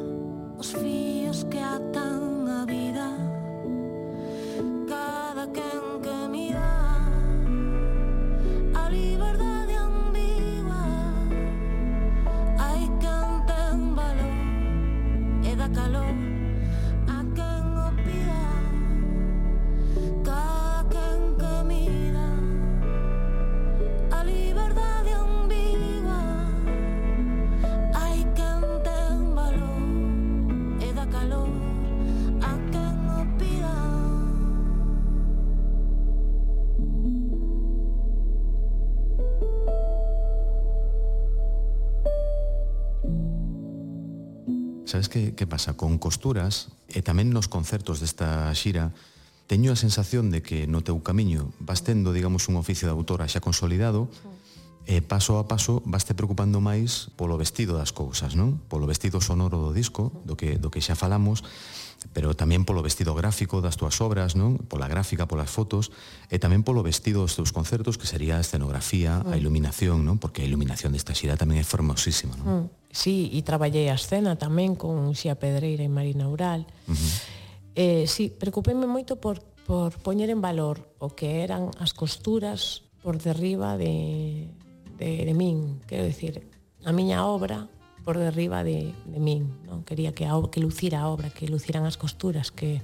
Os 0.60 0.76
fíos 0.76 1.42
que 1.48 1.58
atan 1.58 2.30
que 45.41 45.49
pasa? 45.49 45.72
Con 45.72 45.97
costuras 45.97 46.68
e 46.93 47.01
tamén 47.01 47.32
nos 47.32 47.49
concertos 47.49 47.97
desta 48.05 48.53
xira 48.53 48.93
teño 49.49 49.72
a 49.72 49.80
sensación 49.80 50.28
de 50.28 50.45
que 50.45 50.68
no 50.68 50.84
teu 50.84 51.01
camiño 51.01 51.49
vas 51.64 51.80
tendo, 51.80 52.12
digamos, 52.12 52.53
un 52.53 52.61
oficio 52.61 52.84
de 52.84 52.93
autora 52.93 53.24
xa 53.24 53.41
consolidado 53.41 54.12
e 54.84 55.01
paso 55.01 55.41
a 55.41 55.49
paso 55.49 55.80
vas 55.88 56.05
te 56.05 56.12
preocupando 56.12 56.61
máis 56.61 57.09
polo 57.16 57.41
vestido 57.41 57.72
das 57.72 57.88
cousas, 57.88 58.36
non? 58.36 58.61
Polo 58.68 58.84
vestido 58.84 59.16
sonoro 59.24 59.57
do 59.57 59.72
disco, 59.72 60.12
do 60.28 60.36
que, 60.36 60.61
do 60.61 60.68
que 60.68 60.84
xa 60.84 60.93
falamos 60.93 61.41
pero 62.12 62.32
tamén 62.32 62.64
polo 62.64 62.80
vestido 62.80 63.12
gráfico 63.12 63.61
das 63.61 63.76
túas 63.76 64.01
obras, 64.01 64.32
non? 64.34 64.57
Pola 64.57 64.88
gráfica, 64.88 65.28
polas 65.28 65.53
fotos, 65.53 65.92
e 66.32 66.40
tamén 66.40 66.64
polo 66.64 66.80
vestido 66.80 67.22
dos 67.22 67.36
teus 67.36 67.53
concertos, 67.53 68.01
que 68.01 68.09
sería 68.09 68.40
a 68.40 68.42
escenografía, 68.42 69.20
mm. 69.20 69.30
a 69.30 69.34
iluminación, 69.36 70.03
non? 70.03 70.16
Porque 70.16 70.42
a 70.42 70.48
iluminación 70.48 70.96
desta 70.96 71.12
xira 71.12 71.36
tamén 71.36 71.61
é 71.61 71.66
formosísima, 71.66 72.34
non? 72.40 72.46
Mm. 72.48 72.66
Sí, 72.90 73.30
e 73.30 73.40
traballei 73.46 73.92
a 73.92 73.96
escena 74.01 74.34
tamén 74.34 74.74
con 74.74 75.12
Xia 75.14 75.36
Pedreira 75.38 75.84
e 75.84 75.92
Marina 75.92 76.26
Ural. 76.26 76.66
Uh 76.88 76.96
-huh. 76.96 77.12
Eh, 77.78 78.05
sí, 78.11 78.32
preocupéme 78.34 78.88
moito 78.88 79.20
por, 79.22 79.38
por 79.68 79.94
poñer 80.03 80.32
en 80.32 80.42
valor 80.42 80.82
o 80.98 81.14
que 81.14 81.46
eran 81.46 81.70
as 81.78 81.94
costuras 81.94 82.82
por 83.05 83.20
derriba 83.20 83.78
de, 83.78 84.51
de, 84.98 85.24
de 85.24 85.34
min, 85.36 85.80
quero 85.86 86.05
dicir, 86.05 86.42
a 86.82 86.90
miña 86.90 87.24
obra 87.28 87.70
por 88.05 88.18
derriba 88.18 88.64
de, 88.64 88.92
de 89.07 89.18
min. 89.20 89.48
Non? 89.68 89.84
Quería 89.84 90.12
que, 90.12 90.26
a, 90.26 90.34
que 90.48 90.61
lucira 90.61 91.05
a 91.05 91.09
obra, 91.09 91.30
que 91.30 91.48
lucieran 91.48 91.84
as 91.84 92.01
costuras, 92.01 92.51
que, 92.51 92.80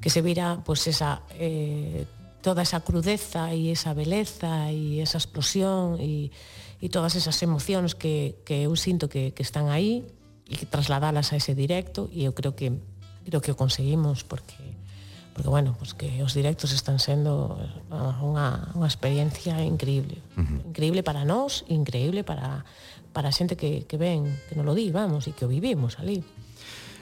que 0.00 0.10
se 0.10 0.22
vira 0.22 0.62
pues, 0.64 0.86
esa, 0.86 1.22
eh, 1.36 2.06
toda 2.42 2.62
esa 2.62 2.80
crudeza 2.80 3.52
e 3.52 3.70
esa 3.70 3.92
beleza 3.92 4.72
e 4.72 5.00
esa 5.04 5.20
explosión 5.20 6.00
e, 6.00 6.32
e 6.80 6.86
todas 6.88 7.14
esas 7.16 7.36
emocións 7.44 7.92
que, 7.92 8.40
que 8.48 8.64
eu 8.64 8.72
sinto 8.76 9.12
que, 9.12 9.36
que 9.36 9.44
están 9.44 9.68
aí 9.68 10.08
e 10.48 10.56
que 10.56 10.64
trasladalas 10.64 11.32
a 11.32 11.36
ese 11.36 11.52
directo 11.52 12.08
e 12.10 12.24
eu 12.24 12.32
creo 12.32 12.56
que 12.56 12.72
creo 13.28 13.44
que 13.44 13.52
o 13.52 13.56
conseguimos 13.60 14.24
porque 14.24 14.80
porque 15.36 15.48
bueno, 15.48 15.76
pues 15.78 15.94
que 15.94 16.22
os 16.22 16.34
directos 16.34 16.72
están 16.72 16.98
sendo 16.98 17.56
eh, 17.60 18.20
unha, 18.20 18.74
unha 18.76 18.88
experiencia 18.88 19.56
increíble. 19.62 20.20
Uh 20.36 20.42
-huh. 20.42 20.68
Increíble 20.74 21.00
para 21.06 21.24
nós, 21.24 21.64
increíble 21.70 22.26
para 22.26 22.66
para 23.12 23.30
a 23.30 23.34
xente 23.34 23.56
que, 23.56 23.86
que 23.86 23.98
ven, 23.98 24.26
que 24.48 24.54
non 24.54 24.66
lo 24.66 24.74
di, 24.74 24.90
vamos, 24.94 25.26
e 25.26 25.34
que 25.34 25.46
o 25.46 25.50
vivimos 25.50 25.98
ali. 25.98 26.22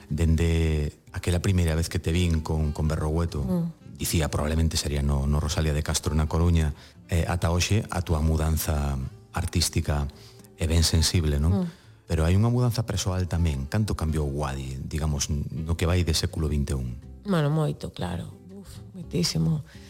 Dende 0.09 0.89
aquela 1.13 1.39
primeira 1.41 1.77
vez 1.77 1.89
que 1.89 2.01
te 2.01 2.09
vin 2.09 2.41
con, 2.41 2.73
con 2.73 2.89
Berrogueto, 2.89 3.45
mm. 3.45 3.97
dicía 3.97 4.29
probablemente 4.33 4.77
sería 4.77 5.05
no, 5.05 5.29
no 5.29 5.37
Rosalia 5.37 5.73
de 5.73 5.85
Castro 5.85 6.17
na 6.17 6.25
Coruña, 6.25 6.73
eh, 7.09 7.25
ata 7.29 7.53
hoxe 7.53 7.85
a 7.93 8.01
túa 8.01 8.21
mudanza 8.21 8.97
artística 9.33 10.09
é 10.57 10.65
ben 10.65 10.81
sensible, 10.81 11.37
non? 11.37 11.63
Mm. 11.63 11.67
Pero 12.09 12.25
hai 12.25 12.33
unha 12.33 12.49
mudanza 12.49 12.89
persoal 12.89 13.29
tamén. 13.29 13.69
Canto 13.69 13.93
cambiou 13.93 14.25
Wadi, 14.25 14.81
digamos, 14.81 15.29
no 15.29 15.77
que 15.77 15.85
vai 15.85 16.01
de 16.01 16.17
século 16.17 16.49
XXI? 16.49 17.29
Bueno, 17.29 17.53
moito, 17.53 17.93
claro. 17.93 18.33
Uf, 18.49 18.81
moitísimo. 18.97 19.61
Moitísimo 19.61 19.88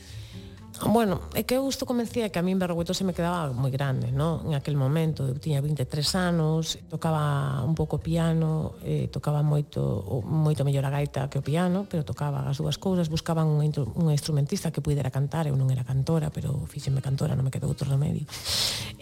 Bueno, 0.88 1.20
é 1.36 1.44
que 1.44 1.60
eu 1.60 1.68
isto 1.68 1.84
convencía 1.84 2.32
que 2.32 2.40
a 2.40 2.46
min 2.46 2.56
Berrogueto 2.56 2.96
se 2.96 3.04
me 3.04 3.12
quedaba 3.12 3.52
moi 3.52 3.68
grande, 3.68 4.16
no? 4.16 4.40
En 4.48 4.56
aquel 4.56 4.80
momento, 4.80 5.28
eu 5.28 5.36
tiña 5.36 5.60
23 5.60 5.84
anos, 6.16 6.80
tocaba 6.88 7.60
un 7.68 7.76
pouco 7.76 8.00
piano, 8.00 8.80
eh, 8.88 9.12
tocaba 9.12 9.44
moito 9.44 10.24
moito 10.24 10.64
mellor 10.64 10.88
a 10.88 10.92
gaita 10.96 11.28
que 11.28 11.40
o 11.40 11.44
piano, 11.44 11.84
pero 11.92 12.08
tocaba 12.08 12.48
as 12.48 12.64
dúas 12.64 12.80
cousas, 12.80 13.12
buscaban 13.12 13.52
un, 13.52 13.60
un 13.60 14.08
instrumentista 14.08 14.72
que 14.72 14.80
pudera 14.80 15.12
cantar, 15.12 15.52
eu 15.52 15.56
non 15.60 15.68
era 15.68 15.84
cantora, 15.84 16.32
pero 16.32 16.56
fíxenme 16.72 17.04
cantora, 17.04 17.36
non 17.36 17.44
me 17.44 17.52
quedou 17.52 17.68
outro 17.68 17.84
remedio. 17.84 18.24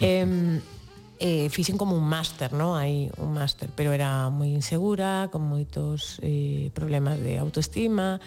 Eh, 0.02 0.58
eh, 1.20 1.50
fixen 1.50 1.78
como 1.78 1.96
un 1.96 2.04
máster, 2.04 2.54
no? 2.54 2.78
Hai 2.78 3.10
un 3.18 3.34
máster, 3.34 3.70
pero 3.74 3.94
era 3.94 4.30
moi 4.30 4.54
insegura, 4.54 5.30
con 5.34 5.46
moitos 5.46 6.22
eh, 6.22 6.70
problemas 6.74 7.18
de 7.22 7.38
autoestima, 7.42 8.22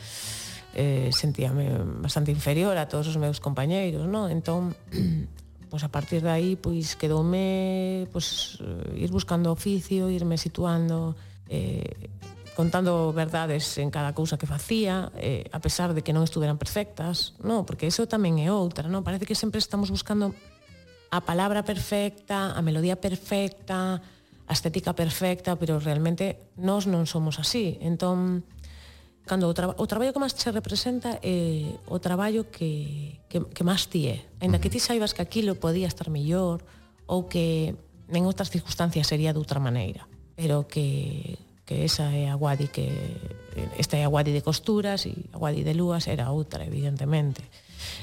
eh, 0.75 1.11
sentíame 1.13 1.79
bastante 1.99 2.31
inferior 2.31 2.77
a 2.79 2.87
todos 2.87 3.09
os 3.09 3.17
meus 3.19 3.43
compañeiros, 3.43 4.07
non? 4.07 4.31
Entón, 4.31 4.75
pois 5.71 5.83
a 5.83 5.91
partir 5.91 6.23
de 6.23 6.31
aí, 6.31 6.51
pois 6.55 6.95
quedoume 6.95 8.07
pois, 8.15 8.59
ir 8.95 9.11
buscando 9.11 9.51
oficio, 9.51 10.11
irme 10.11 10.39
situando, 10.39 11.15
eh, 11.51 12.11
contando 12.55 13.13
verdades 13.13 13.79
en 13.79 13.91
cada 13.91 14.13
cousa 14.13 14.37
que 14.37 14.47
facía, 14.47 15.11
eh, 15.17 15.49
a 15.51 15.61
pesar 15.65 15.95
de 15.95 16.03
que 16.03 16.13
non 16.13 16.27
estuveran 16.27 16.59
perfectas, 16.59 17.35
non? 17.41 17.65
Porque 17.65 17.89
eso 17.89 18.05
tamén 18.07 18.39
é 18.43 18.53
outra, 18.53 18.87
non? 18.91 19.07
Parece 19.07 19.25
que 19.27 19.39
sempre 19.39 19.63
estamos 19.63 19.89
buscando 19.89 20.35
a 21.11 21.21
palabra 21.25 21.67
perfecta, 21.67 22.55
a 22.55 22.61
melodía 22.63 23.01
perfecta, 23.01 23.99
a 24.51 24.53
estética 24.53 24.95
perfecta, 24.95 25.55
pero 25.55 25.79
realmente 25.79 26.53
nós 26.59 26.87
non 26.87 27.07
somos 27.07 27.39
así. 27.39 27.79
Entón, 27.83 28.43
cando 29.27 29.49
o, 29.49 29.55
tra 29.55 29.71
o 29.77 29.87
traballo 29.87 30.13
que 30.13 30.23
máis 30.23 30.35
se 30.35 30.51
representa 30.51 31.21
é 31.23 31.71
o 31.87 31.99
traballo 32.03 32.49
que, 32.51 33.21
que, 33.29 33.45
que 33.53 33.63
máis 33.63 33.87
ti 33.87 34.11
é. 34.11 34.19
Ainda 34.41 34.59
que 34.59 34.73
ti 34.73 34.81
saibas 34.81 35.15
que 35.15 35.23
aquilo 35.23 35.55
podía 35.55 35.87
estar 35.87 36.11
mellor 36.11 36.65
ou 37.07 37.31
que 37.31 37.77
en 38.11 38.23
outras 38.27 38.51
circunstancias 38.51 39.07
sería 39.07 39.31
de 39.31 39.39
outra 39.39 39.63
maneira, 39.63 40.09
pero 40.35 40.67
que, 40.67 41.39
que 41.63 41.87
esa 41.87 42.11
é 42.11 42.27
a 42.27 42.35
guadi 42.35 42.67
que 42.67 42.91
esta 43.79 43.95
é 43.95 44.03
a 44.03 44.11
guadi 44.11 44.35
de 44.35 44.43
costuras 44.43 45.07
e 45.07 45.15
a 45.31 45.39
guadi 45.39 45.63
de 45.63 45.79
lúas 45.79 46.11
era 46.11 46.35
outra, 46.35 46.67
evidentemente. 46.67 47.47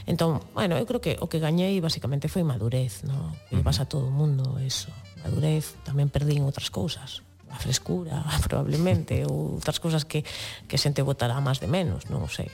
Entón, 0.07 0.41
bueno, 0.55 0.79
eu 0.79 0.87
creo 0.87 1.03
que 1.03 1.19
o 1.19 1.27
que 1.27 1.43
gañei 1.43 1.77
basicamente 1.83 2.31
foi 2.31 2.47
madurez, 2.47 3.03
no? 3.03 3.35
Que 3.51 3.59
uh 3.59 3.61
-huh. 3.61 3.67
pasa 3.67 3.83
a 3.83 3.89
todo 3.91 4.07
o 4.07 4.15
mundo, 4.15 4.57
eso. 4.63 4.89
Madurez, 5.27 5.75
tamén 5.83 6.07
perdín 6.07 6.47
outras 6.47 6.71
cousas 6.71 7.26
a 7.51 7.57
frescura, 7.59 8.23
probablemente, 8.47 9.23
ou 9.25 9.59
outras 9.59 9.79
cousas 9.79 10.03
que, 10.03 10.23
que 10.67 10.77
xente 10.77 11.03
votará 11.03 11.39
máis 11.39 11.59
de 11.59 11.67
menos, 11.67 12.07
non 12.11 12.23
o 12.23 12.29
sei. 12.29 12.49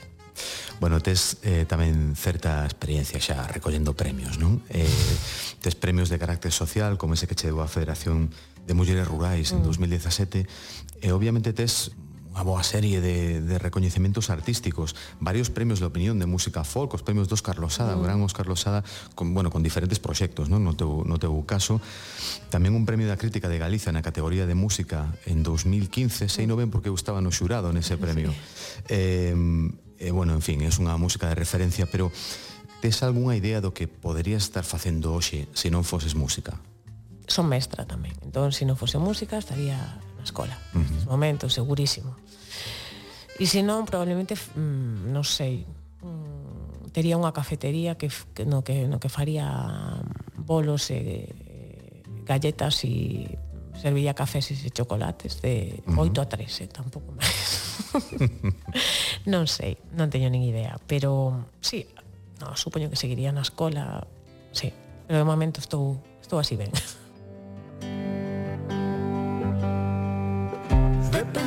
Bueno, 0.80 0.98
tes 0.98 1.38
eh, 1.46 1.62
tamén 1.64 2.18
certa 2.18 2.66
experiencia 2.66 3.22
xa 3.22 3.46
recollendo 3.46 3.94
premios, 3.94 4.36
non? 4.42 4.58
Eh, 4.66 4.86
tes 5.62 5.78
premios 5.78 6.10
de 6.10 6.18
carácter 6.18 6.50
social, 6.50 6.98
como 6.98 7.14
ese 7.14 7.30
que 7.30 7.38
che 7.38 7.46
deu 7.48 7.62
a 7.62 7.70
Federación 7.70 8.34
de 8.66 8.74
Mulleres 8.74 9.06
Rurais 9.06 9.54
mm. 9.54 9.56
en 9.56 9.62
2017, 9.62 10.46
e 11.04 11.08
obviamente 11.14 11.54
tes 11.54 11.94
unha 12.34 12.42
boa 12.42 12.66
serie 12.66 12.98
de, 12.98 13.38
de 13.38 13.56
recoñecementos 13.62 14.26
artísticos, 14.26 14.98
varios 15.22 15.54
premios 15.54 15.78
de 15.78 15.86
opinión 15.86 16.18
de 16.18 16.26
música 16.26 16.66
folk, 16.66 16.90
os 16.98 17.06
premios 17.06 17.30
dos 17.30 17.46
Carlos 17.46 17.78
Sada, 17.78 17.94
mm. 17.94 17.98
o 17.98 18.02
gran 18.02 18.18
Oscar 18.26 18.50
Losada, 18.50 18.82
con, 19.14 19.30
bueno, 19.38 19.54
con 19.54 19.62
diferentes 19.62 20.02
proxectos, 20.02 20.50
non? 20.50 20.66
no, 20.66 20.74
teu, 20.74 21.06
no 21.06 21.22
teu 21.22 21.30
caso. 21.46 21.78
Tamén 22.50 22.74
un 22.74 22.82
premio 22.82 23.06
da 23.06 23.14
crítica 23.14 23.46
de 23.46 23.62
Galiza 23.62 23.94
na 23.94 24.02
categoría 24.02 24.50
de 24.50 24.58
música 24.58 25.14
en 25.30 25.46
2015, 25.46 26.26
sei 26.26 26.50
non 26.50 26.58
ben 26.58 26.74
porque 26.74 26.90
eu 26.90 26.98
estaba 26.98 27.22
no 27.22 27.30
xurado 27.30 27.70
nese 27.70 27.94
premio. 27.94 28.34
Sí. 28.84 28.90
Eh, 28.90 29.36
eh, 29.98 30.10
bueno, 30.10 30.34
en 30.34 30.42
fin, 30.42 30.60
é 30.60 30.68
unha 30.68 30.98
música 30.98 31.30
de 31.30 31.38
referencia, 31.38 31.86
pero 31.86 32.10
tes 32.82 33.00
algunha 33.00 33.38
idea 33.38 33.62
do 33.62 33.72
que 33.72 33.88
poderías 33.88 34.44
estar 34.44 34.66
facendo 34.66 35.14
hoxe 35.16 35.48
se 35.56 35.72
non 35.72 35.86
foses 35.86 36.12
música? 36.12 36.58
Son 37.24 37.48
mestra 37.48 37.88
tamén, 37.88 38.12
entón 38.20 38.52
se 38.52 38.68
non 38.68 38.76
fose 38.76 39.00
música 39.00 39.40
estaría 39.40 39.78
na 40.20 40.24
escola, 40.24 40.60
uh 40.76 40.80
-huh. 40.80 40.90
neste 40.92 41.08
momento, 41.08 41.48
segurísimo. 41.48 42.12
E 43.34 43.46
se 43.50 43.66
non, 43.66 43.82
probablemente, 43.82 44.38
mm, 44.38 45.10
non 45.10 45.26
sei, 45.26 45.66
mm, 45.66 46.94
tería 46.94 47.18
unha 47.18 47.34
cafetería 47.34 47.98
que, 47.98 48.06
que, 48.30 48.46
no, 48.46 48.62
que, 48.62 48.86
no 48.86 49.02
que 49.02 49.10
faría 49.10 49.50
bolos 50.38 50.90
e, 50.94 51.26
galletas 52.24 52.86
e 52.86 53.26
serviría 53.74 54.14
cafés 54.14 54.50
e 54.54 54.70
chocolates 54.70 55.42
de 55.42 55.82
8 55.86 55.90
uh 55.90 56.06
-huh. 56.06 56.22
a 56.22 56.26
3, 56.30 56.60
eh, 56.62 56.68
tampouco 56.70 57.10
máis. 57.12 57.90
non 59.32 59.50
sei, 59.50 59.76
non 59.92 60.08
teño 60.10 60.30
nin 60.30 60.46
idea, 60.46 60.78
pero 60.86 61.50
sí, 61.58 61.84
no, 62.38 62.54
supoño 62.54 62.88
que 62.88 62.96
seguiría 62.96 63.34
na 63.34 63.42
escola, 63.42 64.06
sí, 64.54 64.72
pero 65.06 65.18
de 65.20 65.26
momento 65.26 65.58
estou, 65.58 65.98
estou 66.22 66.38
así 66.38 66.54
ben. 66.54 66.70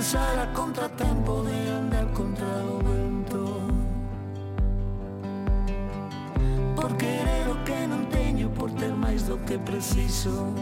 pensar 0.08 0.39
a 0.39 0.47
contratempo 0.53 1.43
de 1.43 1.70
andar 1.70 2.05
contra 2.14 2.45
o 2.45 2.80
vento 2.80 3.62
Por 6.78 6.95
querer 6.95 7.49
o 7.49 7.55
que 7.66 7.86
non 7.86 8.08
teño, 8.08 8.47
por 8.55 8.72
ter 8.72 8.95
máis 8.95 9.28
do 9.28 9.36
que 9.43 9.60
preciso. 9.60 10.55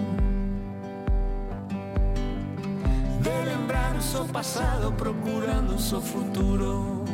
De 3.21 3.35
lembrar 3.45 3.93
o 3.93 4.01
so 4.01 4.25
pasado 4.25 4.89
procurando 4.97 5.75
o 5.75 5.79
so 5.79 6.01
futuro. 6.01 7.05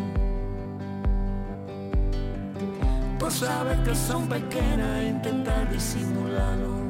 Por 3.20 3.32
saber 3.32 3.84
que 3.84 3.92
son 3.92 4.32
pequena 4.32 5.04
e 5.04 5.10
intentar 5.10 5.68
disimulalo 5.68 6.81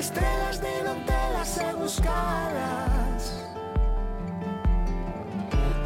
estrelas 0.00 0.58
de 0.58 0.82
non 0.82 0.96
telas 1.04 1.52
e 1.60 1.68
buscalas 1.76 3.22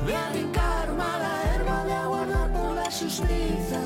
De 0.06 0.14
arrincar 0.14 0.86
mala 0.94 1.32
erva, 1.58 1.82
de 1.82 1.94
aguardar 1.98 2.48
pola 2.54 2.86
xustiza 2.90 3.82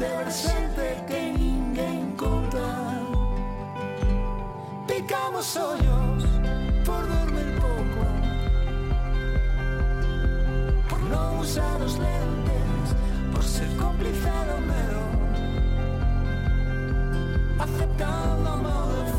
De 0.00 0.08
ver 0.16 0.32
xente 0.32 1.04
que 1.04 1.20
ninguén 1.36 2.16
conta 2.16 3.04
Picamos 4.88 5.56
ollos 5.56 6.24
por 6.88 7.04
dormir 7.04 7.52
pouco 7.60 8.00
Por 10.88 11.00
non 11.12 11.44
usar 11.44 11.76
os 11.84 12.00
lentes, 12.00 12.88
por 13.28 13.44
ser 13.44 13.68
cómplice 13.76 14.32
do 14.48 14.58
medo 14.64 15.04
Aceptando 17.60 18.48
a 18.48 18.56
modo 18.56 19.09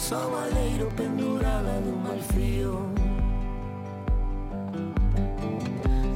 samaleiro 0.00 0.88
pendurada 0.96 1.78
dun 1.84 2.02
mal 2.02 2.18
frío. 2.32 2.72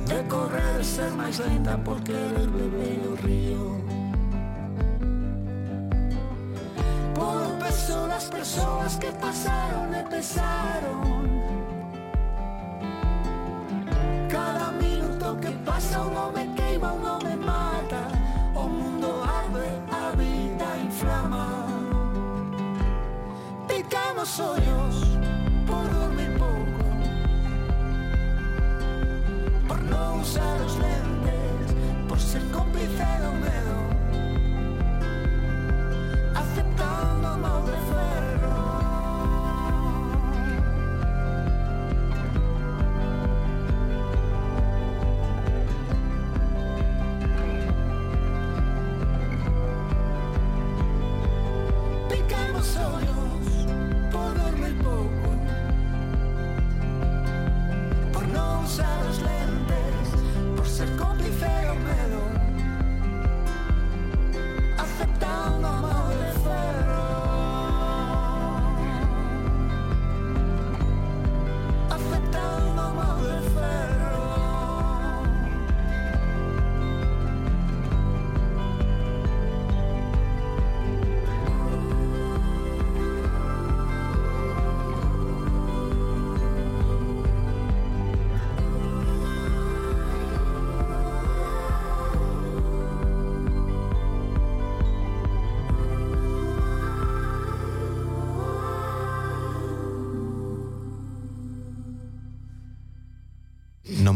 De 0.08 0.22
correr 0.32 0.82
ser 0.82 1.10
máis 1.12 1.38
lenta 1.38 1.76
por 1.84 2.00
querer 2.02 2.48
beber 2.48 3.00
o 3.12 3.14
río. 3.26 3.64
Por 7.14 7.44
peso 7.60 8.08
das 8.08 8.26
persoas 8.28 8.96
que 8.96 9.12
pasaron 9.20 9.94
e 9.94 10.02
pesaron 10.08 11.13
os 24.24 24.40
ollos 24.40 24.96
por 25.66 25.86
dormir 25.92 26.30
pouco 26.38 26.84
Por 29.68 29.80
non 29.84 30.20
usar 30.24 30.56
os 30.64 30.74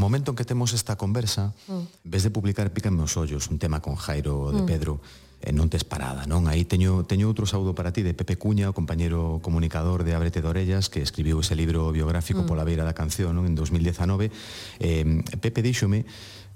momento 0.09 0.33
en 0.33 0.37
que 0.41 0.49
temos 0.49 0.73
esta 0.73 0.97
conversa, 0.97 1.53
mm. 1.69 2.09
ves 2.09 2.25
de 2.25 2.33
publicar 2.33 2.73
Pícame 2.73 3.05
os 3.05 3.15
ollos, 3.21 3.53
un 3.53 3.61
tema 3.61 3.85
con 3.85 3.95
Jairo 3.95 4.51
de 4.51 4.65
mm. 4.65 4.67
Pedro, 4.67 5.05
e 5.39 5.55
non 5.55 5.71
tes 5.71 5.87
parada, 5.87 6.27
non? 6.27 6.51
Aí 6.51 6.67
teño, 6.67 7.07
teño 7.07 7.31
outro 7.31 7.47
saúdo 7.47 7.71
para 7.71 7.95
ti 7.95 8.03
de 8.03 8.11
Pepe 8.11 8.35
Cuña, 8.35 8.67
o 8.67 8.75
compañeiro 8.75 9.39
comunicador 9.39 10.03
de 10.03 10.19
Ábrete 10.19 10.43
de 10.43 10.51
Orellas, 10.51 10.91
que 10.91 10.99
escribiu 10.99 11.39
ese 11.39 11.55
libro 11.55 11.95
biográfico 11.95 12.43
mm. 12.43 12.49
pola 12.51 12.67
beira 12.67 12.83
da 12.83 12.97
canción 12.97 13.39
non? 13.39 13.47
en 13.47 13.55
2019. 13.55 14.35
Eh, 14.83 15.23
Pepe 15.39 15.63
díxome 15.63 16.03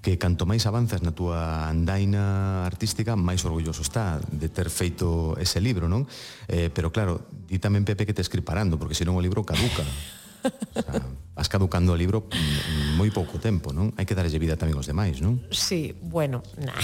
que 0.03 0.19
canto 0.19 0.51
máis 0.51 0.67
avanzas 0.67 0.99
na 0.99 1.15
túa 1.15 1.71
andaina 1.71 2.67
artística, 2.67 3.15
máis 3.15 3.47
orgulloso 3.47 3.87
está 3.87 4.19
de 4.19 4.51
ter 4.51 4.67
feito 4.67 5.39
ese 5.39 5.63
libro, 5.63 5.87
non? 5.87 6.11
Eh, 6.51 6.67
pero 6.75 6.91
claro, 6.91 7.31
di 7.47 7.63
tamén 7.63 7.87
Pepe 7.87 8.03
que 8.03 8.17
te 8.17 8.25
escriparando, 8.25 8.83
porque 8.83 8.99
senón 8.99 9.15
o 9.15 9.23
libro 9.23 9.47
caduca. 9.47 9.87
O 10.43 10.83
sea, 10.83 11.01
vas 11.35 11.49
caducando 11.49 11.93
o 11.93 11.99
libro 11.99 12.29
mm, 12.29 12.99
moi 12.99 13.09
pouco 13.15 13.39
tempo, 13.39 13.71
non? 13.71 13.95
Hai 13.97 14.05
que 14.05 14.17
darlle 14.17 14.39
vida 14.43 14.59
tamén 14.59 14.77
aos 14.77 14.91
demais, 14.91 15.23
non? 15.23 15.41
Sí, 15.55 15.95
bueno, 16.03 16.43
nah. 16.59 16.77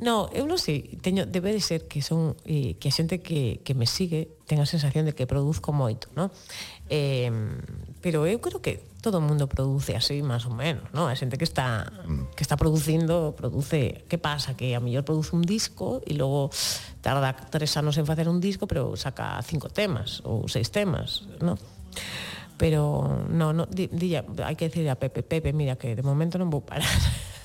No, 0.00 0.32
eu 0.32 0.48
non 0.48 0.56
sei, 0.56 0.96
teño, 1.04 1.28
debe 1.28 1.52
de 1.52 1.60
ser 1.60 1.84
que 1.84 2.00
son 2.00 2.32
eh, 2.48 2.80
que 2.80 2.88
a 2.88 2.94
xente 2.96 3.20
que, 3.20 3.60
que 3.60 3.76
me 3.76 3.84
sigue 3.84 4.40
ten 4.48 4.56
a 4.56 4.64
sensación 4.64 5.04
de 5.04 5.12
que 5.12 5.28
produzco 5.28 5.76
moito, 5.76 6.08
non? 6.16 6.32
Eh, 6.88 7.28
pero 8.00 8.24
eu 8.24 8.40
creo 8.40 8.64
que 8.64 8.80
todo 9.04 9.20
o 9.20 9.24
mundo 9.24 9.44
produce 9.44 9.92
así, 9.92 10.24
máis 10.24 10.48
ou 10.48 10.56
menos, 10.56 10.88
non? 10.96 11.04
A 11.04 11.12
xente 11.12 11.36
que 11.36 11.44
está 11.44 11.92
mm. 12.08 12.32
que 12.32 12.40
está 12.40 12.56
producindo, 12.56 13.36
produce... 13.36 14.08
Que 14.08 14.16
pasa? 14.16 14.56
Que 14.56 14.72
a 14.72 14.80
mellor 14.80 15.04
produce 15.04 15.36
un 15.36 15.44
disco 15.44 16.00
e 16.08 16.16
logo 16.16 16.48
tarda 17.04 17.36
tres 17.36 17.76
anos 17.76 18.00
en 18.00 18.08
facer 18.08 18.24
un 18.24 18.40
disco, 18.40 18.64
pero 18.64 18.96
saca 18.96 19.36
cinco 19.44 19.68
temas 19.68 20.24
ou 20.24 20.48
seis 20.48 20.72
temas, 20.72 21.28
non? 21.44 21.60
Pero 22.60 23.24
no, 23.32 23.56
no 23.56 23.64
di, 23.64 23.88
di, 23.88 24.12
hai 24.16 24.52
que 24.52 24.68
decirle 24.68 24.92
a 24.92 25.00
Pepe, 25.00 25.24
Pepe, 25.24 25.56
mira 25.56 25.80
que 25.80 25.96
de 25.96 26.04
momento 26.04 26.36
non 26.36 26.52
vou 26.52 26.60
parar. 26.60 26.84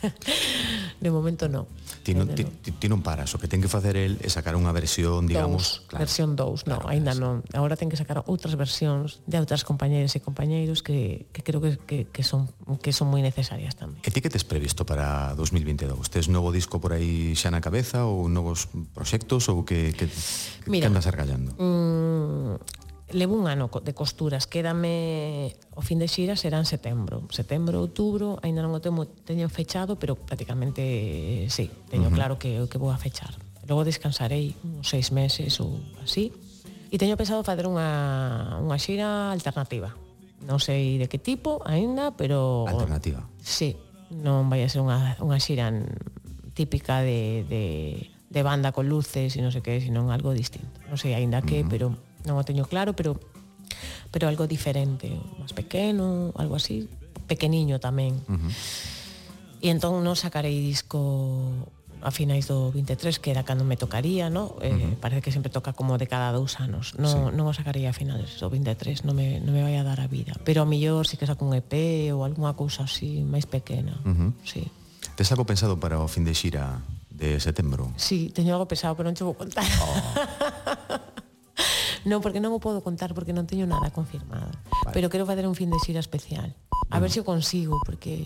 de 1.00 1.10
momento 1.12 1.48
no. 1.48 1.68
Ti 2.04 2.14
non, 2.14 2.30
ti, 2.36 2.46
ti 2.46 2.88
non 2.91 3.02
paras, 3.02 3.34
o 3.34 3.41
que 3.41 3.50
ten 3.50 3.64
que 3.64 3.72
facer 3.72 3.98
el 3.98 4.22
é 4.22 4.30
sacar 4.30 4.54
unha 4.54 4.70
versión, 4.70 5.26
digamos, 5.26 5.82
dous, 5.82 5.88
claro. 5.89 6.02
Versión 6.06 6.30
2, 6.38 6.70
no, 6.70 6.78
claro, 6.78 6.91
aínda 6.91 7.18
non. 7.18 7.41
Agora 7.56 7.74
ten 7.74 7.89
que 7.89 7.98
sacar 7.98 8.22
outras 8.30 8.54
versións 8.54 9.26
de 9.26 9.41
outras 9.41 9.66
compañeiras 9.66 10.14
e 10.14 10.22
compañeiros 10.22 10.86
que, 10.86 11.26
que 11.34 11.41
creo 11.41 11.64
que, 11.64 11.80
que, 11.82 11.98
que 12.12 12.24
son 12.28 12.52
que 12.84 12.93
son 12.93 13.10
moi 13.10 13.26
necesarias 13.26 13.74
tamén. 13.74 13.98
E 14.06 14.10
ti 14.14 14.22
que 14.22 14.30
tes 14.30 14.46
previsto 14.46 14.86
para 14.86 15.34
2022? 15.34 15.98
Tes 16.14 16.30
novo 16.30 16.54
disco 16.54 16.78
por 16.78 16.93
aí 16.93 17.34
xa 17.34 17.50
na 17.50 17.64
cabeza 17.64 18.06
ou 18.06 18.30
novos 18.30 18.70
proxectos 18.93 19.50
ou 19.50 19.66
que 19.66 19.96
que, 19.98 20.06
que 20.06 20.70
Mira, 20.70 20.86
que 20.86 20.93
andas 20.93 21.10
argallando? 21.10 21.58
Mm, 21.58 22.85
levo 23.12 23.38
un 23.38 23.47
ano 23.47 23.70
de 23.70 23.93
costuras, 23.93 24.47
quédame 24.47 25.53
o 25.78 25.82
fin 25.86 26.01
de 26.01 26.10
xira 26.10 26.34
será 26.34 26.58
en 26.58 26.66
setembro. 26.66 27.30
Setembro, 27.30 27.78
outubro, 27.78 28.41
aínda 28.41 28.66
non 28.66 28.74
o 28.74 28.82
temo, 28.82 29.06
teño 29.06 29.45
fechado, 29.51 30.01
pero 30.01 30.18
prácticamente 30.18 31.45
sí, 31.53 31.70
teño 31.91 32.10
uh 32.10 32.12
-huh. 32.12 32.18
claro 32.18 32.34
que 32.41 32.58
o 32.62 32.66
que 32.66 32.82
vou 32.82 32.89
a 32.89 32.97
fechar. 32.97 33.38
Logo 33.70 33.86
descansarei 33.86 34.58
uns 34.66 34.89
seis 34.89 35.14
meses 35.14 35.58
ou 35.62 35.78
así. 36.01 36.34
E 36.89 36.97
teño 36.97 37.18
pensado 37.18 37.45
fazer 37.45 37.70
unha, 37.70 38.62
unha 38.62 38.78
xira 38.82 39.30
alternativa. 39.34 39.93
Non 40.45 40.62
sei 40.62 40.97
de 41.01 41.10
que 41.10 41.18
tipo 41.18 41.62
aínda, 41.66 42.14
pero... 42.14 42.66
Alternativa. 42.70 43.26
Sí, 43.41 43.78
non 44.10 44.49
vai 44.49 44.62
a 44.62 44.70
ser 44.70 44.82
unha, 44.86 45.18
unha 45.22 45.38
xira 45.41 45.70
típica 46.53 47.01
de, 47.01 47.43
de, 47.49 47.66
de 48.30 48.41
banda 48.45 48.70
con 48.72 48.86
luces 48.86 49.34
e 49.34 49.39
non 49.41 49.49
sei 49.49 49.66
que, 49.66 49.82
senón 49.82 50.14
algo 50.14 50.34
distinto. 50.34 50.78
Non 50.89 50.97
sei 50.97 51.18
aínda 51.18 51.41
que, 51.41 51.62
uh 51.62 51.66
-huh. 51.66 51.74
pero 51.74 51.88
non 52.26 52.38
o 52.38 52.44
teño 52.44 52.66
claro, 52.66 52.94
pero 52.98 53.18
pero 54.12 54.28
algo 54.32 54.48
diferente, 54.48 55.12
máis 55.42 55.52
pequeno, 55.52 56.32
algo 56.40 56.56
así, 56.56 56.88
pequeniño 57.28 57.82
tamén. 57.84 58.22
Uh 58.30 58.40
-huh. 58.40 58.52
E 59.66 59.68
entón 59.74 60.00
non 60.06 60.16
sacarei 60.16 60.56
disco 60.62 61.02
a 62.06 62.14
finais 62.14 62.46
do 62.46 62.70
23, 62.70 63.18
que 63.18 63.34
era 63.34 63.42
cando 63.42 63.66
me 63.66 63.76
tocaría, 63.76 64.30
no? 64.30 64.56
Eh, 64.62 64.70
uh 64.70 64.78
-huh. 64.78 64.96
parece 65.02 65.26
que 65.26 65.34
sempre 65.34 65.50
toca 65.50 65.74
como 65.74 65.98
de 65.98 66.06
cada 66.06 66.30
dous 66.32 66.62
anos. 66.62 66.94
No, 67.02 67.10
sí. 67.10 67.18
non 67.34 67.50
o 67.50 67.54
sacaría 67.54 67.90
a 67.90 67.96
finais 67.98 68.38
do 68.38 68.48
23, 68.48 69.04
non 69.10 69.18
me, 69.18 69.42
non 69.42 69.58
me 69.58 69.66
vai 69.66 69.76
a 69.76 69.84
dar 69.84 69.98
a 70.00 70.08
vida. 70.08 70.38
Pero 70.46 70.62
a 70.62 70.68
millor 70.70 71.10
si 71.10 71.18
que 71.18 71.26
saco 71.26 71.44
un 71.44 71.58
EP 71.58 72.14
ou 72.14 72.22
algunha 72.22 72.54
cousa 72.54 72.86
así 72.86 73.26
máis 73.26 73.50
pequena. 73.50 73.98
Uh 74.06 74.14
-huh. 74.14 74.32
sí. 74.46 74.64
Tes 75.18 75.32
algo 75.34 75.50
pensado 75.50 75.80
para 75.82 75.98
o 75.98 76.08
fin 76.08 76.28
de 76.28 76.38
xira 76.38 76.86
de 77.10 77.40
setembro? 77.40 77.90
Sí, 77.98 78.30
teño 78.36 78.54
algo 78.54 78.70
pensado, 78.70 78.94
pero 78.94 79.10
non 79.10 79.18
che 79.18 79.26
vou 79.26 79.34
contar. 79.34 79.66
Oh. 79.82 81.10
Non, 82.06 82.22
porque 82.22 82.38
non 82.38 82.53
o 82.53 82.62
podo 82.62 82.86
contar 82.86 83.18
porque 83.18 83.34
non 83.34 83.49
teño 83.49 83.66
nada 83.66 83.89
confirmado. 83.89 84.53
Vale. 84.86 84.93
Pero 84.93 85.10
quero 85.10 85.26
facer 85.26 85.49
un 85.49 85.58
fin 85.58 85.74
de 85.74 85.82
xira 85.82 85.97
especial. 85.97 86.53
A 86.93 87.01
ver 87.01 87.10
se 87.10 87.22
o 87.22 87.26
consigo, 87.26 87.82
porque 87.82 88.14